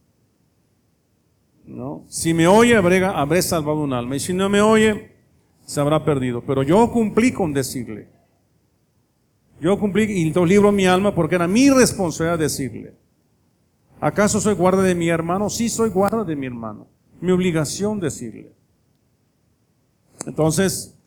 ¿No? 1.65 2.03
Si 2.07 2.33
me 2.33 2.47
oye, 2.47 2.75
habré, 2.75 3.03
habré 3.03 3.41
salvado 3.41 3.79
un 3.79 3.93
alma. 3.93 4.15
Y 4.15 4.19
si 4.19 4.33
no 4.33 4.49
me 4.49 4.61
oye, 4.61 5.15
se 5.65 5.79
habrá 5.79 6.03
perdido. 6.03 6.41
Pero 6.41 6.63
yo 6.63 6.91
cumplí 6.91 7.31
con 7.31 7.53
decirle. 7.53 8.09
Yo 9.61 9.79
cumplí 9.79 10.03
y 10.03 10.27
entonces 10.27 10.49
libro 10.49 10.71
mi 10.71 10.87
alma 10.87 11.13
porque 11.13 11.35
era 11.35 11.47
mi 11.47 11.69
responsabilidad 11.69 12.39
decirle. 12.39 12.95
¿Acaso 13.99 14.41
soy 14.41 14.55
guarda 14.55 14.81
de 14.81 14.95
mi 14.95 15.09
hermano? 15.09 15.49
Sí, 15.49 15.69
soy 15.69 15.91
guarda 15.91 16.23
de 16.23 16.35
mi 16.35 16.47
hermano. 16.47 16.87
Mi 17.19 17.31
obligación 17.31 17.99
decirle. 17.99 18.51
Entonces, 20.25 20.97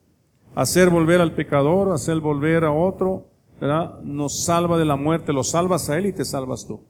hacer 0.54 0.88
volver 0.88 1.20
al 1.20 1.34
pecador, 1.34 1.92
hacer 1.92 2.20
volver 2.20 2.64
a 2.64 2.72
otro. 2.72 3.26
Nos 4.04 4.44
salva 4.44 4.78
de 4.78 4.84
la 4.84 4.94
muerte, 4.94 5.32
lo 5.32 5.42
salvas 5.42 5.90
a 5.90 5.98
él 5.98 6.06
y 6.06 6.12
te 6.12 6.24
salvas 6.24 6.66
tú. 6.66 6.80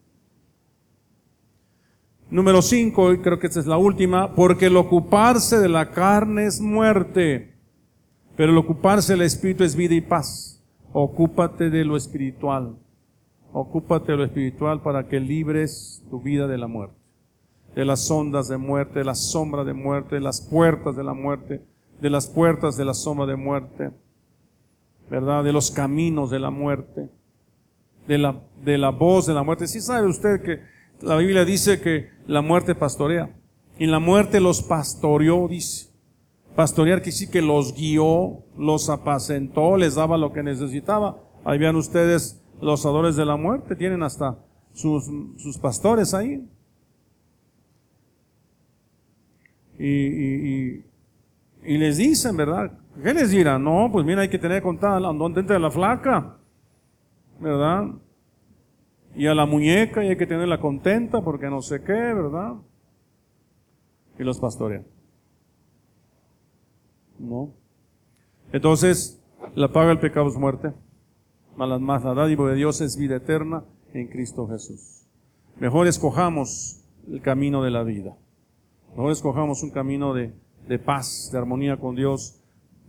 Número 2.35 2.61
cinco, 2.63 3.13
y 3.13 3.19
creo 3.19 3.39
que 3.39 3.47
esta 3.47 3.61
es 3.61 3.67
la 3.67 3.79
última, 3.79 4.35
porque 4.35 4.67
el 4.67 4.77
ocuparse 4.77 5.59
de 5.59 5.69
la 5.69 5.91
carne 5.93 6.47
es 6.47 6.61
muerte 6.61 7.55
pero 8.37 8.51
el 8.51 8.59
ocuparse 8.59 9.13
del 9.13 9.23
Espíritu 9.23 9.65
es 9.65 9.77
vida 9.77 9.95
y 9.95 10.01
paz. 10.01 10.63
Ocúpate 10.93 11.71
de 11.71 11.85
lo 11.85 11.97
espiritual. 11.97 12.77
Ocúpate 13.53 14.13
de 14.13 14.19
lo 14.19 14.25
espiritual 14.25 14.83
para 14.83 15.07
que 15.07 15.21
libres 15.21 16.05
tu 16.11 16.21
vida 16.21 16.49
de 16.49 16.59
la 16.59 16.67
muerte. 16.67 16.97
De 17.75 17.85
las 17.85 18.11
ondas 18.11 18.49
de 18.49 18.57
muerte, 18.57 19.01
de 19.01 19.05
la 19.05 19.15
sombra 19.15 19.65
de 19.65 19.73
muerte, 19.73 20.17
de 20.17 20.21
las 20.21 20.41
puertas 20.41 20.97
de 20.97 21.05
la 21.05 21.15
muerte, 21.15 21.63
de 22.01 22.11
las 22.11 22.27
puertas 22.27 22.77
de 22.77 22.85
la 22.85 22.95
sombra 22.95 23.27
de 23.27 23.37
muerte. 23.37 23.91
¿Verdad? 25.11 25.45
De 25.45 25.53
los 25.53 25.71
caminos 25.71 26.31
de 26.31 26.41
la 26.41 26.51
muerte. 26.51 27.09
De 28.09 28.19
la, 28.19 28.41
de 28.65 28.79
la 28.79 28.91
voz 28.91 29.27
de 29.27 29.35
la 29.35 29.45
muerte. 29.45 29.69
Si 29.69 29.81
sabe 29.81 30.09
usted 30.09 30.43
que 30.43 30.61
la 31.05 31.17
Biblia 31.17 31.45
dice 31.45 31.81
que 31.81 32.11
la 32.27 32.43
muerte 32.43 32.75
pastorea. 32.75 33.35
Y 33.79 33.87
la 33.87 33.99
muerte 33.99 34.41
los 34.41 34.63
pastoreó, 34.63 35.49
dice. 35.49 35.91
Pastorear 36.55 37.03
que 37.03 37.11
sí 37.11 37.29
que 37.29 37.43
los 37.43 37.75
guió, 37.75 38.45
los 38.57 38.89
apacentó, 38.89 39.77
les 39.77 39.97
daba 39.97 40.17
lo 40.17 40.33
que 40.33 40.43
necesitaba. 40.43 41.19
Ahí 41.45 41.59
vean 41.59 41.77
ustedes 41.77 42.41
los 42.61 42.87
adores 42.87 43.17
de 43.17 43.25
la 43.25 43.37
muerte, 43.37 43.75
tienen 43.75 44.03
hasta 44.05 44.39
sus, 44.73 45.05
sus 45.37 45.59
pastores 45.59 46.15
ahí. 46.15 46.49
Y, 49.77 49.89
y, 49.89 50.85
y, 51.65 51.79
les 51.79 51.97
dicen, 51.97 52.37
¿verdad? 52.37 52.71
¿Qué 53.03 53.13
les 53.13 53.31
dirán? 53.31 53.65
No, 53.65 53.89
pues 53.91 54.07
mira, 54.07 54.23
hay 54.23 54.29
que 54.29 54.39
tener 54.39 54.63
contada 54.63 55.01
donde 55.01 55.41
entra 55.41 55.59
la 55.59 55.73
flaca, 55.73 56.37
¿verdad? 57.41 57.89
Y 59.17 59.27
a 59.27 59.35
la 59.35 59.47
muñeca 59.47 60.05
y 60.05 60.09
hay 60.09 60.17
que 60.17 60.27
tenerla 60.27 60.61
contenta 60.61 61.23
porque 61.23 61.49
no 61.49 61.63
sé 61.63 61.83
qué, 61.83 61.93
¿verdad? 61.93 62.55
Y 64.19 64.25
los 64.25 64.39
pastorean. 64.39 64.85
¿no? 67.19 67.53
Entonces, 68.53 69.21
la 69.55 69.73
paga 69.73 69.89
del 69.89 69.99
pecado 69.99 70.29
es 70.29 70.37
muerte. 70.37 70.73
Mas 71.57 71.81
más 71.81 72.03
la 72.03 72.15
dádiva 72.15 72.49
de 72.51 72.57
Dios 72.57 72.81
es 72.81 72.97
vida 72.97 73.17
eterna 73.17 73.65
en 73.93 74.09
Cristo 74.09 74.49
Jesús. 74.49 75.07
Mejor 75.61 75.87
escojamos 75.87 76.85
el 77.09 77.21
camino 77.21 77.63
de 77.63 77.71
la 77.71 77.85
vida. 77.85 78.17
Mejor 78.91 79.13
escojamos 79.13 79.63
un 79.63 79.71
camino 79.71 80.15
de, 80.15 80.35
de 80.69 80.79
paz, 80.79 81.31
de 81.33 81.39
armonía 81.39 81.77
con 81.77 81.95
Dios. 81.95 82.41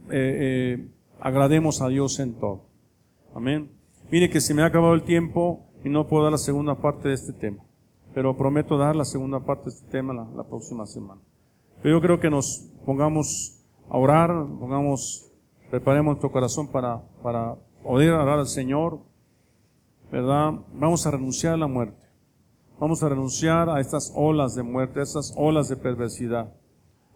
Eh, 0.09 0.77
eh, 0.79 0.87
agrademos 1.19 1.81
a 1.81 1.89
Dios 1.89 2.19
en 2.19 2.33
todo. 2.33 2.65
Amén. 3.35 3.69
Mire 4.11 4.29
que 4.29 4.41
se 4.41 4.53
me 4.53 4.63
ha 4.63 4.65
acabado 4.65 4.93
el 4.95 5.03
tiempo 5.03 5.67
y 5.85 5.89
no 5.89 6.07
puedo 6.07 6.23
dar 6.23 6.31
la 6.31 6.39
segunda 6.39 6.73
parte 6.73 7.09
de 7.09 7.13
este 7.13 7.31
tema. 7.31 7.63
Pero 8.15 8.35
prometo 8.35 8.75
dar 8.75 8.95
la 8.95 9.05
segunda 9.05 9.39
parte 9.39 9.65
de 9.65 9.75
este 9.75 9.87
tema 9.91 10.13
la, 10.13 10.43
próxima 10.43 10.87
semana. 10.87 11.21
Pero 11.83 11.97
yo 11.97 12.01
creo 12.01 12.19
que 12.19 12.31
nos 12.31 12.71
pongamos 12.87 13.63
a 13.87 13.95
orar, 13.95 14.29
pongamos, 14.59 15.31
preparemos 15.69 16.13
nuestro 16.13 16.31
corazón 16.31 16.69
para, 16.69 17.03
para 17.21 17.55
poder 17.83 18.13
orar 18.13 18.39
al 18.39 18.47
Señor, 18.47 18.99
¿verdad? 20.11 20.53
Vamos 20.73 21.05
a 21.05 21.11
renunciar 21.11 21.53
a 21.53 21.57
la 21.57 21.67
muerte. 21.67 22.07
Vamos 22.79 23.03
a 23.03 23.09
renunciar 23.09 23.69
a 23.69 23.79
estas 23.79 24.11
olas 24.15 24.55
de 24.55 24.63
muerte, 24.63 25.01
a 25.01 25.03
estas 25.03 25.35
olas 25.37 25.69
de 25.69 25.77
perversidad. 25.77 26.51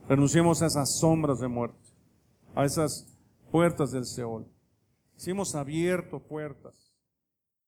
Renunciemos 0.08 0.62
a 0.62 0.68
esas 0.68 1.00
sombras 1.00 1.40
de 1.40 1.48
muerte, 1.48 1.90
a 2.54 2.66
esas 2.66 3.18
puertas 3.52 3.92
del 3.92 4.06
Seol. 4.06 4.46
Si 5.16 5.32
hemos 5.32 5.56
abierto 5.56 6.20
puertas, 6.20 6.89